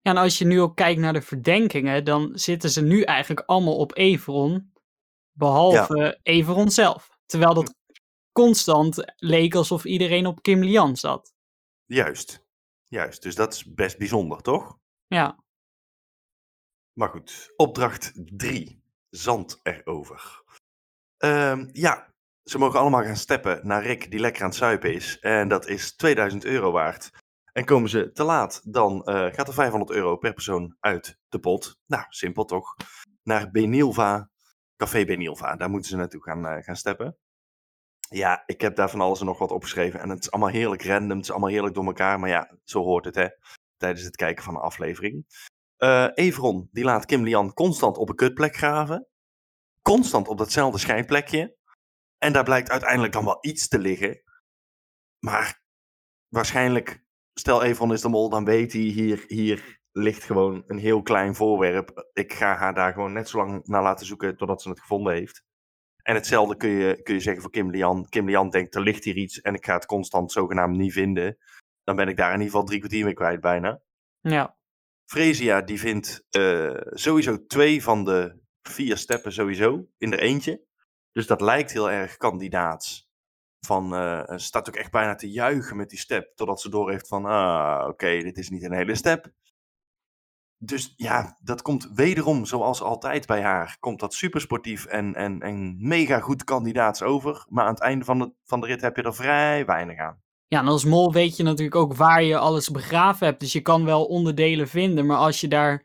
Ja, 0.00 0.10
en 0.10 0.16
als 0.16 0.38
je 0.38 0.44
nu 0.44 0.60
ook 0.60 0.76
kijkt 0.76 1.00
naar 1.00 1.12
de 1.12 1.22
verdenkingen, 1.22 2.04
dan 2.04 2.30
zitten 2.32 2.70
ze 2.70 2.82
nu 2.82 3.02
eigenlijk 3.02 3.46
allemaal 3.46 3.76
op 3.76 3.96
Everon. 3.96 4.72
Behalve 5.32 6.18
Everon 6.22 6.70
zelf. 6.70 7.08
Terwijl 7.26 7.54
dat 7.54 7.74
constant 8.32 9.14
leek 9.16 9.54
alsof 9.54 9.84
iedereen 9.84 10.26
op 10.26 10.42
Kim 10.42 10.64
Lian 10.64 10.96
zat. 10.96 11.34
Juist. 11.84 12.45
Juist. 12.96 13.22
Dus 13.22 13.34
dat 13.34 13.52
is 13.52 13.74
best 13.74 13.98
bijzonder, 13.98 14.42
toch? 14.42 14.78
Ja, 15.06 15.38
Maar 16.92 17.08
goed, 17.08 17.52
opdracht 17.56 18.12
3. 18.14 18.82
Zand 19.10 19.60
erover. 19.62 20.42
Ehm, 21.16 21.68
ja, 21.72 22.14
ze 22.42 22.58
mogen 22.58 22.80
allemaal 22.80 23.02
gaan 23.02 23.16
steppen 23.16 23.66
naar 23.66 23.82
Rick 23.82 24.10
die 24.10 24.20
lekker 24.20 24.42
aan 24.42 24.48
het 24.48 24.56
suipen 24.58 24.94
is. 24.94 25.18
En 25.18 25.48
dat 25.48 25.68
is 25.68 25.96
2000 25.96 26.44
euro 26.44 26.70
waard. 26.72 27.10
En 27.52 27.64
komen 27.64 27.90
ze 27.90 28.12
te 28.12 28.24
laat, 28.24 28.72
dan 28.72 29.04
eh, 29.04 29.32
gaat 29.32 29.48
er 29.48 29.54
500 29.54 29.90
euro 29.90 30.16
per 30.16 30.32
persoon 30.32 30.76
uit 30.80 31.18
de 31.28 31.38
pot. 31.38 31.78
Nou, 31.86 32.04
simpel 32.08 32.44
toch? 32.44 32.76
Naar 33.22 33.50
Benilva, 33.50 34.30
Café 34.76 35.04
Benilva. 35.04 35.56
Daar 35.56 35.70
moeten 35.70 35.90
ze 35.90 35.96
naartoe 35.96 36.22
gaan, 36.22 36.46
eh, 36.46 36.62
gaan 36.62 36.76
steppen. 36.76 37.16
Ja, 38.08 38.42
ik 38.46 38.60
heb 38.60 38.76
daar 38.76 38.90
van 38.90 39.00
alles 39.00 39.20
en 39.20 39.26
nog 39.26 39.38
wat 39.38 39.50
opgeschreven. 39.50 40.00
En 40.00 40.08
het 40.08 40.18
is 40.18 40.30
allemaal 40.30 40.50
heerlijk 40.50 40.84
random. 40.84 41.16
Het 41.16 41.26
is 41.26 41.30
allemaal 41.30 41.50
heerlijk 41.50 41.74
door 41.74 41.86
elkaar. 41.86 42.20
Maar 42.20 42.28
ja, 42.28 42.58
zo 42.64 42.82
hoort 42.82 43.04
het, 43.04 43.14
hè. 43.14 43.28
Tijdens 43.76 44.04
het 44.04 44.16
kijken 44.16 44.44
van 44.44 44.54
een 44.54 44.60
aflevering. 44.60 45.26
Eh 45.76 46.08
Everon, 46.14 46.68
die 46.72 46.84
laat 46.84 47.06
Kim 47.06 47.22
Lian 47.22 47.52
constant 47.52 47.96
op 47.96 48.08
een 48.08 48.14
kutplek 48.14 48.56
graven. 48.56 49.06
Constant 49.82 50.28
op 50.28 50.38
datzelfde 50.38 50.78
schijnplekje. 50.78 51.56
En 52.18 52.32
daar 52.32 52.44
blijkt 52.44 52.70
uiteindelijk 52.70 53.12
dan 53.12 53.24
wel 53.24 53.38
iets 53.40 53.68
te 53.68 53.78
liggen. 53.78 54.22
Maar 55.18 55.62
waarschijnlijk, 56.28 57.04
stel 57.34 57.62
Everon 57.62 57.92
is 57.92 58.00
de 58.00 58.08
mol, 58.08 58.28
dan 58.28 58.44
weet 58.44 58.72
hij 58.72 58.82
hier, 58.82 59.24
hier 59.26 59.80
ligt 59.92 60.24
gewoon 60.24 60.64
een 60.66 60.78
heel 60.78 61.02
klein 61.02 61.34
voorwerp. 61.34 62.08
Ik 62.12 62.32
ga 62.32 62.56
haar 62.56 62.74
daar 62.74 62.92
gewoon 62.92 63.12
net 63.12 63.28
zo 63.28 63.36
lang 63.36 63.66
naar 63.66 63.82
laten 63.82 64.06
zoeken 64.06 64.36
totdat 64.36 64.62
ze 64.62 64.68
het 64.68 64.80
gevonden 64.80 65.12
heeft. 65.14 65.44
En 66.06 66.14
hetzelfde 66.14 66.56
kun 66.56 66.68
je, 66.68 67.02
kun 67.02 67.14
je 67.14 67.20
zeggen 67.20 67.42
voor 67.42 67.50
Kim 67.50 67.70
Lian. 67.70 68.08
Kim 68.08 68.26
Lian 68.26 68.50
denkt, 68.50 68.74
er 68.74 68.80
ligt 68.80 69.04
hier 69.04 69.16
iets 69.16 69.40
en 69.40 69.54
ik 69.54 69.64
ga 69.64 69.74
het 69.74 69.86
constant 69.86 70.32
zogenaamd 70.32 70.76
niet 70.76 70.92
vinden. 70.92 71.38
Dan 71.84 71.96
ben 71.96 72.08
ik 72.08 72.16
daar 72.16 72.32
in 72.32 72.38
ieder 72.38 72.50
geval 72.50 72.64
drie 72.64 72.78
kwartier 72.78 73.04
mee 73.04 73.14
kwijt 73.14 73.40
bijna. 73.40 73.80
ja. 74.20 74.56
Fresia 75.04 75.62
die 75.62 75.78
vindt 75.78 76.24
eh, 76.30 76.76
sowieso 76.90 77.46
twee 77.46 77.82
van 77.82 78.04
de 78.04 78.38
vier 78.62 78.96
steppen 78.96 79.32
sowieso 79.32 79.88
in 79.98 80.12
er 80.12 80.18
eentje. 80.18 80.64
Dus 81.12 81.26
dat 81.26 81.40
lijkt 81.40 81.72
heel 81.72 81.90
erg 81.90 82.16
kandidaats. 82.16 83.08
Van, 83.66 83.94
eh, 83.94 84.36
staat 84.36 84.68
ook 84.68 84.76
echt 84.76 84.90
bijna 84.90 85.14
te 85.14 85.30
juichen 85.30 85.76
met 85.76 85.88
die 85.88 85.98
step. 85.98 86.36
Totdat 86.36 86.60
ze 86.60 86.70
doorheeft 86.70 87.08
van, 87.08 87.24
ah, 87.24 87.88
oké, 87.88 88.22
dit 88.22 88.38
is 88.38 88.50
niet 88.50 88.62
een 88.62 88.72
hele 88.72 88.94
step. 88.94 89.32
Dus 90.58 90.92
ja, 90.96 91.38
dat 91.42 91.62
komt 91.62 91.90
wederom, 91.94 92.44
zoals 92.44 92.82
altijd 92.82 93.26
bij 93.26 93.42
haar, 93.42 93.76
komt 93.80 94.00
dat 94.00 94.14
supersportief 94.14 94.84
en, 94.84 95.14
en, 95.14 95.40
en 95.40 95.76
mega 95.78 96.20
goed 96.20 96.44
kandidaats 96.44 97.02
over. 97.02 97.46
Maar 97.48 97.64
aan 97.64 97.72
het 97.72 97.82
einde 97.82 98.04
van 98.04 98.18
de, 98.18 98.32
van 98.44 98.60
de 98.60 98.66
rit 98.66 98.80
heb 98.80 98.96
je 98.96 99.02
er 99.02 99.14
vrij 99.14 99.64
weinig 99.64 99.98
aan. 99.98 100.22
Ja, 100.48 100.60
en 100.60 100.68
als 100.68 100.84
mol 100.84 101.12
weet 101.12 101.36
je 101.36 101.42
natuurlijk 101.42 101.76
ook 101.76 101.94
waar 101.94 102.22
je 102.22 102.38
alles 102.38 102.70
begraven 102.70 103.26
hebt. 103.26 103.40
Dus 103.40 103.52
je 103.52 103.60
kan 103.60 103.84
wel 103.84 104.04
onderdelen 104.04 104.68
vinden, 104.68 105.06
maar 105.06 105.16
als 105.16 105.40
je 105.40 105.48
daar 105.48 105.84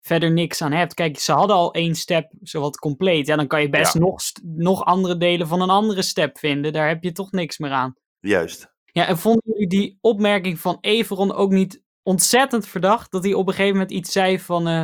verder 0.00 0.32
niks 0.32 0.62
aan 0.62 0.72
hebt. 0.72 0.94
Kijk, 0.94 1.18
ze 1.18 1.32
hadden 1.32 1.56
al 1.56 1.74
één 1.74 1.94
step 1.94 2.32
zowat 2.40 2.76
compleet. 2.76 3.26
Ja, 3.26 3.36
dan 3.36 3.46
kan 3.46 3.60
je 3.62 3.68
best 3.68 3.94
Ja. 3.94 4.00
nog, 4.00 4.22
nog 4.42 4.84
andere 4.84 5.16
delen 5.16 5.46
van 5.46 5.60
een 5.60 5.70
andere 5.70 6.02
step 6.02 6.38
vinden. 6.38 6.72
Daar 6.72 6.88
heb 6.88 7.02
je 7.02 7.12
toch 7.12 7.30
niks 7.32 7.58
meer 7.58 7.70
aan. 7.70 7.94
Juist. 8.20 8.72
Ja, 8.84 9.06
en 9.06 9.18
vonden 9.18 9.42
jullie 9.44 9.68
die 9.68 9.98
opmerking 10.00 10.58
van 10.58 10.78
Everon 10.80 11.32
ook 11.32 11.50
niet 11.50 11.82
ontzettend 12.02 12.66
verdacht? 12.66 13.10
Dat 13.12 13.24
hij 13.24 13.32
op 13.34 13.46
een 13.46 13.52
gegeven 13.54 13.72
moment 13.72 13.90
iets 13.92 14.12
zei 14.12 14.40
van... 14.40 14.66
eh, 14.68 14.82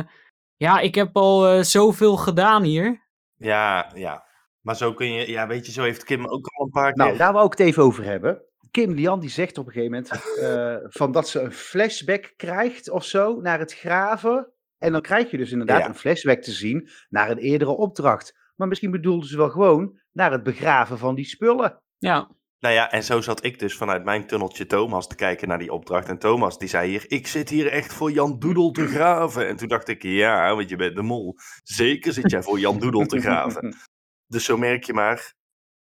ja, 0.55 0.79
ik 0.79 0.95
heb 0.95 1.15
al 1.17 1.47
eh, 1.47 1.63
zoveel 1.63 2.17
gedaan 2.17 2.63
hier. 2.63 3.07
Ja, 3.35 3.91
ja. 3.95 4.27
Maar 4.61 4.75
zo 4.75 4.93
kun 4.93 5.11
je, 5.11 5.29
ja, 5.29 5.47
weet 5.47 5.65
je, 5.65 5.71
zo 5.71 5.83
heeft 5.83 6.03
Kim 6.03 6.25
ook 6.27 6.47
al 6.47 6.65
een 6.65 6.71
paar 6.71 6.95
Nou, 6.95 7.09
keer. 7.09 7.19
daar 7.19 7.33
wou 7.33 7.45
ik 7.45 7.51
het 7.51 7.59
even 7.67 7.83
over 7.83 8.03
hebben. 8.03 8.43
Kim 8.71 8.91
Lian 8.93 9.19
die 9.19 9.29
zegt 9.29 9.57
op 9.57 9.65
een 9.67 9.71
gegeven 9.71 9.91
moment 9.91 10.11
eh, 10.39 10.75
van 10.89 11.11
dat 11.11 11.29
ze 11.29 11.39
een 11.39 11.51
flashback 11.53 12.33
krijgt 12.35 12.89
of 12.89 13.05
zo 13.05 13.39
naar 13.41 13.59
het 13.59 13.73
graven. 13.73 14.51
En 14.77 14.91
dan 14.91 15.01
krijg 15.01 15.31
je 15.31 15.37
dus 15.37 15.51
inderdaad 15.51 15.79
Ja. 15.79 15.87
een 15.87 15.95
flashback 15.95 16.41
te 16.41 16.51
zien 16.51 16.89
naar 17.09 17.29
een 17.31 17.37
eerdere 17.37 17.71
opdracht. 17.71 18.37
Maar 18.55 18.67
misschien 18.67 18.91
bedoelde 18.91 19.27
ze 19.27 19.37
wel 19.37 19.49
gewoon 19.49 19.99
naar 20.11 20.31
het 20.31 20.43
begraven 20.43 20.97
van 20.97 21.15
die 21.15 21.25
spullen. 21.25 21.81
Ja, 21.97 22.29
Nou 22.59 22.73
ja, 22.73 22.91
en 22.91 23.03
zo 23.03 23.21
zat 23.21 23.43
ik 23.43 23.59
dus 23.59 23.77
vanuit 23.77 24.03
mijn 24.03 24.27
tunneltje 24.27 24.65
Thomas 24.65 25.07
te 25.07 25.15
kijken 25.15 25.47
naar 25.47 25.59
die 25.59 25.73
opdracht. 25.73 26.07
En 26.07 26.19
Thomas 26.19 26.57
die 26.57 26.67
zei 26.67 26.89
hier, 26.89 27.05
ik 27.07 27.27
zit 27.27 27.49
hier 27.49 27.67
echt 27.67 27.93
voor 27.93 28.11
Jan 28.11 28.39
Doedel 28.39 28.71
te 28.71 28.87
graven. 28.87 29.47
En 29.47 29.55
toen 29.55 29.67
dacht 29.67 29.87
ik, 29.87 30.03
ja, 30.03 30.55
want 30.55 30.69
je 30.69 30.75
bent 30.75 30.95
de 30.95 31.01
mol. 31.01 31.35
Zeker 31.63 32.13
zit 32.13 32.31
jij 32.31 32.43
voor 32.43 32.59
Jan 32.59 32.79
Doedel 32.79 33.05
te 33.05 33.19
graven. 33.21 33.75
Dus 34.27 34.45
zo 34.45 34.57
merk 34.57 34.83
je 34.83 34.93
maar, 34.93 35.33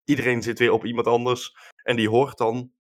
iedereen 0.05 0.43
zit 0.43 0.59
weer 0.59 0.73
op 0.73 0.85
iemand 0.85 1.07
anders. 1.07 1.57
En 1.83 1.97
die 1.97 2.09
hoort 2.09 2.39
dan 2.39 2.73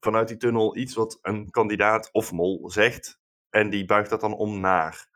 vanuit 0.00 0.28
die 0.28 0.36
tunnel 0.36 0.76
iets 0.76 0.94
wat 0.94 1.18
een 1.22 1.50
kandidaat 1.50 2.12
of 2.12 2.32
mol 2.32 2.70
zegt. 2.70 3.18
En 3.50 3.70
die 3.70 3.84
buigt 3.84 4.10
dat 4.10 4.20
dan 4.20 4.34
om 4.34 4.60
naar. 4.60 5.06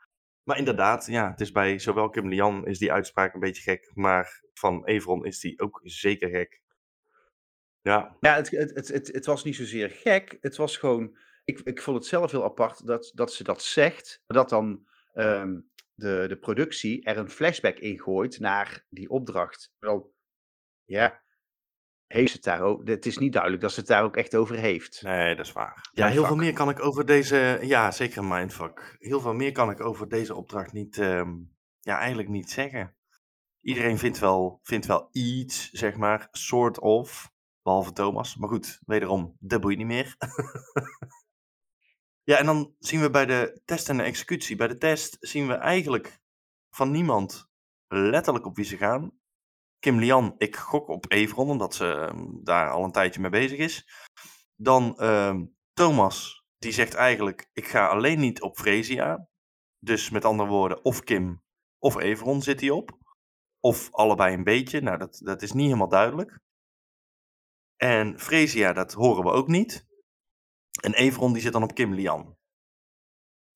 Maar 0.42 0.58
inderdaad, 0.58 1.06
ja, 1.06 1.30
het 1.30 1.40
is 1.40 1.52
bij 1.52 1.78
zowel 1.78 2.08
Kim 2.08 2.28
Lian 2.28 2.66
is 2.66 2.78
die 2.78 2.92
uitspraak 2.92 3.34
een 3.34 3.40
beetje 3.40 3.62
gek. 3.62 3.90
Maar 3.94 4.42
van 4.54 4.86
Evron 4.86 5.24
is 5.24 5.40
die 5.40 5.60
ook 5.60 5.80
zeker 5.82 6.28
gek. 6.28 6.60
Ja, 7.88 8.16
Ja, 8.20 8.34
het, 8.34 8.50
het, 8.50 8.74
het, 8.74 8.88
het, 8.88 9.06
het 9.06 9.26
was 9.26 9.44
niet 9.44 9.56
zozeer 9.56 9.90
gek. 9.90 10.36
Het 10.40 10.56
was 10.56 10.76
gewoon. 10.76 11.16
Ik, 11.44 11.60
ik 11.60 11.82
vond 11.82 11.96
het 11.96 12.06
zelf 12.06 12.30
heel 12.30 12.44
apart 12.44 12.86
dat, 12.86 13.10
dat 13.14 13.32
ze 13.32 13.42
dat 13.44 13.62
zegt. 13.62 14.22
Dat 14.26 14.48
dan 14.48 14.86
ehm, 15.12 15.60
de, 15.94 16.24
de 16.28 16.38
productie 16.38 17.04
er 17.04 17.16
een 17.16 17.30
flashback 17.30 17.78
in 17.78 18.00
gooit 18.00 18.38
naar 18.38 18.84
die 18.88 19.08
opdracht. 19.10 19.72
Wel, 19.78 20.14
ja. 20.84 21.22
Heeft 22.06 22.32
het 22.32 22.42
daar 22.42 22.60
ook. 22.60 22.88
Het 22.88 23.06
is 23.06 23.18
niet 23.18 23.32
duidelijk 23.32 23.62
dat 23.62 23.72
ze 23.72 23.80
het 23.80 23.88
daar 23.88 24.04
ook 24.04 24.16
echt 24.16 24.34
over 24.34 24.56
heeft. 24.56 25.02
Nee, 25.02 25.34
dat 25.36 25.46
is 25.46 25.52
waar. 25.52 25.88
Ja, 25.92 26.06
heel 26.08 26.24
veel 26.24 26.36
meer 26.36 26.52
kan 26.52 26.70
ik 26.70 26.80
over 26.80 27.06
deze. 27.06 27.58
Ja, 27.62 27.90
zeker 27.90 28.18
een 28.18 28.28
mindfuck. 28.28 28.96
Heel 28.98 29.20
veel 29.20 29.34
meer 29.34 29.52
kan 29.52 29.70
ik 29.70 29.80
over 29.80 30.08
deze 30.08 30.34
opdracht 30.34 30.72
niet. 30.72 30.98
ehm, 30.98 31.34
ja, 31.80 31.98
eigenlijk 31.98 32.28
niet 32.28 32.50
zeggen. 32.50 32.96
Iedereen 33.60 33.98
vindt 33.98 34.18
wel, 34.18 34.60
vindt 34.62 34.86
wel 34.86 35.08
iets, 35.12 35.70
zeg 35.70 35.96
maar, 35.96 36.28
sort 36.30 36.80
of. 36.80 37.36
Behalve 37.68 37.92
Thomas. 37.92 38.36
Maar 38.36 38.48
goed, 38.48 38.80
wederom, 38.86 39.36
dat 39.40 39.60
boeit 39.60 39.78
niet 39.78 39.86
meer. 39.86 40.16
ja, 42.30 42.38
en 42.38 42.46
dan 42.46 42.74
zien 42.78 43.00
we 43.00 43.10
bij 43.10 43.26
de 43.26 43.60
test 43.64 43.88
en 43.88 43.96
de 43.96 44.02
executie. 44.02 44.56
Bij 44.56 44.68
de 44.68 44.78
test 44.78 45.16
zien 45.20 45.46
we 45.46 45.54
eigenlijk 45.54 46.20
van 46.70 46.90
niemand 46.90 47.48
letterlijk 47.86 48.46
op 48.46 48.56
wie 48.56 48.64
ze 48.64 48.76
gaan. 48.76 49.18
Kim 49.78 49.98
Lian, 49.98 50.34
ik 50.38 50.56
gok 50.56 50.88
op 50.88 51.12
Evron, 51.12 51.50
omdat 51.50 51.74
ze 51.74 51.92
ehm, 51.92 52.26
daar 52.42 52.70
al 52.70 52.84
een 52.84 52.92
tijdje 52.92 53.20
mee 53.20 53.30
bezig 53.30 53.58
is. 53.58 53.88
Dan 54.54 54.98
ehm, 54.98 55.44
Thomas, 55.72 56.44
die 56.58 56.72
zegt 56.72 56.94
eigenlijk: 56.94 57.50
Ik 57.52 57.66
ga 57.66 57.86
alleen 57.86 58.20
niet 58.20 58.42
op 58.42 58.56
Fresia. 58.56 59.28
Dus 59.78 60.10
met 60.10 60.24
andere 60.24 60.48
woorden, 60.48 60.84
of 60.84 61.00
Kim 61.00 61.42
of 61.78 61.96
Everon 61.96 62.42
zit 62.42 62.60
hij 62.60 62.70
op. 62.70 62.98
Of 63.60 63.88
allebei 63.92 64.34
een 64.34 64.44
beetje. 64.44 64.80
Nou, 64.80 64.98
dat, 64.98 65.20
dat 65.22 65.42
is 65.42 65.52
niet 65.52 65.66
helemaal 65.66 65.88
duidelijk. 65.88 66.40
En 67.78 68.18
Fresia, 68.18 68.72
dat 68.72 68.92
horen 68.92 69.24
we 69.24 69.30
ook 69.30 69.48
niet. 69.48 69.86
En 70.82 70.94
Everon, 70.94 71.32
die 71.32 71.42
zit 71.42 71.52
dan 71.52 71.62
op 71.62 71.74
Kim 71.74 71.94
Lian. 71.94 72.36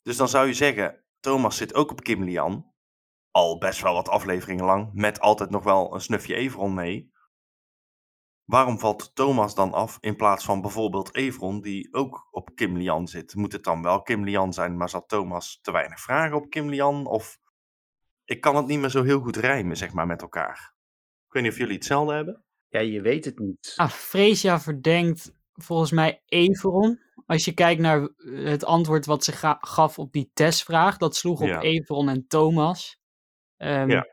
Dus 0.03 0.17
dan 0.17 0.29
zou 0.29 0.47
je 0.47 0.55
zeggen: 0.55 1.05
Thomas 1.21 1.57
zit 1.57 1.75
ook 1.75 1.91
op 1.91 2.01
Kim 2.01 2.25
Lian. 2.25 2.73
Al 3.31 3.59
best 3.59 3.81
wel 3.81 3.95
wat 3.95 4.09
afleveringen 4.09 4.65
lang. 4.65 4.91
Met 4.93 5.21
altijd 5.21 5.51
nog 5.51 5.65
wel 5.65 5.95
een 5.95 6.01
snufje 6.01 6.35
Everon 6.35 6.75
mee. 6.75 7.13
Waarom 8.45 8.79
valt 8.79 9.15
Thomas 9.15 9.55
dan 9.55 9.73
af 9.73 9.99
in 10.01 10.17
plaats 10.17 10.45
van 10.45 10.61
bijvoorbeeld 10.61 11.15
Evron, 11.15 11.61
die 11.61 11.95
ook 11.95 12.29
op 12.31 12.51
Kim 12.55 12.77
Lian 12.77 13.09
zit? 13.09 13.35
Moet 13.35 13.53
het 13.53 13.65
dan 13.65 13.83
wel 13.83 14.03
Kim 14.03 14.25
Lian 14.25 14.53
zijn, 14.53 14.77
maar 14.77 14.89
zat 14.89 15.09
Thomas 15.09 15.59
te 15.63 15.73
weinig 15.73 16.01
vragen 16.01 16.37
op 16.37 16.51
Kim 16.51 16.69
Lian? 16.69 17.07
Of 17.07 17.39
ik 18.25 18.41
kan 18.41 18.57
het 18.57 18.67
niet 18.67 18.79
meer 18.79 18.89
zo 18.89 19.03
heel 19.03 19.21
goed 19.21 19.37
rijmen, 19.37 19.77
zeg 19.77 19.93
maar, 19.93 20.07
met 20.07 20.23
elkaar. 20.23 20.75
Ik 21.27 21.33
weet 21.33 21.43
niet 21.43 21.53
of 21.53 21.59
jullie 21.59 21.75
hetzelfde 21.75 22.15
hebben. 22.15 22.45
Ja, 22.73 22.81
je 22.81 23.01
weet 23.01 23.25
het 23.25 23.39
niet. 23.39 23.73
Ah, 23.77 23.89
Freesia 23.91 24.61
verdenkt 24.61 25.33
volgens 25.53 25.91
mij 25.91 26.23
Everon. 26.27 27.01
Als 27.27 27.45
je 27.45 27.53
kijkt 27.53 27.81
naar 27.81 28.03
eh, 28.03 28.45
het 28.45 28.65
antwoord 28.65 29.07
wat 29.07 29.25
ze 29.25 29.33
ga- 29.33 29.59
gaf 29.61 29.99
op 29.99 30.13
die 30.13 30.31
testvraag, 30.35 30.97
dat 30.97 31.17
sloeg 31.17 31.41
op 31.41 31.47
Ja. 31.49 31.61
Everon 31.61 32.09
en 32.09 32.27
Thomas. 32.29 32.99
Ehm, 33.57 33.91
Ja. 33.91 34.07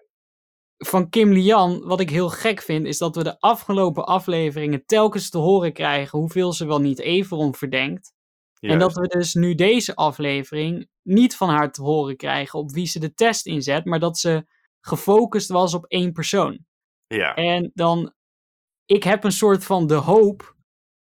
Van 0.78 1.10
Kim 1.10 1.32
Lian, 1.32 1.80
wat 1.86 2.00
ik 2.00 2.10
heel 2.10 2.30
gek 2.30 2.62
vind, 2.62 2.86
is 2.86 2.98
dat 2.98 3.15
we 3.15 3.24
de 3.24 3.39
afgelopen 3.39 4.06
afleveringen 4.06 4.86
telkens 4.86 5.30
te 5.30 5.38
horen 5.38 5.74
krijgen 5.74 6.19
hoeveel 6.19 6.54
ze 6.54 6.65
wel 6.65 6.80
niet 6.82 7.00
Everon 7.00 7.56
verdenkt. 7.56 8.13
En 8.60 8.80
dat 8.80 8.93
we 8.93 9.08
dus 9.08 9.34
nu 9.34 9.56
deze 9.56 9.95
aflevering 9.95 10.88
niet 11.02 11.36
van 11.36 11.50
haar 11.50 11.72
te 11.72 11.82
horen 11.82 12.15
krijgen 12.17 12.60
op 12.60 12.72
wie 12.72 12.86
ze 12.86 13.00
de 13.00 13.13
test 13.13 13.45
inzet, 13.45 13.86
maar 13.86 14.00
dat 14.00 14.17
ze 14.17 14.45
gefocust 14.82 15.50
was 15.50 15.74
op 15.74 15.86
één 15.86 16.12
persoon. 16.12 16.65
Ja, 17.08 17.36
En 17.36 17.72
dan, 17.74 18.13
ik 18.89 19.04
heb 19.04 19.23
een 19.23 19.32
soort 19.32 19.65
van 19.65 19.88
de 19.88 19.93
hoop 19.93 20.56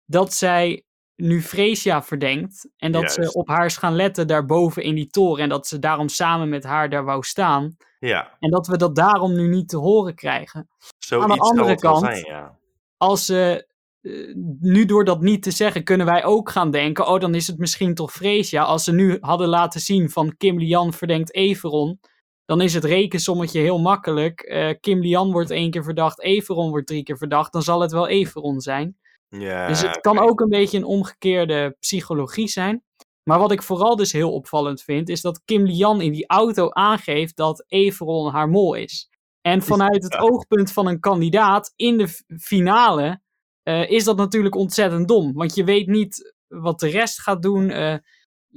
dat 0.05 0.33
zij 0.33 0.83
nu 1.15 1.41
Freesia 1.41 2.03
verdenkt. 2.03 2.69
En 2.77 2.91
dat 2.91 3.11
ze 3.11 3.33
op 3.33 3.47
haar 3.47 3.65
is 3.65 3.77
gaan 3.77 3.95
letten 3.95 4.27
daarboven 4.27 4.83
in 4.83 4.95
die 4.95 5.07
toren. 5.07 5.43
En 5.43 5.49
dat 5.49 5.67
ze 5.67 5.79
daarom 5.79 6.09
samen 6.09 6.49
met 6.49 6.63
haar 6.63 6.89
daar 6.89 7.03
wou 7.05 7.23
staan. 7.23 7.75
ja. 7.99 8.37
En 8.39 8.49
dat 8.49 8.67
we 8.67 8.77
dat 8.77 8.95
daarom 8.95 9.33
nu 9.35 9.47
niet 9.47 9.69
te 9.69 9.77
horen 9.77 10.15
krijgen. 10.15 10.69
Zoiets 10.97 11.31
Aan 11.31 11.37
de 11.37 11.43
andere 11.43 11.75
kant- 11.75 12.05
zijn, 12.05 12.25
ja. 12.25 12.57
Als 12.97 13.25
ze, 13.25 13.67
eh, 14.01 14.11
nu 14.59 14.85
door 14.85 15.03
dat 15.05 15.21
niet 15.21 15.43
te 15.43 15.51
zeggen, 15.51 15.83
kunnen 15.83 16.05
wij 16.05 16.23
ook 16.23 16.49
gaan 16.49 16.71
denken. 16.71 17.07
Oh, 17.07 17.19
dan 17.19 17.35
is 17.35 17.47
het 17.47 17.57
misschien 17.57 17.93
toch 17.93 18.11
Freesia. 18.11 18.63
Als 18.63 18.83
ze 18.83 18.91
nu 18.93 19.17
hadden 19.21 19.47
laten 19.47 19.79
zien 19.81 20.09
van 20.09 20.37
Kim 20.37 20.59
Lian 20.59 20.93
verdenkt 20.93 21.33
Everon. 21.33 21.99
Dan 22.45 22.61
is 22.61 22.73
het 22.73 22.83
rekensommetje 22.83 23.59
heel 23.59 23.79
makkelijk. 23.79 24.39
Eh, 24.39 24.69
Kim 24.79 24.99
Lian 24.99 25.31
wordt 25.31 25.51
één 25.51 25.71
keer 25.71 25.83
verdacht, 25.83 26.21
Everon 26.21 26.69
wordt 26.69 26.87
drie 26.87 27.03
keer 27.03 27.17
verdacht. 27.17 27.53
Dan 27.53 27.61
zal 27.61 27.81
het 27.81 27.91
wel 27.91 28.07
Everon 28.07 28.61
zijn. 28.61 28.97
ja 29.29 29.67
Dus 29.67 29.81
het 29.81 30.01
kan 30.01 30.19
ook 30.19 30.39
een 30.39 30.49
beetje 30.49 30.77
een 30.77 30.83
omgekeerde 30.83 31.75
psychologie 31.79 32.47
zijn. 32.47 32.83
Maar 33.23 33.39
wat 33.39 33.51
ik 33.51 33.63
vooral 33.63 33.95
dus 33.95 34.11
heel 34.11 34.33
opvallend 34.33 34.81
vind, 34.81 35.09
is 35.09 35.21
dat 35.21 35.41
Kim 35.45 35.65
Lian 35.65 36.01
in 36.01 36.11
die 36.11 36.27
auto 36.27 36.69
aangeeft 36.69 37.35
dat 37.35 37.65
Everon 37.67 38.31
haar 38.31 38.49
mol 38.49 38.73
is. 38.73 39.09
En 39.41 39.61
vanuit 39.61 40.03
het 40.03 40.17
oogpunt 40.17 40.71
van 40.71 40.87
een 40.87 40.99
kandidaat 40.99 41.73
in 41.75 41.97
de 41.97 42.07
finale 42.39 43.21
eh, 43.63 43.89
is 43.89 44.03
dat 44.03 44.17
natuurlijk 44.17 44.55
ontzettend 44.55 45.07
dom. 45.07 45.33
Want 45.33 45.55
je 45.55 45.63
weet 45.63 45.87
niet 45.87 46.35
wat 46.47 46.79
de 46.79 46.89
rest 46.89 47.21
gaat 47.21 47.41
doen. 47.41 47.69
Eh, 47.69 47.95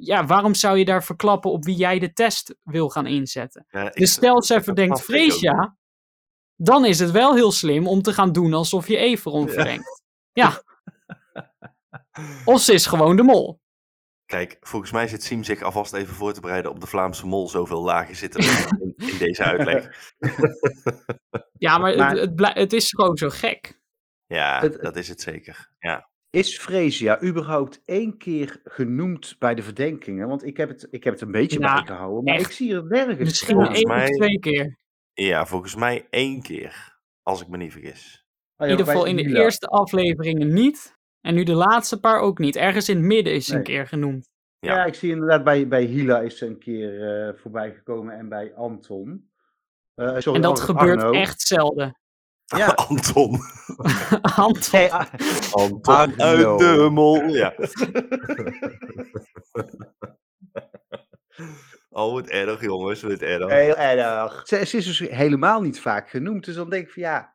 ja, 0.00 0.26
waarom 0.26 0.54
zou 0.54 0.78
je 0.78 0.84
daar 0.84 1.04
verklappen 1.04 1.50
op 1.50 1.64
wie 1.64 1.76
jij 1.76 1.98
de 1.98 2.12
test 2.12 2.54
wil 2.62 2.88
gaan 2.88 3.06
inzetten? 3.06 3.66
Ja, 3.70 3.90
Dus 3.90 4.12
stel, 4.12 4.34
dat 4.34 4.62
verdenkt. 4.64 5.00
Freesia, 5.02 5.76
dan 6.56 6.84
is 6.84 6.98
het 6.98 7.11
wel 7.11 7.34
heel 7.34 7.52
slim 7.52 7.87
om 7.87 8.02
te 8.02 8.12
gaan 8.12 8.32
doen 8.32 8.54
alsof 8.54 8.88
je 8.88 8.96
Everon 8.96 9.48
verdenkt. 9.48 9.96
Ja. 10.32 10.62
Of 12.44 12.61
ze 12.61 12.72
is 12.72 12.87
gewoon 12.87 13.16
de 13.16 13.22
mol. 13.22 13.61
Kijk, 14.26 14.56
volgens 14.61 14.92
mij 14.92 15.08
zit 15.08 15.22
Siem 15.22 15.44
zich 15.44 15.62
alvast 15.62 15.92
even 15.92 16.14
voor 16.14 16.32
te 16.32 16.40
bereiden 16.40 16.70
op 16.70 16.80
de 16.80 16.87
Vlaamse 16.87 17.26
mol. 17.26 17.48
Zoveel 17.48 17.82
lagen 17.82 18.16
zitten 18.16 18.40
in, 18.80 18.94
in 18.96 19.18
deze 19.18 19.44
uitleg. 19.44 19.88
Ja, 21.58 21.78
maar, 21.78 21.96
Maar- 21.96 22.16
Het, 22.16 22.54
het, 22.54 22.72
is 22.72 22.90
gewoon 22.90 23.16
zo 23.16 23.28
gek. 23.28 23.80
Ja, 24.26 24.61
Het- 24.61 24.80
dat 24.80 24.96
is 24.96 25.08
het 25.08 25.20
zeker. 25.20 25.70
Ja. 25.78 26.08
Is 26.30 26.58
Freesia 26.58 27.22
überhaupt 27.22 27.82
één 27.84 28.16
keer 28.16 28.60
genoemd 28.64 29.36
bij 29.38 29.54
de 29.54 29.62
verdenkingen? 29.62 30.28
Want 30.28 30.44
ik 30.44 30.56
heb 30.56 30.68
het, 30.68 30.88
ik 30.90 31.04
heb 31.04 31.12
het 31.12 31.22
een 31.22 31.30
beetje 31.30 31.58
Nou, 31.58 31.74
bijgehouden, 31.84 32.24
maar 32.24 32.34
echt. 32.34 32.46
ik 32.46 32.52
zie 32.52 32.74
er 32.74 32.84
nergens 32.86 33.18
Misschien 33.18 33.60
één 33.66 33.86
mij- 33.88 34.08
of 34.08 34.16
twee 34.16 34.38
keer. 34.38 34.76
ja, 35.12 35.46
volgens 35.46 35.74
mij 35.74 36.06
één 36.10 36.42
keer. 36.42 36.96
Als 37.22 37.40
ik 37.42 37.48
me 37.48 37.56
niet 37.56 37.72
vergis. 37.72 38.26
Oh 38.56 38.66
In 38.66 38.72
ieder 38.72 38.86
geval 38.86 39.04
in 39.04 39.16
de 39.16 39.22
Mila. 39.24 39.40
eerste 39.40 39.66
afleveringen 39.66 40.52
niet. 40.52 40.96
En 41.20 41.34
nu 41.34 41.42
de 41.42 41.54
laatste 41.54 42.00
paar 42.00 42.20
ook 42.20 42.38
niet. 42.38 42.56
Ergens 42.56 42.88
in 42.88 42.96
het 42.96 43.04
midden 43.04 43.32
is 43.32 43.46
ze 43.46 43.56
een 43.56 43.62
keer 43.62 43.86
genoemd. 43.86 44.28
Ja. 44.58 44.74
Ja, 44.76 44.84
ik 44.84 44.94
zie 44.94 45.10
inderdaad 45.10 45.44
bij, 45.44 45.68
bij 45.68 45.82
Hila 45.84 46.20
is 46.20 46.38
ze 46.38 46.46
een 46.46 46.58
keer 46.58 47.02
eh 47.28 47.34
voorbij 47.40 47.72
gekomen 47.74 48.14
en 48.18 48.28
bij 48.28 48.54
Anton. 48.54 49.30
Eh, 49.94 50.14
sorry, 50.18 50.34
En 50.34 50.42
dat 50.42 50.58
Ar- 50.58 50.64
gebeurt 50.64 51.14
echt 51.14 51.40
zelden. 51.40 51.98
Ja. 52.56 52.66
Anton. 52.88 53.38
Anton. 54.37 54.90
Anton 55.52 56.22
uit 56.22 56.58
de 56.58 56.88
mol. 56.90 57.22
Ja. 57.26 57.54
Oh, 61.90 62.12
wat 62.12 62.26
erg, 62.28 62.61
jongens. 62.61 63.02
Wat 63.02 63.20
erg. 63.20 63.50
Heel 63.50 63.76
erg. 63.76 64.46
Ze, 64.46 64.66
ze 64.66 64.76
is 64.76 64.84
dus 64.84 64.98
helemaal 64.98 65.61
niet 65.61 65.80
vaak 65.80 66.11
genoemd. 66.11 66.44
Dus 66.44 66.54
dan 66.54 66.70
denk 66.70 66.87
ik 66.87 66.92
van 66.92 67.02
ja, 67.02 67.34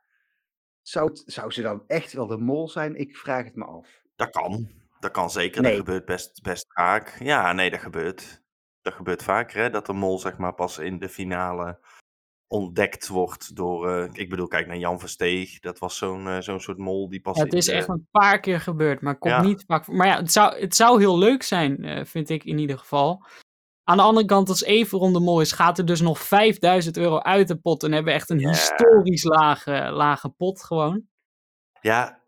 zou, 0.81 1.09
het- 1.09 1.23
zou 1.25 1.51
ze 1.51 1.61
dan 1.61 1.83
echt 1.87 2.13
wel 2.13 2.27
de 2.27 2.37
mol 2.37 2.69
zijn? 2.69 2.95
Ik 2.95 3.17
vraag 3.17 3.43
het 3.45 3.55
me 3.55 3.65
af. 3.65 3.87
Dat 4.15 4.29
kan. 4.29 4.69
Dat 4.99 5.11
kan 5.11 5.29
zeker. 5.29 5.61
Nee. 5.61 5.71
Dat 5.71 5.79
gebeurt 5.85 6.05
best, 6.05 6.41
best 6.41 6.65
vaak. 6.73 7.15
Ja, 7.19 7.53
nee, 7.53 7.69
dat 7.69 7.79
gebeurt. 7.79 8.41
Dat 8.81 8.93
gebeurt 8.93 9.23
vaker, 9.23 9.61
hè. 9.61 9.69
Dat 9.69 9.85
de 9.85 9.93
mol, 9.93 10.19
zeg 10.19 10.37
maar, 10.37 10.53
pas 10.53 10.77
in 10.77 10.99
de 10.99 11.09
finale 11.09 11.79
ontdekt 12.47 13.07
wordt 13.07 13.55
door... 13.55 13.89
eh, 13.89 14.09
ik 14.13 14.29
bedoel, 14.29 14.47
kijk 14.47 14.67
naar 14.67 14.77
Jan 14.77 14.99
Versteeg. 14.99 15.59
Dat 15.59 15.79
was 15.79 15.97
zo'n 15.97 16.27
eh, 16.27 16.39
zo'n 16.39 16.59
soort 16.59 16.77
mol 16.77 17.09
die 17.09 17.21
pas 17.21 17.37
Ja, 17.37 17.43
het 17.43 17.53
is 17.53 17.67
echt 17.67 17.87
een 17.87 18.07
paar 18.11 18.39
keer 18.39 18.59
gebeurd, 18.59 19.01
maar 19.01 19.17
komt 19.17 19.33
Ja. 19.33 19.41
niet 19.41 19.63
vaak. 19.67 19.87
Maar 19.87 20.07
ja, 20.07 20.15
het 20.17 20.31
zou, 20.31 20.59
het 20.59 20.75
zou 20.75 20.99
heel 20.99 21.17
leuk 21.17 21.43
zijn, 21.43 21.83
eh, 21.83 22.05
vind 22.05 22.29
ik 22.29 22.43
in 22.43 22.57
ieder 22.57 22.77
geval. 22.77 23.25
Aan 23.83 23.97
de 23.97 24.03
andere 24.03 24.25
kant, 24.25 24.49
als 24.49 24.63
Everon 24.63 25.13
de 25.13 25.19
mol 25.19 25.41
is, 25.41 25.51
gaat 25.51 25.77
er 25.77 25.85
dus 25.85 26.01
nog 26.01 26.19
5000 26.19 26.97
euro 26.97 27.19
uit 27.19 27.47
de 27.47 27.55
pot. 27.55 27.83
En 27.83 27.91
hebben 27.91 28.13
we 28.13 28.19
echt 28.19 28.29
een 28.29 28.39
Ja. 28.39 28.49
historisch 28.49 29.23
lage, 29.23 29.89
lage 29.91 30.29
pot 30.29 30.63
gewoon. 30.63 31.03
Ja, 31.81 32.21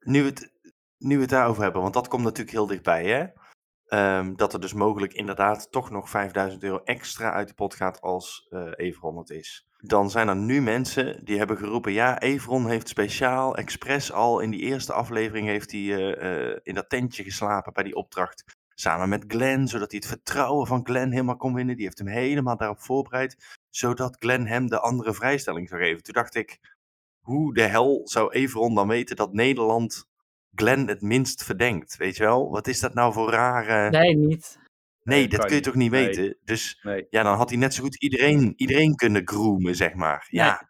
nu 0.00 0.22
we, 0.22 0.28
het, 0.28 0.52
nu 0.98 1.14
we 1.14 1.20
het 1.20 1.30
daarover 1.30 1.62
hebben, 1.62 1.82
want 1.82 1.94
dat 1.94 2.08
komt 2.08 2.22
natuurlijk 2.22 2.50
heel 2.56 2.66
dichtbij, 2.66 3.04
hè? 3.04 3.26
Ehm, 3.90 4.34
dat 4.34 4.52
er 4.52 4.60
dus 4.60 4.72
mogelijk 4.72 5.12
inderdaad 5.12 5.72
toch 5.72 5.90
nog 5.90 6.10
5000 6.10 6.62
euro 6.62 6.80
extra 6.84 7.32
uit 7.32 7.48
de 7.48 7.54
pot 7.54 7.74
gaat 7.74 8.00
als 8.00 8.46
eh 8.50 8.70
Everon 8.76 9.18
het 9.18 9.30
is. 9.30 9.66
Dan 9.78 10.10
zijn 10.10 10.28
er 10.28 10.36
nu 10.36 10.62
mensen 10.62 11.24
die 11.24 11.38
hebben 11.38 11.56
geroepen, 11.56 11.92
ja, 11.92 12.18
Everon 12.20 12.68
heeft 12.68 12.88
speciaal, 12.88 13.56
expres 13.56 14.12
al 14.12 14.40
in 14.40 14.50
die 14.50 14.60
eerste 14.60 14.92
aflevering 14.92 15.46
heeft 15.46 15.72
hij 15.72 15.80
eh, 15.80 16.50
eh, 16.50 16.58
in 16.62 16.74
dat 16.74 16.88
tentje 16.88 17.22
geslapen 17.22 17.72
bij 17.72 17.82
die 17.82 17.94
opdracht. 17.94 18.44
Samen 18.74 19.08
met 19.08 19.24
Glenn, 19.26 19.68
zodat 19.68 19.90
hij 19.90 20.00
het 20.00 20.08
vertrouwen 20.08 20.66
van 20.66 20.86
Glenn 20.86 21.12
helemaal 21.12 21.36
kon 21.36 21.54
winnen. 21.54 21.76
Die 21.76 21.84
heeft 21.84 21.98
hem 21.98 22.08
helemaal 22.08 22.56
daarop 22.56 22.80
voorbereid, 22.80 23.58
zodat 23.70 24.16
Glenn 24.18 24.46
hem 24.46 24.66
de 24.66 24.80
andere 24.80 25.14
vrijstelling 25.14 25.68
zou 25.68 25.80
geven. 25.80 26.02
Toen 26.02 26.14
dacht 26.14 26.34
ik, 26.34 26.58
hoe 27.20 27.54
de 27.54 27.66
hel 27.66 28.00
zou 28.04 28.32
Everon 28.32 28.74
dan 28.74 28.88
weten 28.88 29.16
dat 29.16 29.32
Nederland 29.32 30.08
Glenn 30.54 30.88
het 30.88 31.00
minst 31.00 31.44
verdenkt? 31.44 31.96
Weet 31.96 32.16
je 32.16 32.22
wel? 32.22 32.50
Wat 32.50 32.66
is 32.66 32.80
dat 32.80 32.94
nou 32.94 33.12
voor 33.12 33.30
rare... 33.30 33.90
Nee, 33.90 34.16
niet. 34.16 34.58
Nee, 35.02 35.28
dat 35.28 35.40
kun 35.40 35.48
je 35.48 35.54
niet. 35.54 35.64
toch 35.64 35.74
niet 35.74 35.90
Nee. 35.90 36.06
weten? 36.06 36.36
Dus 36.44 36.78
Nee. 36.82 37.06
ja, 37.10 37.22
dan 37.22 37.36
had 37.36 37.48
hij 37.48 37.58
net 37.58 37.74
zo 37.74 37.82
goed 37.82 38.02
iedereen, 38.02 38.52
iedereen 38.56 38.94
kunnen 38.94 39.22
groomen, 39.24 39.76
zeg 39.76 39.94
maar. 39.94 40.26
Ja, 40.30 40.44
Ja, 40.46 40.68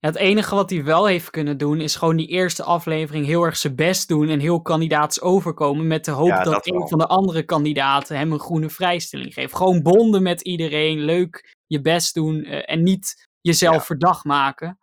het 0.00 0.16
enige 0.16 0.54
wat 0.54 0.70
hij 0.70 0.84
wel 0.84 1.06
heeft 1.06 1.30
kunnen 1.30 1.58
doen, 1.58 1.80
is 1.80 1.96
gewoon 1.96 2.16
die 2.16 2.26
eerste 2.28 2.62
aflevering 2.62 3.26
heel 3.26 3.42
erg 3.42 3.56
zijn 3.56 3.74
best 3.74 4.08
doen 4.08 4.28
en 4.28 4.40
heel 4.40 4.62
kandidaats 4.62 5.20
overkomen. 5.20 5.86
Met 5.86 6.04
de 6.04 6.10
hoop 6.10 6.28
Ja, 6.28 6.42
dat, 6.42 6.52
dat 6.52 6.66
een 6.66 6.88
van 6.88 6.98
de 6.98 7.06
andere 7.06 7.42
kandidaten 7.44 8.16
hem 8.16 8.32
een 8.32 8.40
groene 8.40 8.70
vrijstelling 8.70 9.34
geeft. 9.34 9.56
Gewoon 9.56 9.82
bonden 9.82 10.22
met 10.22 10.40
iedereen, 10.40 10.98
leuk 10.98 11.56
je 11.66 11.80
best 11.80 12.14
doen 12.14 12.42
eh, 12.44 12.72
en 12.74 12.82
niet 12.82 13.28
jezelf 13.40 13.74
Ja. 13.74 13.80
verdacht 13.82 14.24
maken. 14.24 14.78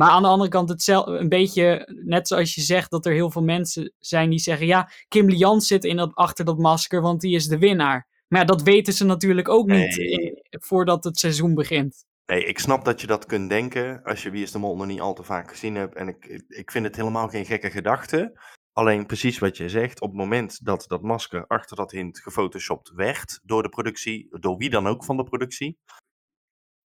Maar 0.00 0.10
aan 0.10 0.22
de 0.22 0.28
andere 0.28 0.50
kant, 0.50 0.68
hetzelfde, 0.68 1.18
een 1.18 1.28
beetje 1.28 1.88
net 2.04 2.28
zoals 2.28 2.54
je 2.54 2.60
zegt, 2.60 2.90
dat 2.90 3.06
er 3.06 3.12
heel 3.12 3.30
veel 3.30 3.42
mensen 3.42 3.92
zijn 3.98 4.30
die 4.30 4.38
zeggen: 4.38 4.66
Ja, 4.66 4.90
Kim 5.08 5.28
Lian 5.28 5.60
zit 5.60 5.84
in 5.84 5.96
dat, 5.96 6.14
achter 6.14 6.44
dat 6.44 6.58
masker, 6.58 7.00
want 7.02 7.20
die 7.20 7.34
is 7.34 7.46
de 7.46 7.58
winnaar. 7.58 8.08
Maar 8.28 8.40
ja, 8.40 8.46
dat 8.46 8.62
weten 8.62 8.92
ze 8.92 9.04
natuurlijk 9.04 9.48
ook 9.48 9.66
niet 9.66 9.96
Nee. 9.96 10.08
in- 10.10 10.38
voordat 10.50 11.04
het 11.04 11.18
seizoen 11.18 11.54
begint. 11.54 12.04
nee, 12.26 12.44
ik 12.44 12.58
snap 12.58 12.84
dat 12.84 13.00
je 13.00 13.06
dat 13.06 13.26
kunt 13.26 13.48
denken 13.48 14.02
als 14.02 14.22
je 14.22 14.30
Wie 14.30 14.42
is 14.42 14.52
de 14.52 14.58
Mol 14.58 14.76
nog 14.76 14.86
niet 14.86 15.00
al 15.00 15.14
te 15.14 15.22
vaak 15.22 15.50
gezien 15.50 15.74
hebt. 15.74 15.94
En 15.94 16.08
ik, 16.08 16.42
ik 16.48 16.70
vind 16.70 16.84
het 16.84 16.96
helemaal 16.96 17.28
geen 17.28 17.44
gekke 17.44 17.70
gedachte. 17.70 18.40
Alleen 18.72 19.06
precies 19.06 19.38
wat 19.38 19.56
je 19.56 19.68
zegt, 19.68 20.00
op 20.00 20.08
het 20.08 20.18
moment 20.18 20.64
dat 20.64 20.84
dat 20.88 21.02
masker 21.02 21.46
achter 21.46 21.76
dat 21.76 21.90
hint 21.90 22.18
gefotoshopt 22.20 22.90
werd 22.94 23.40
door 23.42 23.62
de 23.62 23.68
productie, 23.68 24.26
door 24.30 24.56
wie 24.56 24.70
dan 24.70 24.86
ook 24.86 25.04
van 25.04 25.16
de 25.16 25.24
productie, 25.24 25.78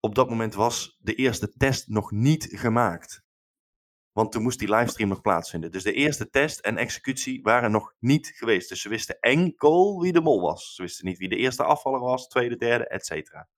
op 0.05 0.15
dat 0.15 0.29
moment 0.29 0.53
was 0.53 0.97
de 0.99 1.15
eerste 1.15 1.49
test 1.57 1.87
nog 1.87 2.11
niet 2.11 2.47
gemaakt. 2.51 3.23
Want 4.11 4.31
toen 4.31 4.43
moest 4.43 4.59
die 4.59 4.69
livestream 4.69 5.09
nog 5.09 5.21
plaatsvinden. 5.21 5.71
Dus 5.71 5.83
de 5.83 5.93
eerste 5.93 6.29
test 6.29 6.59
en 6.59 6.77
executie 6.77 7.41
waren 7.41 7.71
nog 7.71 7.93
niet 7.99 8.27
geweest. 8.35 8.69
Dus 8.69 8.81
ze 8.81 8.89
wisten 8.89 9.19
enkel 9.19 10.01
wie 10.01 10.13
de 10.13 10.21
mol 10.21 10.41
was. 10.41 10.75
Ze 10.75 10.81
wisten 10.81 11.05
niet 11.05 11.17
wie 11.17 11.29
de 11.29 11.35
eerste 11.35 11.63
afvaller 11.63 11.99
was, 11.99 12.27
tweede, 12.27 12.55
derde, 12.55 12.87
et 12.87 13.05
cetera. 13.05 13.49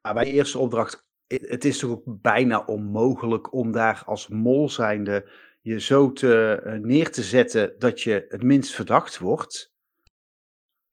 Bij 0.00 0.24
de 0.24 0.30
eerste 0.30 0.58
opdracht, 0.58 1.08
het 1.26 1.64
is 1.64 1.78
toch 1.78 1.90
ook 1.90 2.02
bijna 2.04 2.64
onmogelijk 2.64 3.52
om 3.52 3.72
daar 3.72 4.02
als 4.06 4.28
mol 4.28 4.68
zijnde 4.68 5.30
je 5.60 5.80
zo 5.80 6.12
te, 6.12 6.60
eh, 6.64 6.72
neer 6.72 7.12
te 7.12 7.22
zetten 7.22 7.74
dat 7.78 8.00
je 8.00 8.26
het 8.28 8.42
minst 8.42 8.74
verdacht 8.74 9.18
wordt. 9.18 9.72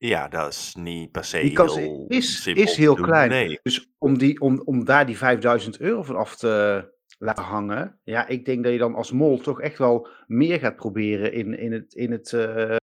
Ja, 0.07 0.27
dat 0.27 0.51
is 0.53 0.75
niet 0.75 1.11
per 1.11 1.23
se 1.23 1.39
Die 1.39 1.53
kans 1.53 1.75
heel 1.75 2.05
is- 2.07 2.47
is 2.47 2.75
heel 2.77 2.95
klein. 2.95 3.29
Nee. 3.29 3.59
Dus 3.61 3.87
om, 3.97 4.17
die, 4.17 4.39
om, 4.41 4.61
om 4.65 4.85
daar 4.85 5.05
die 5.05 5.17
5000 5.17 5.79
euro 5.79 6.03
van 6.03 6.15
af 6.15 6.35
te 6.35 6.93
laten 7.17 7.43
hangen, 7.43 7.99
ja, 8.03 8.27
ik 8.27 8.45
denk 8.45 8.63
dat 8.63 8.71
je 8.73 8.77
dan 8.79 8.95
als 8.95 9.11
mol 9.11 9.37
toch 9.37 9.61
echt 9.61 9.77
wel 9.77 10.07
meer 10.27 10.59
gaat 10.59 10.75
proberen 10.75 11.33
in, 11.33 11.57
in, 11.57 11.71
het, 11.71 11.93
in, 11.93 12.11
het, 12.11 12.33
eh, 12.33 12.77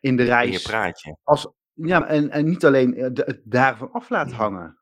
in 0.00 0.16
de 0.16 0.22
In 0.22 0.28
je 0.28 0.34
reis. 0.34 0.62
praatje. 0.62 1.16
Als, 1.22 1.52
ja, 1.72 2.06
en, 2.06 2.30
en 2.30 2.44
niet 2.44 2.64
alleen 2.64 2.94
eh, 2.94 3.02
het 3.02 3.40
daarvan 3.44 3.92
af 3.92 4.10
laten 4.10 4.36
hangen. 4.36 4.78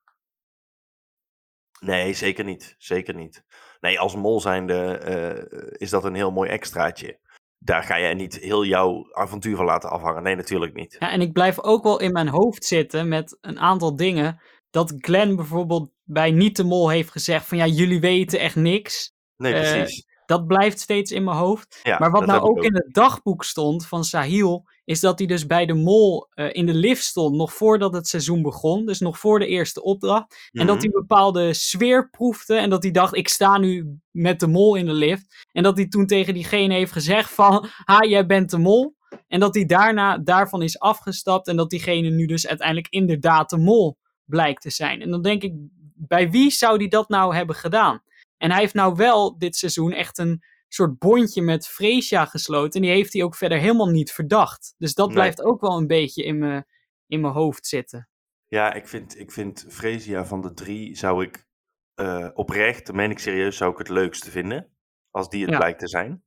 Nee, 1.80 2.12
zeker 2.12 2.44
niet. 2.44 2.74
Zeker 2.78 3.14
niet. 3.14 3.44
Nee, 3.80 4.00
als 4.00 4.14
mol 4.16 4.40
zijnde 4.40 4.98
eh, 4.98 5.70
is 5.80 5.90
dat 5.90 6.04
een 6.04 6.14
heel 6.14 6.30
mooi 6.32 6.50
extraatje. 6.50 7.18
Daar 7.58 7.82
ga 7.82 7.96
je 7.96 8.14
niet 8.14 8.38
heel 8.38 8.64
jouw 8.64 9.08
avontuur 9.12 9.56
van 9.56 9.64
laten 9.64 9.90
afhangen. 9.90 10.22
Nee, 10.22 10.36
natuurlijk 10.36 10.74
niet. 10.74 10.96
Ja, 10.98 11.10
en 11.10 11.20
ik 11.20 11.32
blijf 11.32 11.60
ook 11.60 11.82
wel 11.82 12.00
in 12.00 12.12
mijn 12.12 12.28
hoofd 12.28 12.64
zitten 12.64 13.08
met 13.08 13.38
een 13.40 13.58
aantal 13.58 13.96
dingen. 13.96 14.40
Dat 14.70 14.94
Glenn 14.96 15.36
bijvoorbeeld 15.36 15.90
bij 16.04 16.30
Niet 16.30 16.56
de 16.56 16.64
Mol 16.64 16.88
heeft 16.88 17.10
gezegd 17.10 17.46
van 17.46 17.58
ja, 17.58 17.66
jullie 17.66 18.00
weten 18.00 18.38
echt 18.38 18.56
niks. 18.56 19.12
Nee, 19.36 19.54
Eh, 19.54 19.72
precies. 19.72 20.06
Dat 20.26 20.46
blijft 20.46 20.80
steeds 20.80 21.10
in 21.10 21.24
mijn 21.24 21.36
hoofd. 21.36 21.80
Ja, 21.82 21.98
maar 21.98 22.10
wat 22.10 22.26
nou 22.26 22.38
ik 22.38 22.48
ook 22.48 22.64
in 22.64 22.74
het 22.74 22.94
dagboek 22.94 23.44
stond 23.44 23.86
van 23.86 24.04
Sahil, 24.04 24.68
is 24.88 25.00
dat 25.00 25.18
hij 25.18 25.28
dus 25.28 25.46
bij 25.46 25.66
de 25.66 25.74
Mol 25.74 26.26
eh, 26.30 26.48
in 26.52 26.66
de 26.66 26.74
lift 26.74 27.04
stond, 27.04 27.36
nog 27.36 27.52
voordat 27.52 27.92
het 27.94 28.08
seizoen 28.08 28.42
begon. 28.42 28.86
Dus 28.86 29.00
nog 29.00 29.18
voor 29.18 29.38
de 29.38 29.46
eerste 29.46 29.82
opdracht. 29.82 30.48
En 30.52 30.66
dat 30.66 30.76
Mhm. 30.76 30.84
hij 30.84 30.90
bepaalde 31.00 31.54
sfeer 31.54 32.10
proefde 32.10 32.54
en 32.56 32.70
dat 32.70 32.82
hij 32.82 32.92
dacht, 32.92 33.16
ik 33.16 33.28
sta 33.28 33.58
nu 33.58 33.98
met 34.10 34.40
de 34.40 34.46
Mol 34.46 34.74
in 34.74 34.86
de 34.86 34.92
lift. 34.92 35.46
En 35.52 35.62
dat 35.62 35.76
hij 35.76 35.88
toen 35.88 36.06
tegen 36.06 36.34
diegene 36.34 36.74
heeft 36.74 36.92
gezegd 36.92 37.30
van, 37.30 37.68
ha, 37.84 38.04
jij 38.04 38.26
bent 38.26 38.50
de 38.50 38.58
Mol. 38.58 38.96
En 39.26 39.40
dat 39.40 39.54
hij 39.54 39.64
daarna 39.66 40.18
daarvan 40.18 40.62
is 40.62 40.78
afgestapt 40.78 41.48
en 41.48 41.56
dat 41.56 41.70
diegene 41.70 42.10
nu 42.10 42.26
dus 42.26 42.46
uiteindelijk 42.46 42.88
inderdaad 42.90 43.50
de 43.50 43.58
Mol 43.58 43.96
blijkt 44.24 44.62
te 44.62 44.70
zijn. 44.70 45.02
En 45.02 45.10
dan 45.10 45.22
denk 45.22 45.42
ik, 45.42 45.52
bij 45.94 46.30
wie 46.30 46.50
zou 46.50 46.78
die 46.78 46.88
dat 46.88 47.08
nou 47.08 47.34
hebben 47.34 47.56
gedaan? 47.56 48.02
En 48.36 48.50
hij 48.50 48.60
heeft 48.60 48.74
nou 48.74 48.94
wel 48.94 49.38
dit 49.38 49.56
seizoen 49.56 49.92
echt 49.92 50.18
een 50.18 50.42
soort 50.68 50.98
bondje 50.98 51.42
met 51.42 51.68
Freesia 51.68 52.24
gesloten. 52.24 52.80
En 52.80 52.86
die 52.86 52.96
heeft 52.96 53.12
hij 53.12 53.22
ook 53.22 53.34
verder 53.34 53.58
helemaal 53.58 53.88
niet 53.90 54.12
verdacht. 54.12 54.74
Dus 54.78 54.94
dat 54.94 55.06
Nee. 55.06 55.16
blijft 55.16 55.42
ook 55.42 55.60
wel 55.60 55.76
een 55.76 55.86
beetje 55.86 56.24
in 56.24 56.38
mijn, 56.38 56.66
in 57.06 57.20
mijn 57.20 57.32
hoofd 57.32 57.66
zitten. 57.66 58.08
Ja, 58.46 58.72
ik 58.72 58.88
vind, 58.88 59.18
ik 59.18 59.30
vind 59.32 59.66
Fresia 59.68 60.24
van 60.26 60.40
de 60.40 60.54
drie 60.54 60.96
zou 60.96 61.24
ik 61.24 61.46
eh, 61.94 62.28
oprecht, 62.34 62.86
dat 62.86 62.94
meen 62.94 63.10
ik 63.10 63.18
serieus, 63.18 63.56
zou 63.56 63.72
ik 63.72 63.78
het 63.78 63.88
leukste 63.88 64.30
vinden. 64.30 64.72
Als 65.10 65.28
die 65.28 65.40
het 65.42 65.50
Ja. 65.50 65.56
blijkt 65.56 65.78
te 65.78 65.88
zijn. 65.88 66.22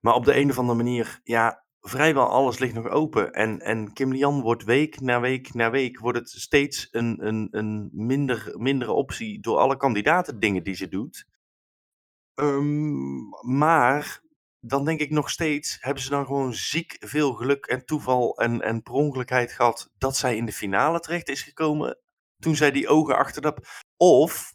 Maar 0.00 0.14
op 0.14 0.24
de 0.24 0.36
een 0.36 0.50
of 0.50 0.58
andere 0.58 0.76
manier, 0.76 1.20
ja, 1.22 1.64
vrijwel 1.80 2.28
alles 2.28 2.58
ligt 2.58 2.74
nog 2.74 2.88
open. 2.88 3.32
En, 3.32 3.60
en 3.60 3.92
Kim 3.92 4.12
Lian 4.12 4.40
wordt 4.40 4.64
week 4.64 5.00
na 5.00 5.20
week 5.20 5.54
na 5.54 5.70
week, 5.70 5.98
wordt 5.98 6.18
het 6.18 6.28
steeds 6.30 6.88
een, 6.90 7.26
een, 7.26 7.48
een 7.50 7.90
minder, 7.92 8.54
mindere 8.56 8.92
optie 8.92 9.40
door 9.40 9.58
alle 9.58 9.76
kandidaten 9.76 10.40
dingen 10.40 10.62
die 10.64 10.74
ze 10.74 10.88
doet. 10.88 11.26
Ehm, 12.34 13.28
maar 13.56 14.22
dan 14.60 14.84
denk 14.84 15.00
ik 15.00 15.10
nog 15.10 15.30
steeds, 15.30 15.76
hebben 15.80 16.02
ze 16.02 16.10
dan 16.10 16.26
gewoon 16.26 16.54
ziek 16.54 16.96
veel 17.00 17.32
geluk 17.32 17.66
en 17.66 17.84
toeval 17.84 18.36
en, 18.36 18.60
en 18.60 18.82
per 18.82 19.48
gehad 19.48 19.90
dat 19.98 20.16
zij 20.16 20.36
in 20.36 20.46
de 20.46 20.52
finale 20.52 21.00
terecht 21.00 21.28
is 21.28 21.42
gekomen 21.42 21.98
toen 22.38 22.56
zij 22.56 22.70
die 22.70 22.88
ogen 22.88 23.16
achter 23.16 23.42
dat... 23.42 23.84
Of 23.96 24.54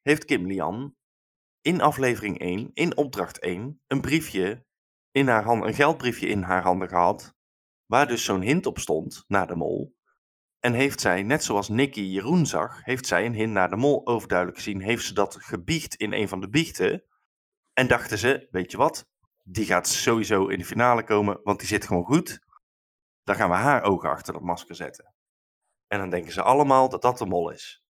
heeft 0.00 0.24
Kim 0.24 0.46
Lian 0.46 0.94
in 1.60 1.80
aflevering 1.80 2.38
1, 2.38 2.70
in 2.72 2.96
opdracht 2.96 3.38
1, 3.38 3.80
een 3.86 4.00
briefje 4.00 4.64
in 5.10 5.28
haar 5.28 5.44
hand, 5.44 5.64
een 5.64 5.74
geldbriefje 5.74 6.26
in 6.26 6.42
haar 6.42 6.62
handen 6.62 6.88
gehad, 6.88 7.34
waar 7.86 8.06
dus 8.06 8.24
zo'n 8.24 8.40
hint 8.40 8.66
op 8.66 8.78
stond 8.78 9.24
naar 9.26 9.46
de 9.46 9.56
mol. 9.56 9.94
En 10.60 10.72
heeft 10.72 11.00
zij, 11.00 11.22
net 11.22 11.44
zoals 11.44 11.68
Nicky 11.68 12.00
Jeroen 12.00 12.46
zag, 12.46 12.84
heeft 12.84 13.06
zij 13.06 13.26
een 13.26 13.34
hint 13.34 13.52
naar 13.52 13.70
de 13.70 13.76
mol 13.76 14.06
overduidelijk 14.06 14.58
gezien. 14.58 14.80
Heeft 14.80 15.04
ze 15.04 15.14
dat 15.14 15.36
gebiecht 15.40 15.94
in 15.94 16.12
een 16.12 16.28
van 16.28 16.40
de 16.40 16.48
biechten. 16.48 17.04
En 17.72 17.86
dachten 17.88 18.18
ze, 18.18 18.48
weet 18.50 18.70
je 18.70 18.76
wat, 18.76 19.08
die 19.42 19.64
gaat 19.64 19.88
sowieso 19.88 20.46
in 20.46 20.58
de 20.58 20.64
finale 20.64 21.04
komen, 21.04 21.40
want 21.42 21.58
die 21.58 21.68
zit 21.68 21.86
gewoon 21.86 22.04
goed. 22.04 22.48
dan 23.24 23.34
gaan 23.38 23.50
we 23.50 23.56
haar 23.56 23.82
ogen 23.82 24.10
achter 24.10 24.32
dat 24.32 24.42
masker 24.42 24.74
zetten. 24.74 25.14
En 25.86 25.98
dan 25.98 26.10
denken 26.10 26.32
ze 26.32 26.42
allemaal 26.42 26.88
dat 26.88 27.02
dat 27.02 27.18
de 27.18 27.26
mol 27.26 27.50
is. 27.50 27.82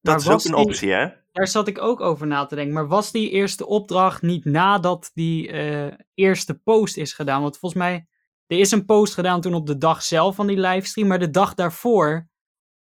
Dat 0.00 0.14
Maar 0.14 0.34
is 0.36 0.46
ook 0.46 0.52
een 0.52 0.56
die- 0.60 0.66
optie, 0.66 0.90
hè? 0.90 1.08
Daar 1.32 1.48
zat 1.48 1.68
ik 1.68 1.78
ook 1.80 2.00
over 2.00 2.26
na 2.26 2.46
te 2.46 2.54
denken. 2.54 2.74
Maar 2.74 2.86
was 2.88 3.10
die 3.12 3.30
eerste 3.30 3.66
opdracht 3.66 4.22
niet 4.22 4.44
nadat 4.44 5.10
die 5.14 5.50
eh, 5.52 5.98
eerste 6.14 6.58
post 6.58 6.96
is 6.96 7.12
gedaan? 7.12 7.42
Want 7.42 7.58
volgens 7.58 7.80
mij, 7.82 8.08
er 8.48 8.58
is 8.58 8.70
een 8.70 8.84
post 8.84 9.14
gedaan 9.14 9.40
toen 9.40 9.54
op 9.54 9.66
de 9.66 9.78
dag 9.78 10.02
zelf 10.02 10.34
van 10.34 10.46
die 10.46 10.58
livestream. 10.60 11.08
Maar 11.08 11.18
de 11.18 11.30
dag 11.30 11.54
daarvoor 11.54 12.28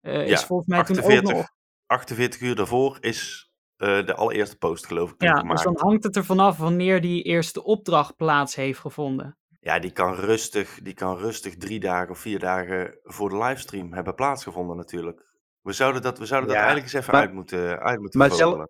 eh, 0.01 0.13
Ja, 0.13 0.21
is 0.33 0.43
volgens 0.43 0.67
mij 0.69 0.83
toen 0.83 0.97
ook 0.97 1.03
48, 1.03 1.35
nog... 1.35 1.47
48 1.85 2.41
uur 2.41 2.55
daarvoor 2.55 2.97
is 2.99 3.49
eh, 3.75 4.05
de 4.05 4.13
allereerste 4.15 4.57
post, 4.57 4.85
geloof 4.85 5.11
ik, 5.11 5.21
Ja, 5.21 5.33
gemaakt. 5.35 5.63
dus 5.63 5.73
dan 5.73 5.87
hangt 5.87 6.03
het 6.03 6.15
er 6.15 6.25
vanaf 6.25 6.57
wanneer 6.57 7.01
die 7.01 7.23
eerste 7.23 7.63
opdracht 7.63 8.15
plaats 8.15 8.55
heeft 8.55 8.79
gevonden. 8.79 9.37
Ja, 9.59 9.79
die 9.79 9.91
kan, 9.91 10.13
rustig, 10.13 10.79
die 10.81 10.93
kan 10.93 11.17
rustig 11.17 11.55
drie 11.57 11.79
dagen 11.79 12.09
of 12.09 12.19
vier 12.19 12.39
dagen 12.39 12.99
voor 13.03 13.29
de 13.29 13.37
livestream 13.37 13.93
hebben 13.93 14.15
plaatsgevonden 14.15 14.77
natuurlijk. 14.77 15.25
We 15.61 15.73
zouden 15.73 16.01
dat, 16.01 16.17
we 16.17 16.25
zouden 16.25 16.49
dat 16.49 16.57
eigenlijk 16.59 16.85
eens 16.85 17.01
even 17.01 17.13
maar- 17.13 17.21
uit 17.21 17.33
moeten, 17.33 17.79
uit 17.79 17.99
moeten 17.99 18.19
maar. 18.19 18.67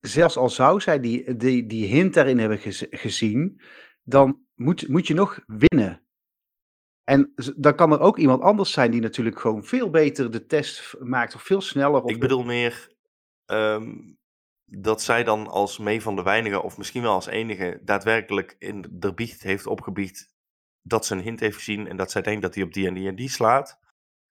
Zelfs 0.00 0.36
al 0.36 0.48
zou 0.48 0.80
zij 0.80 1.00
die, 1.00 1.36
die, 1.36 1.66
die 1.66 1.86
hint 1.86 2.14
daarin 2.14 2.38
hebben 2.38 2.58
gez- 2.58 2.86
gezien, 2.90 3.60
dan 4.02 4.40
moet, 4.54 4.88
moet 4.88 5.06
je 5.06 5.14
nog 5.14 5.38
winnen. 5.46 6.06
En 7.04 7.32
dan 7.56 7.74
kan 7.74 7.92
er 7.92 8.00
ook 8.00 8.18
iemand 8.18 8.42
anders 8.42 8.72
zijn 8.72 8.90
die 8.90 9.00
natuurlijk 9.00 9.40
gewoon 9.40 9.64
veel 9.64 9.90
beter 9.90 10.30
de 10.30 10.46
test 10.46 10.94
maakt, 11.00 11.34
of 11.34 11.42
veel 11.42 11.60
sneller. 11.60 12.02
Of 12.02 12.10
Ik 12.10 12.20
bedoel 12.20 12.44
meer 12.44 12.92
ehm, 13.46 13.92
dat 14.64 15.02
zij 15.02 15.24
dan 15.24 15.46
als 15.46 15.78
mee 15.78 16.02
van 16.02 16.16
de 16.16 16.22
weinigen, 16.22 16.62
of 16.62 16.78
misschien 16.78 17.02
wel 17.02 17.12
als 17.12 17.26
enige, 17.26 17.80
daadwerkelijk 17.82 18.56
in 18.58 18.86
de 18.90 19.14
biecht 19.14 19.42
heeft 19.42 19.66
opgebiecht 19.66 20.30
dat 20.82 21.06
ze 21.06 21.14
een 21.14 21.22
hint 21.22 21.40
heeft 21.40 21.56
gezien 21.56 21.88
en 21.88 21.96
dat 21.96 22.10
zij 22.10 22.22
denkt 22.22 22.42
dat 22.42 22.54
hij 22.54 22.64
op 22.64 22.72
die 22.72 22.86
en 22.86 22.94
die 22.94 23.08
en 23.08 23.14
die 23.14 23.30
slaat. 23.30 23.80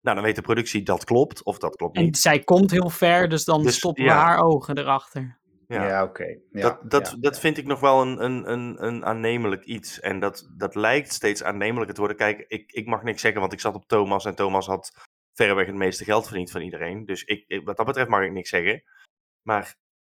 Nou, 0.02 0.16
dan 0.16 0.26
weet 0.26 0.36
de 0.36 0.42
productie 0.42 0.84
dat 0.84 1.04
klopt, 1.04 1.44
of 1.44 1.58
dat 1.58 1.76
klopt 1.76 1.98
En 1.98 2.04
niet. 2.04 2.18
zij 2.18 2.40
komt 2.40 2.72
heel 2.72 2.90
ver, 2.90 3.30
dus 3.30 3.46
dan 3.46 3.64
Dus, 3.64 3.76
stoppen 3.76 4.04
ja. 4.04 4.16
haar 4.16 4.44
ogen 4.44 4.78
erachter. 4.78 5.40
Ja, 5.72 5.88
Ja. 5.88 6.04
oké. 6.04 6.24
Ja, 6.52 6.62
dat 6.62 6.92
dat, 6.92 7.10
ja, 7.10 7.18
dat 7.20 7.40
vind 7.40 7.58
ik 7.58 7.66
nog 7.66 7.80
wel 7.80 8.02
een, 8.02 8.24
een, 8.24 8.52
een, 8.52 8.86
een 8.86 9.06
aannemelijk 9.06 9.64
iets. 9.66 10.00
En 10.00 10.20
dat, 10.20 10.50
dat 10.58 10.76
lijkt 10.76 11.14
steeds 11.14 11.44
aannemelijker 11.44 11.94
te 11.94 12.00
worden. 12.00 12.18
Kijk, 12.18 12.46
ik, 12.48 12.72
ik 12.72 12.86
mag 12.86 13.04
niks 13.04 13.22
zeggen, 13.22 13.42
want 13.42 13.54
ik 13.54 13.60
zat 13.60 13.76
op 13.76 13.88
Thomas 13.88 14.26
en 14.26 14.36
Thomas 14.36 14.66
had 14.68 14.92
verreweg 15.34 15.66
het 15.66 15.76
meeste 15.76 16.04
geld 16.04 16.28
verdiend 16.28 16.52
van 16.52 16.62
iedereen. 16.62 17.06
Dus 17.06 17.24
ik, 17.24 17.44
ik- 17.48 17.66
wat 17.66 17.78
dat 17.78 17.86
betreft 17.86 18.10
mag 18.10 18.24
ik 18.24 18.32
niks 18.32 18.50
zeggen. 18.50 18.84
Maar 19.42 19.76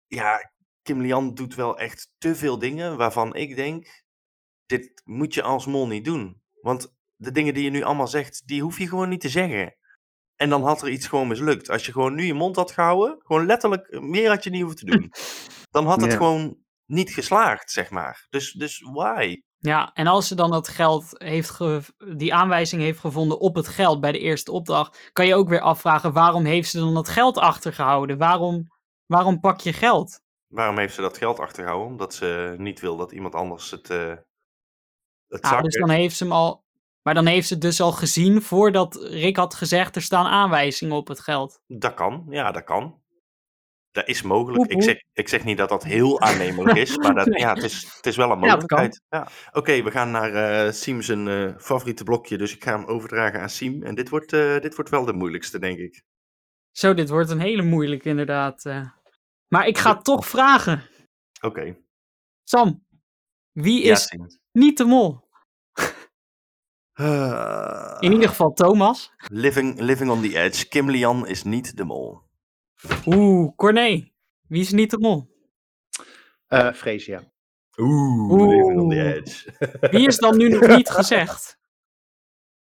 ja, 0.08 0.52
Kim 0.82 1.02
Lian 1.02 1.34
doet 1.34 1.56
wel 1.56 1.78
echt 1.80 2.10
te 2.18 2.36
veel 2.36 2.60
dingen 2.60 2.98
waarvan 2.98 3.36
ik 3.36 3.56
denk, 3.56 4.04
dit 4.66 5.02
moet 5.06 5.34
je 5.34 5.42
als 5.42 5.66
mol 5.66 5.88
niet 5.88 6.06
doen. 6.06 6.42
Want 6.62 6.96
de 7.16 7.32
dingen 7.32 7.54
die 7.54 7.64
je 7.64 7.70
nu 7.70 7.82
allemaal 7.82 8.08
zegt, 8.08 8.48
die 8.48 8.62
hoef 8.62 8.78
je 8.78 8.88
gewoon 8.88 9.10
niet 9.10 9.22
te 9.22 9.30
zeggen. 9.30 9.76
En 10.42 10.50
dan 10.50 10.64
had 10.64 10.82
er 10.82 10.90
iets 10.90 11.08
gewoon 11.08 11.28
mislukt. 11.28 11.70
Als 11.70 11.86
je 11.86 11.92
gewoon 11.92 12.14
nu 12.16 12.24
je 12.24 12.34
mond 12.34 12.56
had 12.56 12.72
gehouden, 12.72 13.22
gewoon 13.24 13.46
letterlijk, 13.46 14.02
meer 14.02 14.30
had 14.30 14.44
je 14.44 14.50
niet 14.50 14.62
hoeven 14.62 14.80
te 14.80 14.86
doen. 14.86 15.12
Dan 15.72 15.86
had 15.86 16.02
het 16.02 16.12
Ja. 16.12 16.18
gewoon 16.18 16.58
niet 16.86 17.14
geslaagd, 17.14 17.72
zeg 17.72 17.90
maar. 17.90 18.26
Dus, 18.30 18.52
dus 18.52 18.80
why? 18.94 19.42
Ja, 19.58 19.92
en 19.94 20.08
als 20.08 20.28
ze 20.28 20.36
dan 20.36 20.52
dat 20.52 20.68
geld 20.68 21.06
heeft, 21.12 21.50
ge- 21.50 21.82
die 22.18 22.34
aanwijzing 22.34 22.82
heeft 22.82 23.00
gevonden 23.00 23.40
op 23.40 23.56
het 23.56 23.68
geld 23.68 24.02
bij 24.02 24.12
de 24.12 24.20
eerste 24.20 24.52
opdracht, 24.52 25.10
kan 25.14 25.28
je 25.28 25.36
ook 25.36 25.50
weer 25.50 25.62
afvragen 25.62 26.14
waarom 26.14 26.46
heeft 26.46 26.70
ze 26.70 26.80
dan 26.80 26.94
dat 26.94 27.10
geld 27.10 27.38
achtergehouden? 27.38 28.18
Waarom, 28.18 28.68
waarom 29.06 29.40
pak 29.40 29.60
je 29.60 29.74
geld? 29.74 30.20
Waarom 30.48 30.78
heeft 30.78 30.94
ze 30.96 31.02
dat 31.02 31.18
geld 31.18 31.40
achtergehouden? 31.40 31.88
Omdat 31.92 32.14
ze 32.14 32.56
niet 32.58 32.80
wil 32.80 32.98
dat 32.98 33.12
iemand 33.12 33.36
anders 33.36 33.72
het, 33.72 33.90
eh 33.90 34.14
het 35.28 35.48
Ja, 35.48 35.62
dus 35.62 35.76
dan 35.78 35.90
heeft 35.90 36.16
ze 36.18 36.24
hem 36.24 36.34
al. 36.34 36.64
Maar 37.04 37.14
dan 37.14 37.26
heeft 37.26 37.48
ze 37.48 37.54
het 37.54 37.62
dus 37.62 37.82
al 37.82 37.92
gezien 37.92 38.42
voordat 38.42 38.96
Rick 38.96 39.36
had 39.36 39.54
gezegd 39.54 39.96
er 39.96 40.02
staan 40.02 40.26
aanwijzingen 40.26 40.96
op 40.96 41.08
het 41.08 41.20
geld. 41.20 41.62
Dat 41.68 41.94
kan, 41.94 42.26
ja, 42.30 42.52
dat 42.52 42.64
kan. 42.64 43.00
Dat 43.92 44.08
is 44.08 44.22
mogelijk. 44.22 44.72
Ik 44.72 44.84
zeg, 44.84 44.98
ik 45.14 45.28
zeg 45.30 45.44
niet 45.44 45.58
dat 45.58 45.70
dat 45.70 45.84
heel 45.84 46.22
aannemelijk 46.22 46.78
is, 46.78 46.98
maar 46.98 47.14
dat, 47.16 47.26
Nee. 47.32 47.40
ja, 47.40 47.54
het, 47.54 47.64
is, 47.64 47.94
het 47.96 48.06
is 48.06 48.16
wel 48.16 48.32
een 48.32 48.40
mogelijkheid. 48.40 49.02
Ja, 49.10 49.28
Oké, 49.52 49.84
we 49.84 49.92
gaan 49.92 50.12
naar 50.12 50.34
eh 50.34 50.72
Siem 50.72 51.02
zijn 51.02 51.28
eh, 51.28 51.58
favoriete 51.58 52.04
blokje, 52.04 52.38
dus 52.38 52.56
ik 52.56 52.64
ga 52.64 52.72
hem 52.80 52.86
overdragen 52.88 53.42
aan 53.42 53.50
Siem. 53.50 53.84
En 53.84 53.96
dit 53.96 54.10
wordt, 54.10 54.34
eh, 54.34 54.60
dit 54.60 54.76
wordt 54.76 54.90
wel 54.90 55.06
de 55.06 55.14
moeilijkste, 55.14 55.60
denk 55.60 55.78
ik. 55.78 56.02
Zo, 56.72 56.94
dit 56.94 57.10
wordt 57.10 57.30
een 57.30 57.40
hele 57.40 57.62
moeilijke 57.62 58.10
inderdaad. 58.10 58.66
eh. 58.66 58.90
Maar 59.48 59.68
ik 59.68 59.78
ga 59.78 59.98
toch 59.98 60.28
vragen. 60.28 60.84
Oké. 61.42 61.78
Sam, 62.44 62.86
wie 63.52 63.84
is 63.84 64.18
niet 64.52 64.78
de 64.78 64.84
mol? 64.86 65.30
Ah, 67.02 67.98
In 68.00 68.12
ieder 68.12 68.28
geval 68.30 68.54
Thomas. 68.54 69.12
living, 69.28 69.80
living 69.80 70.12
on 70.12 70.22
the 70.22 70.38
edge. 70.40 70.68
Kim 70.68 70.90
Lian 70.90 71.28
is 71.28 71.44
niet 71.44 71.78
de 71.78 71.84
mol. 71.84 72.22
Oeh, 73.06 73.52
Corné. 73.56 74.12
Wie 74.48 74.62
is 74.62 74.72
niet 74.72 74.92
de 74.92 74.98
mol? 75.00 75.30
Eh, 76.48 76.74
Freesia. 76.74 77.24
Oeh, 77.78 78.32
Oeh. 78.32 78.50
living 78.50 78.80
on 78.80 78.90
the 78.90 79.14
edge. 79.16 79.54
Wie 79.98 80.08
is 80.08 80.18
dan 80.18 80.38
nu 80.38 80.50
nog 80.50 80.68
niet 80.68 80.90
gezegd? 80.90 81.60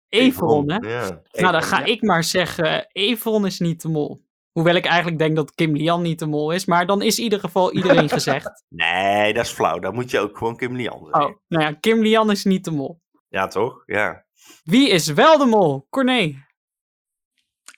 Everon, 0.09 0.71
hè? 0.71 0.77
Ja. 0.89 1.21
Nou, 1.31 1.51
dan 1.51 1.63
ga 1.63 1.79
ja. 1.79 1.85
ik 1.85 2.01
maar 2.01 2.23
zeggen, 2.23 2.87
Everon 2.91 3.45
is 3.45 3.59
niet 3.59 3.81
de 3.81 3.89
mol. 3.89 4.21
Hoewel 4.51 4.75
ik 4.75 4.85
eigenlijk 4.85 5.17
denk 5.17 5.35
dat 5.35 5.55
Kim 5.55 5.75
Lian 5.75 6.01
niet 6.01 6.19
de 6.19 6.25
mol 6.25 6.51
is, 6.51 6.65
maar 6.65 6.85
dan 6.85 7.01
is 7.01 7.17
in 7.17 7.23
ieder 7.23 7.39
geval 7.39 7.73
iedereen 7.73 8.09
gezegd. 8.19 8.63
Nee, 8.69 9.33
dat 9.33 9.45
is 9.45 9.51
flauw. 9.51 9.79
Dan 9.79 9.93
moet 9.93 10.11
je 10.11 10.19
ook 10.19 10.37
gewoon 10.37 10.57
Kim 10.57 10.75
Lian 10.75 10.99
zeggen. 11.05 11.29
Oh, 11.29 11.37
nou 11.47 11.63
ja, 11.63 11.71
Kim 11.79 12.01
Lian 12.01 12.31
is 12.31 12.43
niet 12.43 12.63
de 12.65 12.71
mol. 12.71 13.00
Ja, 13.31 13.47
toch? 13.47 13.83
Ja. 13.85 14.25
Wie 14.63 14.89
is 14.89 15.07
wel 15.07 15.37
de 15.37 15.45
mol? 15.45 15.87
Corné. 15.89 16.45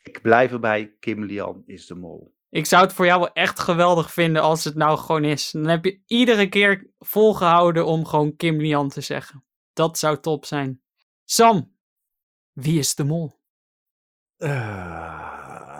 Ik 0.03 0.21
blijf 0.21 0.51
erbij, 0.51 0.95
Kim 0.99 1.23
Lian 1.23 1.63
is 1.65 1.85
de 1.85 1.95
mol. 1.95 2.35
Ik 2.49 2.65
zou 2.65 2.83
het 2.83 2.93
voor 2.93 3.05
jou 3.05 3.19
wel 3.19 3.33
echt 3.33 3.59
geweldig 3.59 4.13
vinden 4.13 4.41
als 4.41 4.63
het 4.63 4.75
nou 4.75 4.97
gewoon 4.97 5.23
is. 5.23 5.51
Dan 5.51 5.67
heb 5.67 5.85
je 5.85 6.01
iedere 6.05 6.49
keer 6.49 6.91
volgehouden 6.99 7.85
om 7.85 8.05
gewoon 8.05 8.35
Kim 8.35 8.57
Lian 8.57 8.89
te 8.89 9.01
zeggen. 9.01 9.45
Dat 9.73 9.97
zou 9.97 10.19
top 10.19 10.45
zijn. 10.45 10.81
Sam, 11.23 11.75
wie 12.51 12.79
is 12.79 12.95
de 12.95 13.03
mol? 13.03 13.41
Eh, 14.37 15.73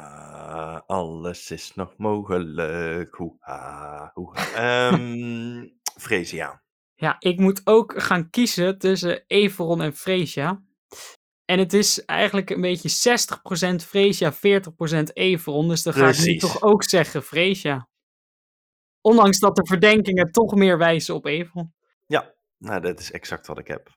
alles 0.86 1.51
is 1.51 1.75
nog 1.75 1.97
mogelijk. 1.97 3.15
Hoeha, 3.15 4.12
hoeha. 4.13 4.53
Ehm 4.53 5.67
Freesia. 5.99 6.62
Ja, 7.03 7.15
ik 7.19 7.39
moet 7.39 7.61
ook 7.63 8.01
gaan 8.01 8.29
kiezen 8.29 8.77
tussen 8.77 9.23
Everon 9.27 9.81
en 9.81 9.93
Freesia. 9.93 10.63
En 11.45 11.59
het 11.59 11.73
is 11.73 12.05
eigenlijk 12.05 12.49
een 12.49 12.61
beetje 12.61 13.17
60% 13.81 13.85
Freesia, 13.87 14.33
40% 14.33 14.37
Everon. 15.13 15.67
Dus 15.67 15.83
dan 15.83 15.93
ga 15.93 16.07
ik 16.07 16.25
nu 16.25 16.37
toch 16.37 16.61
ook 16.61 16.83
zeggen 16.83 17.23
Freesia. 17.23 17.87
Ondanks 19.01 19.39
dat 19.39 19.55
de 19.55 19.65
verdenkingen 19.65 20.31
toch 20.31 20.55
meer 20.55 20.77
wijzen 20.77 21.15
op 21.15 21.25
Everon. 21.25 21.73
Nou, 22.63 22.81
dat 22.81 22.99
is 22.99 23.11
exact 23.11 23.47
wat 23.47 23.59
ik 23.59 23.67
heb. 23.67 23.89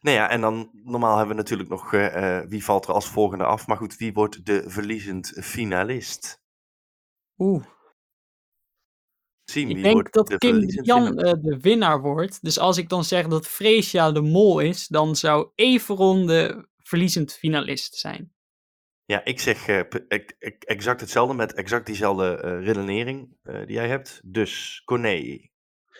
Nou 0.00 0.16
ja, 0.16 0.30
en 0.30 0.40
dan 0.40 0.70
normaal 0.72 1.16
hebben 1.16 1.36
we 1.36 1.42
natuurlijk 1.42 1.68
nog 1.68 1.92
eh, 1.92 2.38
eh, 2.38 2.48
wie 2.48 2.64
valt 2.64 2.86
er 2.86 2.94
als 2.94 3.08
volgende 3.08 3.44
af. 3.44 3.66
Maar 3.66 3.76
goed, 3.76 3.96
wie 3.96 4.12
wordt 4.12 4.44
de 4.46 4.64
verliezend 4.66 5.32
finalist? 5.40 6.40
Oeh, 7.38 7.64
Ik 9.60 9.74
wie 9.74 9.82
denk 9.82 9.94
wordt 9.94 10.12
dat 10.14 10.26
de 10.26 10.38
Kim 10.38 10.50
verliezend 10.50 10.86
Jan 10.86 11.18
eh, 11.18 11.32
de 11.40 11.58
winnaar 11.60 12.00
wordt. 12.00 12.42
Dus 12.42 12.58
als 12.58 12.78
ik 12.78 12.88
dan 12.88 13.04
zeg 13.04 13.26
dat 13.26 13.46
Freesia 13.46 14.12
de 14.12 14.20
mol 14.20 14.60
is, 14.60 14.86
dan 14.86 15.16
zou 15.16 15.50
Everon 15.54 16.26
de 16.26 16.66
verliezend 16.76 17.32
finalist 17.32 17.94
zijn. 17.94 18.32
Ja, 19.04 19.24
ik 19.24 19.40
zeg 19.40 19.68
eh, 19.68 19.80
exact 20.58 21.00
hetzelfde 21.00 21.34
met 21.34 21.54
exact 21.54 21.86
diezelfde 21.86 22.36
eh, 22.36 22.64
redenering 22.64 23.36
eh, 23.42 23.54
die 23.66 23.72
jij 23.74 23.88
hebt. 23.88 24.20
Dus, 24.24 24.82
Corné, 24.84 25.48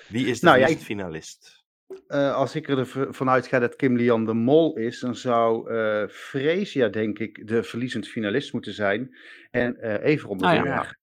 wie 0.08 0.26
is 0.26 0.40
de 0.40 0.46
Nou 0.46 0.58
ja, 0.58 0.66
ik- 0.66 0.78
finalist? 0.78 1.60
Eh, 2.06 2.34
als 2.34 2.54
ik 2.54 2.68
ervan 2.68 3.30
uitga 3.30 3.58
dat 3.58 3.76
Kim 3.76 3.96
Lian 3.96 4.24
de 4.26 4.32
mol 4.34 4.76
is, 4.76 5.00
dan 5.00 5.14
zou 5.16 5.70
eh 5.74 6.08
Freesia, 6.08 6.88
denk 6.88 7.18
ik, 7.18 7.46
de 7.48 7.62
verliezend 7.62 8.08
finalist 8.08 8.52
moeten 8.52 8.72
zijn. 8.74 9.16
En 9.50 9.76
eh 9.76 10.10
Everon 10.12 10.38
de 10.38 10.44
Ah, 10.46 10.54
ja. 10.54 10.62
winnaar. 10.62 10.98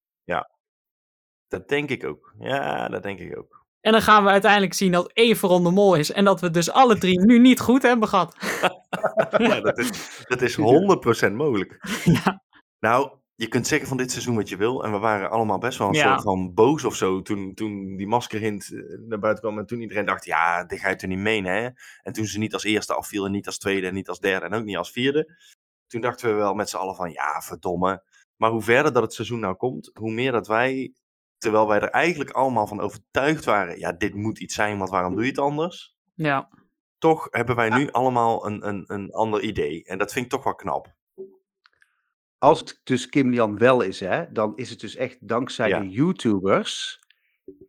Dat 1.50 1.70
denk 1.70 1.90
ik 1.90 2.06
ook. 2.06 2.34
Ja, 2.40 2.88
dat 2.88 3.04
denk 3.04 3.20
ik 3.20 3.38
ook. 3.38 3.66
En 3.82 3.92
dan 3.92 4.02
gaan 4.02 4.24
we 4.24 4.30
uiteindelijk 4.30 4.74
zien 4.74 4.92
dat 4.92 5.12
Everon 5.14 5.64
de 5.64 5.72
mol 5.72 5.96
is. 5.96 6.12
En 6.12 6.26
dat 6.26 6.42
we 6.42 6.52
dus 6.52 6.72
alle 6.72 6.98
drie 6.98 7.20
nu 7.26 7.40
niet 7.40 7.60
goed 7.60 7.82
hebben 7.82 8.08
gehad. 8.08 8.36
ja, 9.38 9.62
dat 9.62 9.78
is, 9.78 10.22
dat 10.28 10.42
is 10.42 10.58
100% 11.30 11.32
mogelijk. 11.34 11.78
Ja. 12.04 12.44
Nou, 12.80 13.18
je 13.36 13.48
kunt 13.48 13.68
zeggen 13.68 13.88
van 13.88 13.98
dit 13.98 14.12
seizoen 14.12 14.36
wat 14.36 14.50
je 14.50 14.58
wil. 14.58 14.84
En 14.84 14.92
we 14.92 14.98
waren 14.98 15.30
allemaal 15.30 15.58
best 15.58 15.78
wel 15.78 15.88
een 15.88 15.94
Ja. 15.94 16.10
soort 16.12 16.22
van 16.22 16.54
boos 16.54 16.84
of 16.84 16.96
zo. 16.96 17.22
Toen, 17.22 17.54
toen 17.54 17.96
die 17.98 18.08
maskerhint 18.08 18.72
eh, 18.74 18.80
naar 19.08 19.20
buiten 19.20 19.44
kwam. 19.44 19.60
En 19.60 19.66
toen 19.66 19.82
iedereen 19.82 20.06
dacht, 20.06 20.26
ja, 20.26 20.64
dit 20.64 20.80
ga 20.80 20.90
je 20.90 20.96
toch 20.96 21.10
niet 21.10 21.20
menen, 21.20 21.54
hè? 21.54 21.70
En 22.02 22.14
toen 22.14 22.26
ze 22.26 22.40
niet 22.40 22.54
als 22.54 22.64
eerste 22.64 22.94
afviel. 22.94 23.26
En 23.26 23.32
niet 23.32 23.46
als 23.46 23.58
tweede. 23.58 23.88
En 23.88 23.94
niet 23.94 24.10
als 24.10 24.20
derde. 24.20 24.46
En 24.46 24.54
ook 24.54 24.64
niet 24.64 24.78
als 24.78 24.92
vierde. 24.92 25.38
Toen 25.88 26.02
dachten 26.02 26.30
we 26.30 26.36
wel 26.36 26.54
met 26.54 26.70
z'n 26.70 26.78
allen 26.78 26.96
van, 26.96 27.12
ja, 27.12 27.42
verdomme. 27.42 28.04
Maar 28.36 28.52
hoe 28.52 28.62
verder 28.62 28.94
dat 28.94 29.04
het 29.04 29.14
seizoen 29.14 29.40
nou 29.40 29.56
komt. 29.56 29.92
Hoe 29.94 30.12
meer 30.12 30.32
dat 30.32 30.48
wij, 30.48 30.94
terwijl 31.40 31.68
wij 31.68 31.80
er 31.80 31.90
eigenlijk 31.90 32.30
allemaal 32.32 32.68
van 32.68 32.80
overtuigd 32.80 33.46
waren. 33.46 33.80
Ja, 33.80 33.92
dit 33.92 34.14
moet 34.14 34.40
iets 34.40 34.56
zijn, 34.56 34.78
want 34.78 34.90
waarom 34.90 35.14
doe 35.14 35.24
je 35.24 35.30
het 35.30 35.40
anders? 35.40 35.96
Ja. 36.16 36.50
toch 36.98 37.28
hebben 37.32 37.56
wij 37.56 37.70
nu 37.70 37.92
allemaal 37.92 38.46
een, 38.46 38.68
een, 38.68 38.84
een 38.88 39.12
ander 39.12 39.42
idee. 39.42 39.84
En 39.86 39.98
dat 39.98 40.12
vind 40.14 40.26
ik 40.26 40.32
toch 40.32 40.44
wel 40.44 40.56
knap. 40.56 40.94
Als 42.38 42.60
het 42.60 42.82
dus 42.84 43.10
Kim 43.10 43.30
Lian 43.30 43.58
wel 43.58 43.82
is, 43.82 44.00
hè, 44.00 44.32
dan 44.32 44.58
is 44.58 44.70
het 44.70 44.80
dus 44.80 44.96
echt 44.96 45.28
dankzij 45.28 45.70
Ja. 45.70 45.80
de 45.80 45.90
YouTubers 45.90 47.00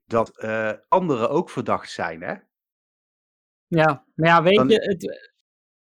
dat 0.07 0.39
eh, 0.39 0.73
anderen 0.89 1.31
ook 1.31 1.51
verdacht 1.51 1.91
zijn, 1.91 2.23
hè? 2.23 2.35
Ja, 3.67 4.05
maar 4.15 4.29
ja, 4.29 4.43
weet 4.43 4.57
Dan- 4.57 4.69
je, 4.69 4.81
het, 4.81 5.33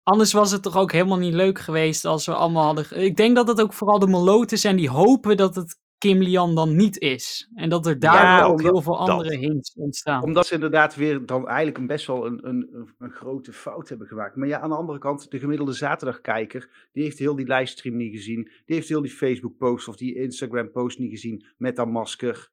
anders 0.03 0.33
was 0.33 0.51
het 0.51 0.62
toch 0.62 0.77
ook 0.77 0.93
helemaal 0.93 1.18
niet 1.18 1.35
leuk 1.35 1.59
geweest 1.59 2.05
als 2.05 2.27
we 2.27 2.35
allemaal 2.35 2.64
hadden... 2.64 3.03
Ik 3.03 3.16
denk 3.16 3.37
dat 3.37 3.49
het 3.49 3.61
ook 3.61 3.72
vooral 3.72 3.99
de 3.99 4.07
moloten 4.07 4.59
zijn 4.59 4.77
die 4.77 4.91
hopen 4.91 5.37
dat 5.37 5.55
het 5.55 5.79
Kim 6.05 6.22
Lian 6.22 6.55
dan 6.55 6.76
niet 6.76 6.98
is. 6.98 7.50
En 7.55 7.68
dat 7.68 7.86
er 7.86 7.98
daar 7.98 8.14
Ja, 8.24 8.42
ook 8.44 8.50
omdat- 8.50 8.72
heel 8.72 8.82
veel 8.82 8.98
dat. 8.98 9.09
andere 9.09 9.36
hints 9.36 9.74
ontstaan. 9.74 10.22
Omdat 10.22 10.46
ze 10.46 10.55
inderdaad 10.55 10.94
weer 10.94 11.26
dan 11.26 11.46
eigenlijk 11.46 11.78
een 11.78 11.86
best 11.86 12.07
wel 12.07 12.26
een, 12.26 12.48
een, 12.48 12.86
een- 12.98 13.11
grote 13.12 13.52
fout 13.52 13.88
hebben 13.88 14.07
gemaakt. 14.07 14.36
Maar 14.36 14.48
ja, 14.48 14.61
aan 14.61 14.68
de 14.68 14.76
andere 14.76 14.98
kant, 14.98 15.30
de 15.30 15.38
gemiddelde 15.38 15.72
zaterdagkijker, 15.72 16.88
die 16.92 17.02
heeft 17.02 17.18
heel 17.18 17.36
die 17.36 17.46
livestream 17.46 17.96
niet 17.96 18.14
gezien. 18.14 18.42
Die 18.64 18.76
heeft 18.76 18.88
heel 18.88 19.02
die 19.02 19.11
Facebook 19.11 19.57
post 19.57 19.88
of 19.88 19.96
die 19.96 20.14
Instagram 20.14 20.70
post 20.70 20.98
niet 20.98 21.11
gezien 21.11 21.46
met 21.57 21.76
dat 21.76 21.88
masker. 21.88 22.50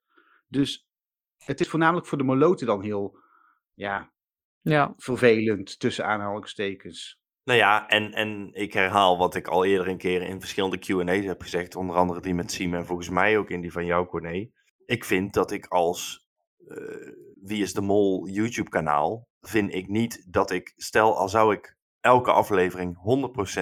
Dus 0.47 0.87
het 1.37 1.59
is 1.59 1.67
voornamelijk 1.69 2.07
voor 2.07 2.17
de 2.17 2.23
moloten 2.23 2.67
dan 2.67 2.81
heel, 2.81 3.17
ja, 3.73 4.11
Ja, 4.63 4.93
vervelend 4.97 5.79
tussen 5.79 6.05
aanhalingstekens. 6.05 7.20
Nou 7.43 7.59
ja, 7.59 7.87
en, 7.87 8.13
en 8.13 8.49
ik 8.53 8.73
herhaal 8.73 9.17
wat 9.17 9.35
ik 9.35 9.47
al 9.47 9.65
eerder 9.65 9.87
een 9.87 9.97
keer 9.97 10.21
in 10.21 10.39
verschillende 10.39 10.77
Q&A's 10.77 11.25
heb 11.25 11.41
gezegd. 11.41 11.75
Onder 11.75 11.95
andere 11.95 12.21
die 12.21 12.33
met 12.33 12.51
Siem 12.51 12.73
en 12.73 12.85
volgens 12.85 13.09
mij 13.09 13.37
ook 13.37 13.49
in 13.49 13.61
die 13.61 13.71
van 13.71 13.85
jou, 13.85 14.05
Corné. 14.07 14.49
Ik 14.85 15.05
vind 15.05 15.33
dat 15.33 15.51
ik 15.51 15.65
als 15.65 16.27
eh, 16.67 16.77
Wie 17.41 17.61
is 17.61 17.73
de 17.73 17.81
Mol 17.81 18.27
YouTube 18.27 18.69
kanaal, 18.69 19.27
vind 19.41 19.73
ik 19.73 19.87
niet 19.87 20.25
dat 20.33 20.51
ik, 20.51 20.73
stel 20.75 21.17
al 21.17 21.29
zou 21.29 21.53
ik 21.53 21.75
elke 21.99 22.31
aflevering 22.31 22.97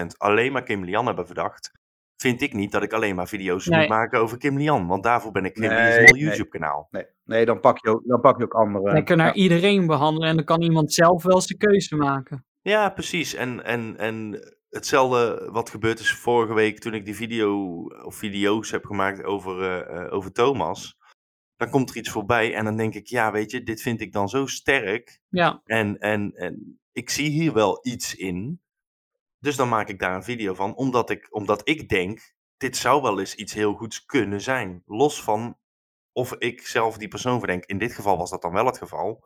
100% 0.04 0.06
alleen 0.18 0.52
maar 0.52 0.64
Kim 0.64 0.84
Lian 0.84 1.06
hebben 1.06 1.26
verdacht, 1.26 1.72
vind 2.16 2.42
ik 2.42 2.54
niet 2.54 2.72
dat 2.72 2.84
ik 2.84 2.94
alleen 2.94 3.16
maar 3.16 3.28
video's 3.28 3.66
Nee. 3.68 3.80
moet 3.80 3.90
maken 3.90 4.20
over 4.20 4.38
Kim 4.38 4.58
Lian. 4.58 4.88
Want 4.88 5.04
daarvoor 5.04 5.32
ben 5.32 5.46
ik 5.46 5.58
geen 5.58 5.70
Wie 5.70 5.78
is 5.78 5.84
Nee, 5.96 6.06
de 6.06 6.12
Mol 6.12 6.12
nee. 6.22 6.24
YouTube 6.24 6.50
kanaal. 6.50 6.88
Nee, 6.92 7.06
nee 7.24 7.46
dan, 7.46 7.60
pak 7.60 7.78
je 7.86 7.90
ook, 7.90 8.02
dan 8.06 8.22
pak 8.22 8.38
je 8.38 8.44
ook 8.44 8.54
andere. 8.54 8.94
lekker 8.94 9.16
naar 9.16 9.28
Ja. 9.28 9.34
iedereen 9.34 9.88
behandelen 9.88 10.30
en 10.30 10.36
dan 10.36 10.46
kan 10.46 10.62
iemand 10.62 10.94
zelf 10.94 11.24
wel 11.24 11.42
zijn 11.42 11.60
keuze 11.60 11.96
maken. 11.96 12.44
Ja, 12.62 12.90
precies. 12.90 13.34
En, 13.34 13.64
en, 13.64 13.98
en 13.98 14.40
hetzelfde 14.70 15.50
wat 15.52 15.70
gebeurd 15.70 16.00
is 16.00 16.14
vorige 16.14 16.54
week 16.54 16.80
toen 16.80 16.94
ik 16.94 17.06
die 17.06 17.16
video 17.16 17.84
of 17.84 18.16
video's 18.16 18.72
heb 18.72 18.86
gemaakt 18.86 19.24
over, 19.24 19.62
eh, 19.62 20.06
eh, 20.06 20.14
over 20.14 20.32
Thomas. 20.32 20.98
Dan 21.56 21.70
komt 21.70 21.90
er 21.90 21.98
iets 21.98 22.10
voorbij 22.10 22.56
en 22.56 22.66
dan 22.66 22.78
denk 22.78 22.94
ik, 22.94 23.08
ja, 23.08 23.32
weet 23.32 23.52
je, 23.52 23.64
dit 23.64 23.82
vind 23.82 24.02
ik 24.02 24.12
dan 24.12 24.30
zo 24.30 24.46
sterk. 24.46 25.20
Ja, 25.30 25.62
En, 25.66 25.98
en, 25.98 26.32
en 26.34 26.80
ik 26.92 27.10
zie 27.10 27.30
hier 27.30 27.54
wel 27.54 27.80
iets 27.82 28.16
in. 28.16 28.62
Dus 29.40 29.56
dan 29.56 29.70
maak 29.70 29.90
ik 29.90 30.00
daar 30.00 30.16
een 30.16 30.24
video 30.24 30.54
van, 30.54 30.76
omdat 30.76 31.10
ik, 31.10 31.28
omdat 31.30 31.68
ik 31.68 31.90
denk, 31.90 32.34
dit 32.58 32.78
zou 32.78 33.02
wel 33.02 33.20
eens 33.20 33.36
iets 33.36 33.54
heel 33.54 33.74
goeds 33.74 34.06
kunnen 34.06 34.42
zijn. 34.42 34.84
Los 34.86 35.24
van 35.24 35.58
of 36.12 36.34
ik 36.34 36.68
zelf 36.68 36.98
die 36.98 37.08
persoon 37.08 37.40
verdenk. 37.40 37.66
In 37.66 37.78
dit 37.78 37.94
geval 37.94 38.18
was 38.18 38.30
dat 38.30 38.42
dan 38.42 38.52
wel 38.52 38.66
het 38.66 38.78
geval. 38.78 39.24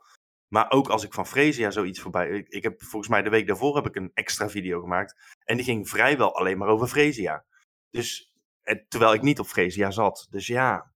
Maar 0.54 0.70
ook 0.70 0.88
als 0.88 1.04
ik 1.04 1.12
van 1.12 1.26
Fresia 1.26 1.70
zoiets 1.70 2.00
voorbij... 2.00 2.28
Ik, 2.28 2.48
ik 2.48 2.62
heb 2.62 2.82
volgens 2.82 3.10
mij 3.10 3.22
de 3.22 3.30
week 3.30 3.46
daarvoor 3.46 3.74
heb 3.74 3.86
ik 3.86 3.96
een 3.96 4.10
extra 4.14 4.48
video 4.48 4.80
gemaakt. 4.80 5.36
En 5.44 5.56
die 5.56 5.64
ging 5.64 5.88
vrijwel 5.88 6.36
alleen 6.36 6.58
maar 6.58 6.68
over 6.68 6.86
Fresia. 6.86 7.44
Dus, 7.90 8.32
terwijl 8.88 9.14
ik 9.14 9.22
niet 9.22 9.38
op 9.38 9.46
Fresia 9.46 9.90
zat. 9.90 10.26
Dus 10.30 10.46
ja... 10.46 10.92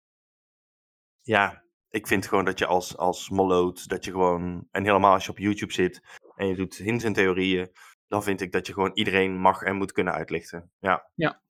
Ja, 1.23 1.65
ik 1.89 2.07
vind 2.07 2.27
gewoon 2.27 2.45
dat 2.45 2.59
je 2.59 2.67
als, 2.67 2.97
als 2.97 3.29
moloot, 3.29 3.89
dat 3.89 4.05
je 4.05 4.11
gewoon... 4.11 4.69
En 4.71 4.85
helemaal 4.85 5.13
als 5.13 5.25
je 5.25 5.31
op 5.31 5.39
YouTube 5.39 5.73
zit 5.73 6.03
en 6.37 6.47
je 6.47 6.55
doet 6.55 6.77
hints 6.77 7.05
en 7.05 7.13
theorieën... 7.13 7.71
Dan 8.07 8.23
vind 8.23 8.41
ik 8.41 8.53
dat 8.53 8.67
je 8.67 8.73
gewoon 8.73 8.93
iedereen 8.95 9.39
mag 9.39 9.63
en 9.63 9.77
moet 9.77 9.93
kunnen 9.93 10.13
uitlichten. 10.13 10.71
Ja, 10.79 11.11
ja 11.15 11.43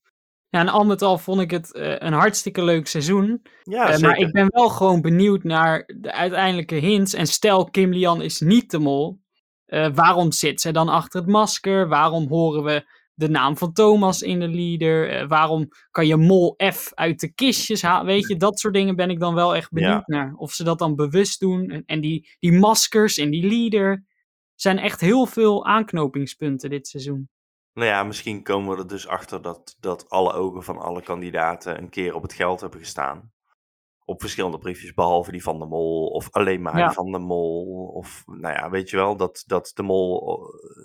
en 0.50 0.68
al 0.68 0.84
met 0.84 1.02
al 1.02 1.18
vond 1.18 1.40
ik 1.40 1.50
het 1.50 1.72
eh, 1.74 1.94
een 1.98 2.12
hartstikke 2.12 2.62
leuk 2.64 2.86
seizoen. 2.86 3.42
ja 3.62 3.86
Eh, 3.86 3.94
zeker. 3.94 4.06
maar 4.08 4.16
ik 4.16 4.32
ben 4.32 4.46
wel 4.48 4.68
gewoon 4.68 5.00
benieuwd 5.00 5.42
naar 5.44 5.84
de 6.00 6.12
uiteindelijke 6.12 6.74
hints. 6.74 7.14
En 7.14 7.26
stel, 7.26 7.64
Kim 7.70 7.92
Lian 7.92 8.22
is 8.22 8.40
niet 8.40 8.70
de 8.70 8.78
mol. 8.78 9.20
eh, 9.66 9.88
waarom 9.94 10.32
zit 10.32 10.60
zij 10.60 10.72
dan 10.72 10.88
achter 10.88 11.20
het 11.20 11.28
masker? 11.30 11.88
Waarom 11.88 12.28
horen 12.28 12.64
we 12.64 12.84
de 13.14 13.28
naam 13.28 13.56
van 13.56 13.72
Thomas 13.72 14.22
in 14.22 14.40
de 14.40 14.48
leader? 14.48 15.28
Waarom 15.28 15.68
kan 15.90 16.06
je 16.06 16.16
mol 16.16 16.54
F 16.72 16.90
uit 16.94 17.20
de 17.20 17.32
kistjes 17.34 17.82
halen? 17.82 18.06
Weet 18.06 18.28
je, 18.28 18.36
dat 18.36 18.58
soort 18.58 18.74
dingen 18.74 18.96
ben 18.96 19.10
ik 19.10 19.20
dan 19.20 19.34
wel 19.34 19.56
echt 19.56 19.70
benieuwd 19.72 20.06
naar. 20.06 20.34
Of 20.36 20.52
ze 20.52 20.64
dat 20.64 20.78
dan 20.78 20.94
bewust 20.96 21.40
doen. 21.40 21.70
En, 21.70 21.82
en 21.86 22.00
die, 22.00 22.28
die 22.38 22.52
maskers 22.52 23.18
in 23.18 23.30
die 23.30 23.46
leader. 23.48 24.04
zijn 24.54 24.78
echt 24.78 25.00
heel 25.00 25.26
veel 25.26 25.66
aanknopingspunten 25.66 26.70
dit 26.70 26.86
seizoen. 26.88 27.28
Nou 27.78 27.90
ja, 27.90 28.02
misschien 28.02 28.42
komen 28.42 28.74
we 28.76 28.82
er 28.82 28.88
dus 28.88 29.06
achter 29.06 29.42
dat, 29.42 29.76
dat 29.80 30.10
alle 30.10 30.32
ogen 30.32 30.62
van 30.62 30.78
alle 30.78 31.02
kandidaten 31.02 31.78
een 31.78 31.88
keer 31.88 32.14
op 32.14 32.22
het 32.22 32.32
geld 32.32 32.60
hebben 32.60 32.78
gestaan. 32.80 33.32
Op 34.04 34.20
verschillende 34.20 34.58
briefjes, 34.58 34.94
behalve 34.94 35.30
die 35.30 35.42
van 35.42 35.58
de 35.58 35.66
mol, 35.66 36.06
of 36.06 36.30
alleen 36.30 36.62
maar 36.62 36.78
Ja. 36.78 36.86
die 36.86 36.94
van 36.94 37.12
de 37.12 37.18
mol. 37.18 37.86
Of, 37.94 38.22
nou 38.26 38.54
ja, 38.54 38.70
weet 38.70 38.90
je 38.90 38.96
wel, 38.96 39.16
dat, 39.16 39.42
dat 39.46 39.70
de 39.74 39.82
mol, 39.82 40.40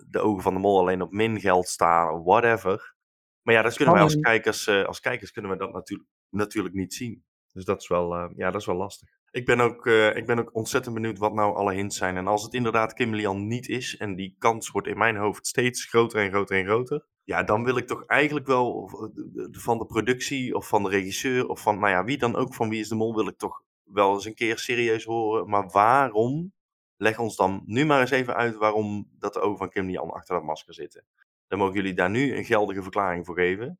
de 0.10 0.20
ogen 0.20 0.44
van 0.44 0.54
de 0.54 0.60
mol 0.60 0.80
alleen 0.80 1.02
op 1.02 1.12
min 1.12 1.40
geld 1.40 1.68
staan, 1.68 2.24
whatever. 2.24 2.96
Maar 3.42 3.54
ja, 3.54 3.62
dat 3.62 3.76
kunnen 3.76 3.94
wij 3.94 4.04
als 4.04 4.20
kijkers, 4.20 4.68
eh, 4.68 4.84
als 4.86 5.00
kijkers 5.00 5.32
kunnen 5.32 5.52
we 5.52 5.58
dat 5.58 5.74
natuurlijk, 5.74 6.10
natuurlijk 6.30 6.76
niet 6.76 6.94
zien. 6.94 7.24
Dus 7.54 7.66
dat 7.66 7.82
is 7.82 7.88
wel, 7.88 8.16
eh, 8.16 8.30
ja, 8.36 8.52
dat 8.52 8.62
is 8.62 8.68
wel 8.68 8.76
lastig. 8.76 9.10
Ik 9.32 9.46
ben, 9.46 9.60
ook, 9.60 9.88
eh, 9.88 10.16
ik 10.16 10.26
ben 10.26 10.40
ook 10.40 10.56
ontzettend 10.56 10.96
benieuwd 10.96 11.18
wat 11.18 11.34
nou 11.34 11.56
alle 11.56 11.74
hints 11.74 11.98
zijn. 11.98 12.18
En 12.18 12.28
als 12.28 12.44
het 12.44 12.54
inderdaad 12.54 12.94
Kim 12.94 13.16
Lian 13.16 13.48
niet 13.48 13.68
is, 13.68 13.98
en 13.98 14.16
die 14.16 14.36
kans 14.38 14.70
wordt 14.70 14.88
in 14.88 14.98
mijn 14.98 15.16
hoofd 15.16 15.48
steeds 15.48 15.86
groter 15.86 16.22
en 16.22 16.32
groter 16.32 16.58
en 16.58 16.66
groter. 16.66 17.06
Ja, 17.24 17.44
dan 17.44 17.64
wil 17.64 17.78
ik 17.78 17.88
toch 17.88 18.06
eigenlijk 18.06 18.48
wel 18.48 18.90
eh, 18.90 19.46
van 19.52 19.78
de 19.78 19.86
productie 19.86 20.56
of 20.56 20.68
van 20.68 20.84
de 20.84 20.90
regisseur 20.90 21.48
of 21.48 21.62
van, 21.62 21.80
nou 21.80 21.92
ja, 21.92 22.04
wie 22.04 22.18
dan 22.18 22.36
ook 22.36 22.54
van 22.54 22.70
Wie 22.70 22.80
is 22.80 22.90
de 22.90 22.96
Mol, 22.96 23.16
wil 23.16 23.28
ik 23.28 23.38
toch 23.38 23.64
wel 23.84 24.14
eens 24.14 24.26
een 24.26 24.36
keer 24.36 24.58
serieus 24.58 25.04
horen. 25.04 25.50
Maar 25.50 25.70
waarom? 25.70 26.54
Leg 26.98 27.20
ons 27.20 27.36
dan 27.36 27.64
nu 27.66 27.86
maar 27.86 28.02
eens 28.02 28.12
even 28.12 28.36
uit 28.36 28.56
waarom 28.56 29.10
dat 29.20 29.34
de 29.34 29.40
ogen 29.40 29.58
van 29.58 29.70
Kim 29.70 29.86
Lian 29.86 30.12
achter 30.12 30.36
dat 30.36 30.44
masker 30.44 30.74
zitten. 30.74 31.06
Dan 31.48 31.60
mogen 31.60 31.76
jullie 31.76 31.94
daar 31.94 32.10
nu 32.10 32.36
een 32.36 32.46
geldige 32.46 32.82
verklaring 32.82 33.26
voor 33.26 33.36
geven. 33.36 33.80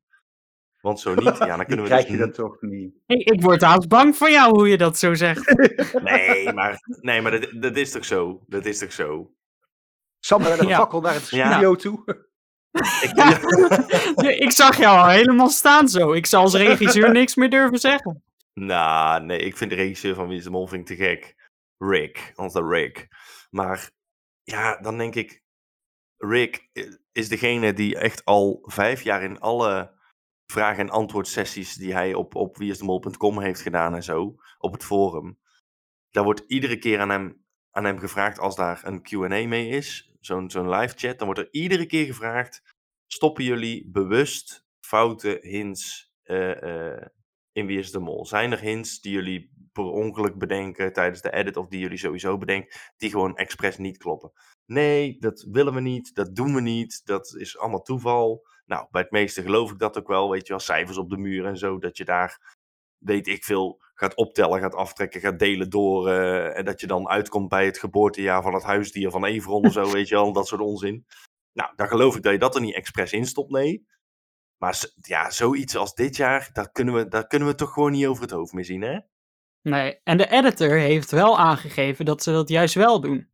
Want 0.84 1.00
zo 1.00 1.14
niet, 1.14 1.38
ja, 1.38 1.56
dan 1.56 1.66
kunnen 1.66 1.84
we 1.84 1.90
krijg 1.90 2.04
dus 2.06 2.12
je 2.14 2.18
dat 2.20 2.34
toch 2.34 2.56
niet. 2.60 2.94
Ik, 3.06 3.30
ik 3.30 3.42
word 3.42 3.60
haast 3.62 3.88
bang 3.88 4.16
van 4.16 4.30
jou 4.32 4.50
hoe 4.54 4.68
je 4.68 4.76
dat 4.76 4.98
zo 4.98 5.14
zegt. 5.14 5.54
Nee, 6.02 6.52
maar, 6.52 6.78
nee, 7.00 7.20
maar 7.22 7.40
dat, 7.40 7.50
dat 7.62 7.76
is 7.76 7.90
toch 7.90 8.04
zo? 8.04 8.44
Dat 8.46 8.64
is 8.64 8.78
toch 8.78 8.92
zo? 8.92 9.34
Sander 10.20 10.50
met 10.50 10.58
een 10.60 10.66
Ja. 10.68 10.76
fakkel 10.78 11.00
naar 11.00 11.14
het 11.14 11.28
Ja. 11.28 11.50
studio 11.50 11.74
toe. 11.74 12.02
Ik, 13.02 13.10
Ja, 13.16 14.28
ik 14.28 14.50
zag 14.50 14.76
jou 14.78 14.98
al 14.98 15.08
helemaal 15.08 15.48
staan 15.48 15.88
zo. 15.88 16.12
Ik 16.12 16.26
zal 16.26 16.42
als 16.42 16.54
regisseur 16.54 17.10
niks 17.12 17.34
meer 17.34 17.50
durven 17.50 17.78
zeggen. 17.78 18.22
Nou, 18.54 19.24
nee, 19.24 19.38
ik 19.38 19.56
vind 19.56 19.70
de 19.70 19.76
regisseur 19.76 20.14
van 20.14 20.28
Wie 20.28 20.38
is 20.38 20.44
de 20.44 20.50
Mol 20.50 20.66
vind 20.66 20.90
ik 20.90 20.96
te 20.96 21.04
gek. 21.04 21.34
Rick, 21.78 22.32
onze 22.36 22.62
Rick. 22.68 23.08
Maar 23.50 23.90
ja, 24.42 24.76
dan 24.80 24.98
denk 24.98 25.14
ik, 25.14 25.42
Rick 26.16 26.68
i- 26.78 26.96
is 27.12 27.28
degene 27.28 27.72
die 27.72 27.98
echt 27.98 28.24
al 28.24 28.58
vijf 28.66 29.02
jaar 29.02 29.22
in 29.22 29.40
alle 29.40 29.92
vraag- 30.46 30.78
en 30.78 30.90
antwoord 30.90 31.28
sessies 31.28 31.74
die 31.74 31.92
hij 31.92 32.14
op, 32.14 32.34
op 32.34 32.56
wieisdemol.com 32.56 33.40
heeft 33.40 33.60
gedaan 33.60 33.94
en 33.94 34.02
zo, 34.02 34.34
op 34.58 34.72
het 34.72 34.84
forum. 34.84 35.38
Daar 36.10 36.24
wordt 36.24 36.44
iedere 36.46 36.78
keer 36.78 37.00
aan 37.00 37.10
hem, 37.10 37.44
aan 37.70 37.84
hem 37.84 37.98
gevraagd 37.98 38.38
als 38.38 38.56
daar 38.56 38.80
een 38.84 39.02
Q&A 39.02 39.46
mee 39.46 39.68
is, 39.68 40.14
zo'n 40.20 40.50
zo'n 40.50 40.70
live 40.70 40.94
chat, 40.96 41.18
dan 41.18 41.26
wordt 41.26 41.40
er 41.40 41.52
iedere 41.52 41.86
keer 41.86 42.06
gevraagd, 42.06 42.62
stoppen 43.06 43.44
jullie 43.44 43.90
bewust 43.90 44.66
foute 44.80 45.38
hints 45.40 46.12
eh, 46.22 46.62
eh, 46.92 47.06
in 47.52 47.66
Wie 47.66 47.78
is 47.78 47.90
de 47.90 47.98
Mol? 47.98 48.26
Zijn 48.26 48.52
er 48.52 48.60
hints 48.60 49.00
die 49.00 49.12
jullie 49.12 49.52
per 49.72 49.84
ongeluk 49.84 50.38
bedenken 50.38 50.92
tijdens 50.92 51.20
de 51.20 51.32
edit 51.32 51.56
of 51.56 51.68
die 51.68 51.80
jullie 51.80 51.98
sowieso 51.98 52.38
bedenken, 52.38 52.80
die 52.96 53.10
gewoon 53.10 53.36
expres 53.36 53.78
niet 53.78 53.98
kloppen? 53.98 54.32
Nee, 54.66 55.18
dat 55.18 55.46
willen 55.50 55.74
we 55.74 55.80
niet, 55.80 56.14
dat 56.14 56.34
doen 56.34 56.54
we 56.54 56.60
niet, 56.60 57.00
dat 57.04 57.34
is 57.38 57.58
allemaal 57.58 57.82
toeval. 57.82 58.46
Nou, 58.66 58.86
bij 58.90 59.02
het 59.02 59.10
meeste 59.10 59.42
geloof 59.42 59.70
ik 59.70 59.78
dat 59.78 59.98
ook 59.98 60.08
wel, 60.08 60.30
weet 60.30 60.46
je 60.46 60.52
wel, 60.52 60.62
cijfers 60.62 60.96
op 60.96 61.10
de 61.10 61.16
muur 61.16 61.46
en 61.46 61.56
zo, 61.56 61.78
dat 61.78 61.96
je 61.96 62.04
daar, 62.04 62.56
weet 62.98 63.26
ik 63.26 63.44
veel, 63.44 63.82
gaat 63.94 64.14
optellen, 64.14 64.60
gaat 64.60 64.74
aftrekken, 64.74 65.20
gaat 65.20 65.38
delen 65.38 65.70
door 65.70 66.08
eh, 66.08 66.58
en 66.58 66.64
dat 66.64 66.80
je 66.80 66.86
dan 66.86 67.08
uitkomt 67.08 67.48
bij 67.48 67.64
het 67.64 67.78
geboortejaar 67.78 68.42
van 68.42 68.54
het 68.54 68.62
huisdier 68.62 69.10
van 69.10 69.24
Everon 69.24 69.64
of 69.66 69.72
zo, 69.72 69.90
weet 69.92 70.08
je 70.08 70.14
wel, 70.14 70.32
dat 70.32 70.46
soort 70.46 70.60
onzin. 70.60 71.06
Nou, 71.52 71.72
dan 71.76 71.88
geloof 71.88 72.16
ik 72.16 72.22
dat 72.22 72.32
je 72.32 72.38
dat 72.38 72.54
er 72.54 72.60
niet 72.60 72.74
expres 72.74 73.12
in 73.12 73.26
stopt, 73.26 73.50
nee. 73.50 73.86
Maar 74.58 74.84
ja, 75.00 75.30
zoiets 75.30 75.76
als 75.76 75.94
dit 75.94 76.16
jaar, 76.16 76.50
daar 76.52 76.70
kunnen, 76.70 76.94
we, 76.94 77.08
daar 77.08 77.26
kunnen 77.26 77.48
we 77.48 77.54
toch 77.54 77.72
gewoon 77.72 77.92
niet 77.92 78.06
over 78.06 78.22
het 78.22 78.30
hoofd 78.30 78.52
mee 78.52 78.64
zien, 78.64 78.82
hè? 78.82 78.98
Nee, 79.62 80.00
en 80.02 80.16
de 80.16 80.30
editor 80.30 80.70
heeft 80.70 81.10
wel 81.10 81.38
aangegeven 81.38 82.04
dat 82.04 82.22
ze 82.22 82.32
dat 82.32 82.48
juist 82.48 82.74
wel 82.74 83.00
doen. 83.00 83.28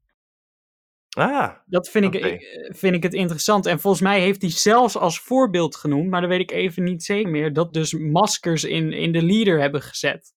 Ah, 1.16 1.50
Dat 1.66 1.88
vind 1.88 2.04
ik, 2.04 2.14
eh, 2.14 2.38
vind 2.76 2.94
ik 2.94 3.02
het 3.02 3.14
interessant. 3.14 3.66
En 3.66 3.80
volgens 3.80 4.02
mij 4.02 4.20
heeft 4.20 4.42
hij 4.42 4.50
zelfs 4.50 4.96
als 4.96 5.20
voorbeeld 5.20 5.76
genoemd, 5.76 6.11
maar 6.11 6.20
dat 6.20 6.30
weet 6.30 6.40
ik 6.40 6.50
even 6.50 6.82
niet 6.84 7.04
zeker 7.04 7.30
meer, 7.30 7.52
dat 7.52 7.72
dus 7.72 7.92
maskers 7.94 8.64
in, 8.64 8.92
in 8.92 9.12
de 9.12 9.22
leader 9.22 9.61
hebben 9.61 9.82
gezet. 9.82 10.32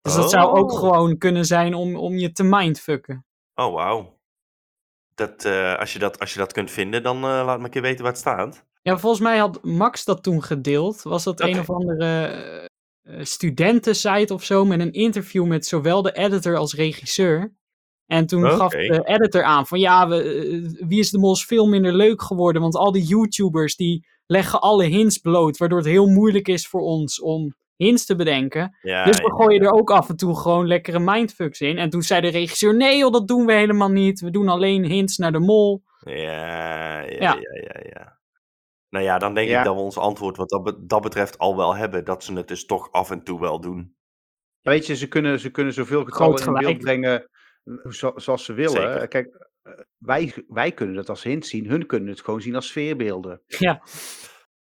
Dus 0.00 0.14
dat 0.14 0.30
zou 0.30 0.56
ook 0.58 0.72
Oh. 0.72 0.78
gewoon 0.78 1.18
kunnen 1.18 1.44
zijn 1.44 1.74
om, 1.74 1.96
om 1.96 2.16
je 2.16 2.32
te 2.32 2.42
mindfucken. 2.44 3.26
oh 3.54 3.74
wauw. 3.74 4.18
Dat, 5.14 5.44
eh, 5.44 5.74
als, 5.78 5.92
je 5.92 5.98
dat, 5.98 6.18
als 6.18 6.32
je 6.32 6.38
dat 6.38 6.52
kunt 6.52 6.70
vinden, 6.70 7.02
dan 7.02 7.16
eh, 7.16 7.22
laat 7.22 7.58
me 7.58 7.64
een 7.64 7.70
keer 7.70 7.82
weten 7.82 8.02
waar 8.02 8.12
het 8.12 8.20
staat. 8.20 8.64
Ja, 8.82 8.98
volgens 8.98 9.22
mij 9.22 9.38
had 9.38 9.64
Max 9.64 10.04
dat 10.04 10.22
toen 10.22 10.42
gedeeld. 10.42 11.02
Was 11.02 11.24
dat 11.24 11.40
een 11.40 11.58
of 11.58 11.70
andere 11.70 12.68
eh, 13.02 13.24
studentensite 13.24 14.34
of 14.34 14.44
zo 14.44 14.64
met 14.64 14.80
een 14.80 14.92
interview 14.92 15.46
met 15.46 15.66
zowel 15.66 16.02
de 16.02 16.12
editor 16.12 16.56
als 16.56 16.74
regisseur. 16.74 17.54
En 18.06 18.26
toen 18.26 18.50
gaf 18.50 18.70
de 18.72 19.02
editor 19.04 19.42
aan 19.42 19.66
van 19.66 19.78
ja, 19.78 20.08
we, 20.08 20.22
eh, 20.22 20.86
Wie 20.88 20.98
is 20.98 21.10
de 21.10 21.18
Mol 21.18 21.32
is 21.32 21.44
veel 21.44 21.66
minder 21.66 21.92
leuk 21.92 22.22
geworden, 22.22 22.62
want 22.62 22.76
al 22.76 22.92
die 22.92 23.04
YouTubers 23.04 23.76
die 23.76 24.06
leggen 24.26 24.60
alle 24.60 24.84
hints 24.84 25.18
bloot, 25.18 25.56
waardoor 25.56 25.78
het 25.78 25.86
heel 25.86 26.06
moeilijk 26.06 26.48
is 26.48 26.68
voor 26.68 26.80
ons 26.80 27.20
om 27.20 27.54
hints 27.76 28.04
te 28.06 28.16
bedenken. 28.16 28.76
Ja, 28.82 29.04
dus 29.04 29.16
we 29.16 29.22
ja, 29.22 29.34
gooien 29.34 29.62
er 29.62 29.72
ook 29.72 29.90
af 29.90 30.08
en 30.08 30.16
toe 30.16 30.36
gewoon 30.36 30.66
lekkere 30.66 30.98
mindfucks 30.98 31.60
in. 31.60 31.78
En 31.78 31.90
toen 31.90 32.02
zei 32.02 32.20
de 32.20 32.28
regisseur, 32.28 32.76
nee 32.76 32.98
joh, 32.98 33.12
dat 33.12 33.28
doen 33.28 33.46
we 33.46 33.52
helemaal 33.52 33.88
niet. 33.90 34.20
We 34.20 34.30
doen 34.30 34.48
alleen 34.48 34.84
hints 34.84 35.16
naar 35.16 35.32
de 35.32 35.38
mol. 35.38 35.82
ja, 36.00 36.12
ja, 36.12 37.00
ja, 37.00 37.16
Ja. 37.18 37.34
ja, 37.34 37.60
ja, 37.72 37.80
ja. 37.92 38.18
Nou 38.88 39.04
ja, 39.04 39.18
dan 39.18 39.34
denk 39.34 39.48
Ja. 39.48 39.58
ik 39.58 39.64
dat 39.64 39.74
we 39.74 39.80
ons 39.80 39.98
antwoord 39.98 40.36
wat 40.36 40.48
dat, 40.48 40.62
be- 40.62 40.86
dat 40.86 41.00
betreft 41.02 41.38
al 41.38 41.56
wel 41.56 41.76
hebben. 41.76 42.04
Dat 42.04 42.24
ze 42.24 42.32
het 42.32 42.48
dus 42.48 42.66
toch 42.66 42.92
af 42.92 43.10
en 43.10 43.22
toe 43.24 43.40
wel 43.40 43.60
doen. 43.60 43.94
Weet 44.62 44.86
je, 44.86 44.96
ze 44.96 45.08
kunnen, 45.08 45.40
ze 45.40 45.50
kunnen 45.50 45.72
zoveel 45.72 46.04
getallen 46.04 46.46
in 46.46 46.52
beeld 46.52 46.78
brengen 46.78 47.28
zoals 48.16 48.44
ze 48.44 48.52
willen. 48.52 48.92
Zeker. 48.92 49.08
Kijk, 49.08 49.48
eh, 49.62 49.72
wij, 49.98 50.34
wij 50.48 50.72
kunnen 50.72 50.96
het 50.96 51.08
als 51.08 51.22
hint 51.22 51.46
zien. 51.46 51.68
Hun 51.68 51.86
kunnen 51.86 52.08
het 52.08 52.20
gewoon 52.20 52.40
zien 52.40 52.54
als 52.54 52.66
sfeerbeelden. 52.66 53.42
Ja, 53.58 53.82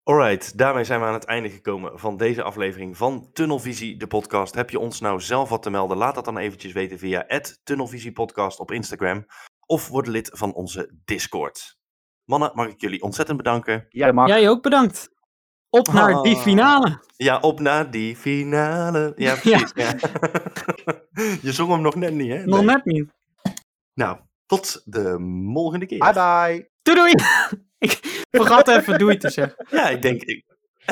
Alright, 0.04 0.58
daarmee 0.58 0.84
zijn 0.84 1.00
we 1.00 1.06
aan 1.06 1.12
het 1.12 1.24
einde 1.24 1.50
gekomen 1.50 1.98
van 1.98 2.16
deze 2.16 2.42
aflevering 2.42 2.96
van 2.96 3.30
Tunnelvisie, 3.32 3.96
de 3.96 4.06
podcast. 4.06 4.54
Heb 4.54 4.70
je 4.70 4.78
ons 4.78 5.00
nou 5.00 5.20
zelf 5.20 5.48
wat 5.48 5.62
te 5.62 5.70
melden? 5.70 5.96
Laat 5.96 6.14
dat 6.14 6.24
dan 6.24 6.38
eventjes 6.38 6.72
weten 6.72 6.98
via 6.98 7.26
Tunnelvisiepodcast 7.64 8.58
op 8.58 8.70
Instagram. 8.70 9.26
Of 9.66 9.88
word 9.88 10.06
lid 10.06 10.30
van 10.32 10.54
onze 10.54 11.00
Discord. 11.04 11.78
Mannen, 12.24 12.50
mag 12.54 12.68
ik 12.68 12.80
jullie 12.80 13.02
ontzettend 13.02 13.36
bedanken. 13.36 13.86
Jij 13.88 14.12
mag. 14.12 14.28
jij 14.28 14.48
ook 14.48 14.62
bedankt. 14.62 15.11
Op 15.74 15.92
naar 15.92 16.22
die 16.22 16.34
Ah. 16.36 16.42
finale. 16.42 17.00
Ja, 17.16 17.38
op 17.38 17.60
naar 17.60 17.90
die 17.90 18.16
finale. 18.16 19.12
Ja, 19.16 19.34
precies. 19.34 19.72
Ja. 19.74 19.94
Je 21.42 21.52
zong 21.52 21.70
hem 21.70 21.80
nog 21.80 21.94
net 21.94 22.14
niet, 22.14 22.30
hè? 22.30 22.44
Nog 22.44 22.56
Nee. 22.56 22.66
net 22.66 22.84
niet. 22.84 23.10
Nou, 23.94 24.18
tot 24.46 24.82
de 24.84 25.14
volgende 25.52 25.86
keer. 25.86 25.98
Bye 25.98 26.12
bye. 26.12 26.70
Doei 26.82 26.96
doei. 26.96 27.12
ik 27.88 28.24
vergat 28.30 28.68
even 28.68 28.98
doei 28.98 29.16
te 29.16 29.30
zeggen. 29.30 29.66
Ja, 29.76 29.88
ik 29.88 30.02
denk, 30.02 30.22
ik, 30.22 30.44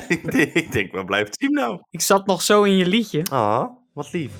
ik 0.08 0.30
denk, 0.32 0.52
ik 0.52 0.72
denk, 0.72 0.92
waar 0.92 1.04
blijft 1.04 1.26
het 1.28 1.38
team 1.38 1.52
nou? 1.52 1.82
Ik 1.90 2.00
zat 2.00 2.26
nog 2.26 2.42
zo 2.42 2.62
in 2.62 2.76
je 2.76 2.86
liedje. 2.86 3.22
Ah, 3.30 3.64
wat 3.92 4.12
lief. 4.12 4.32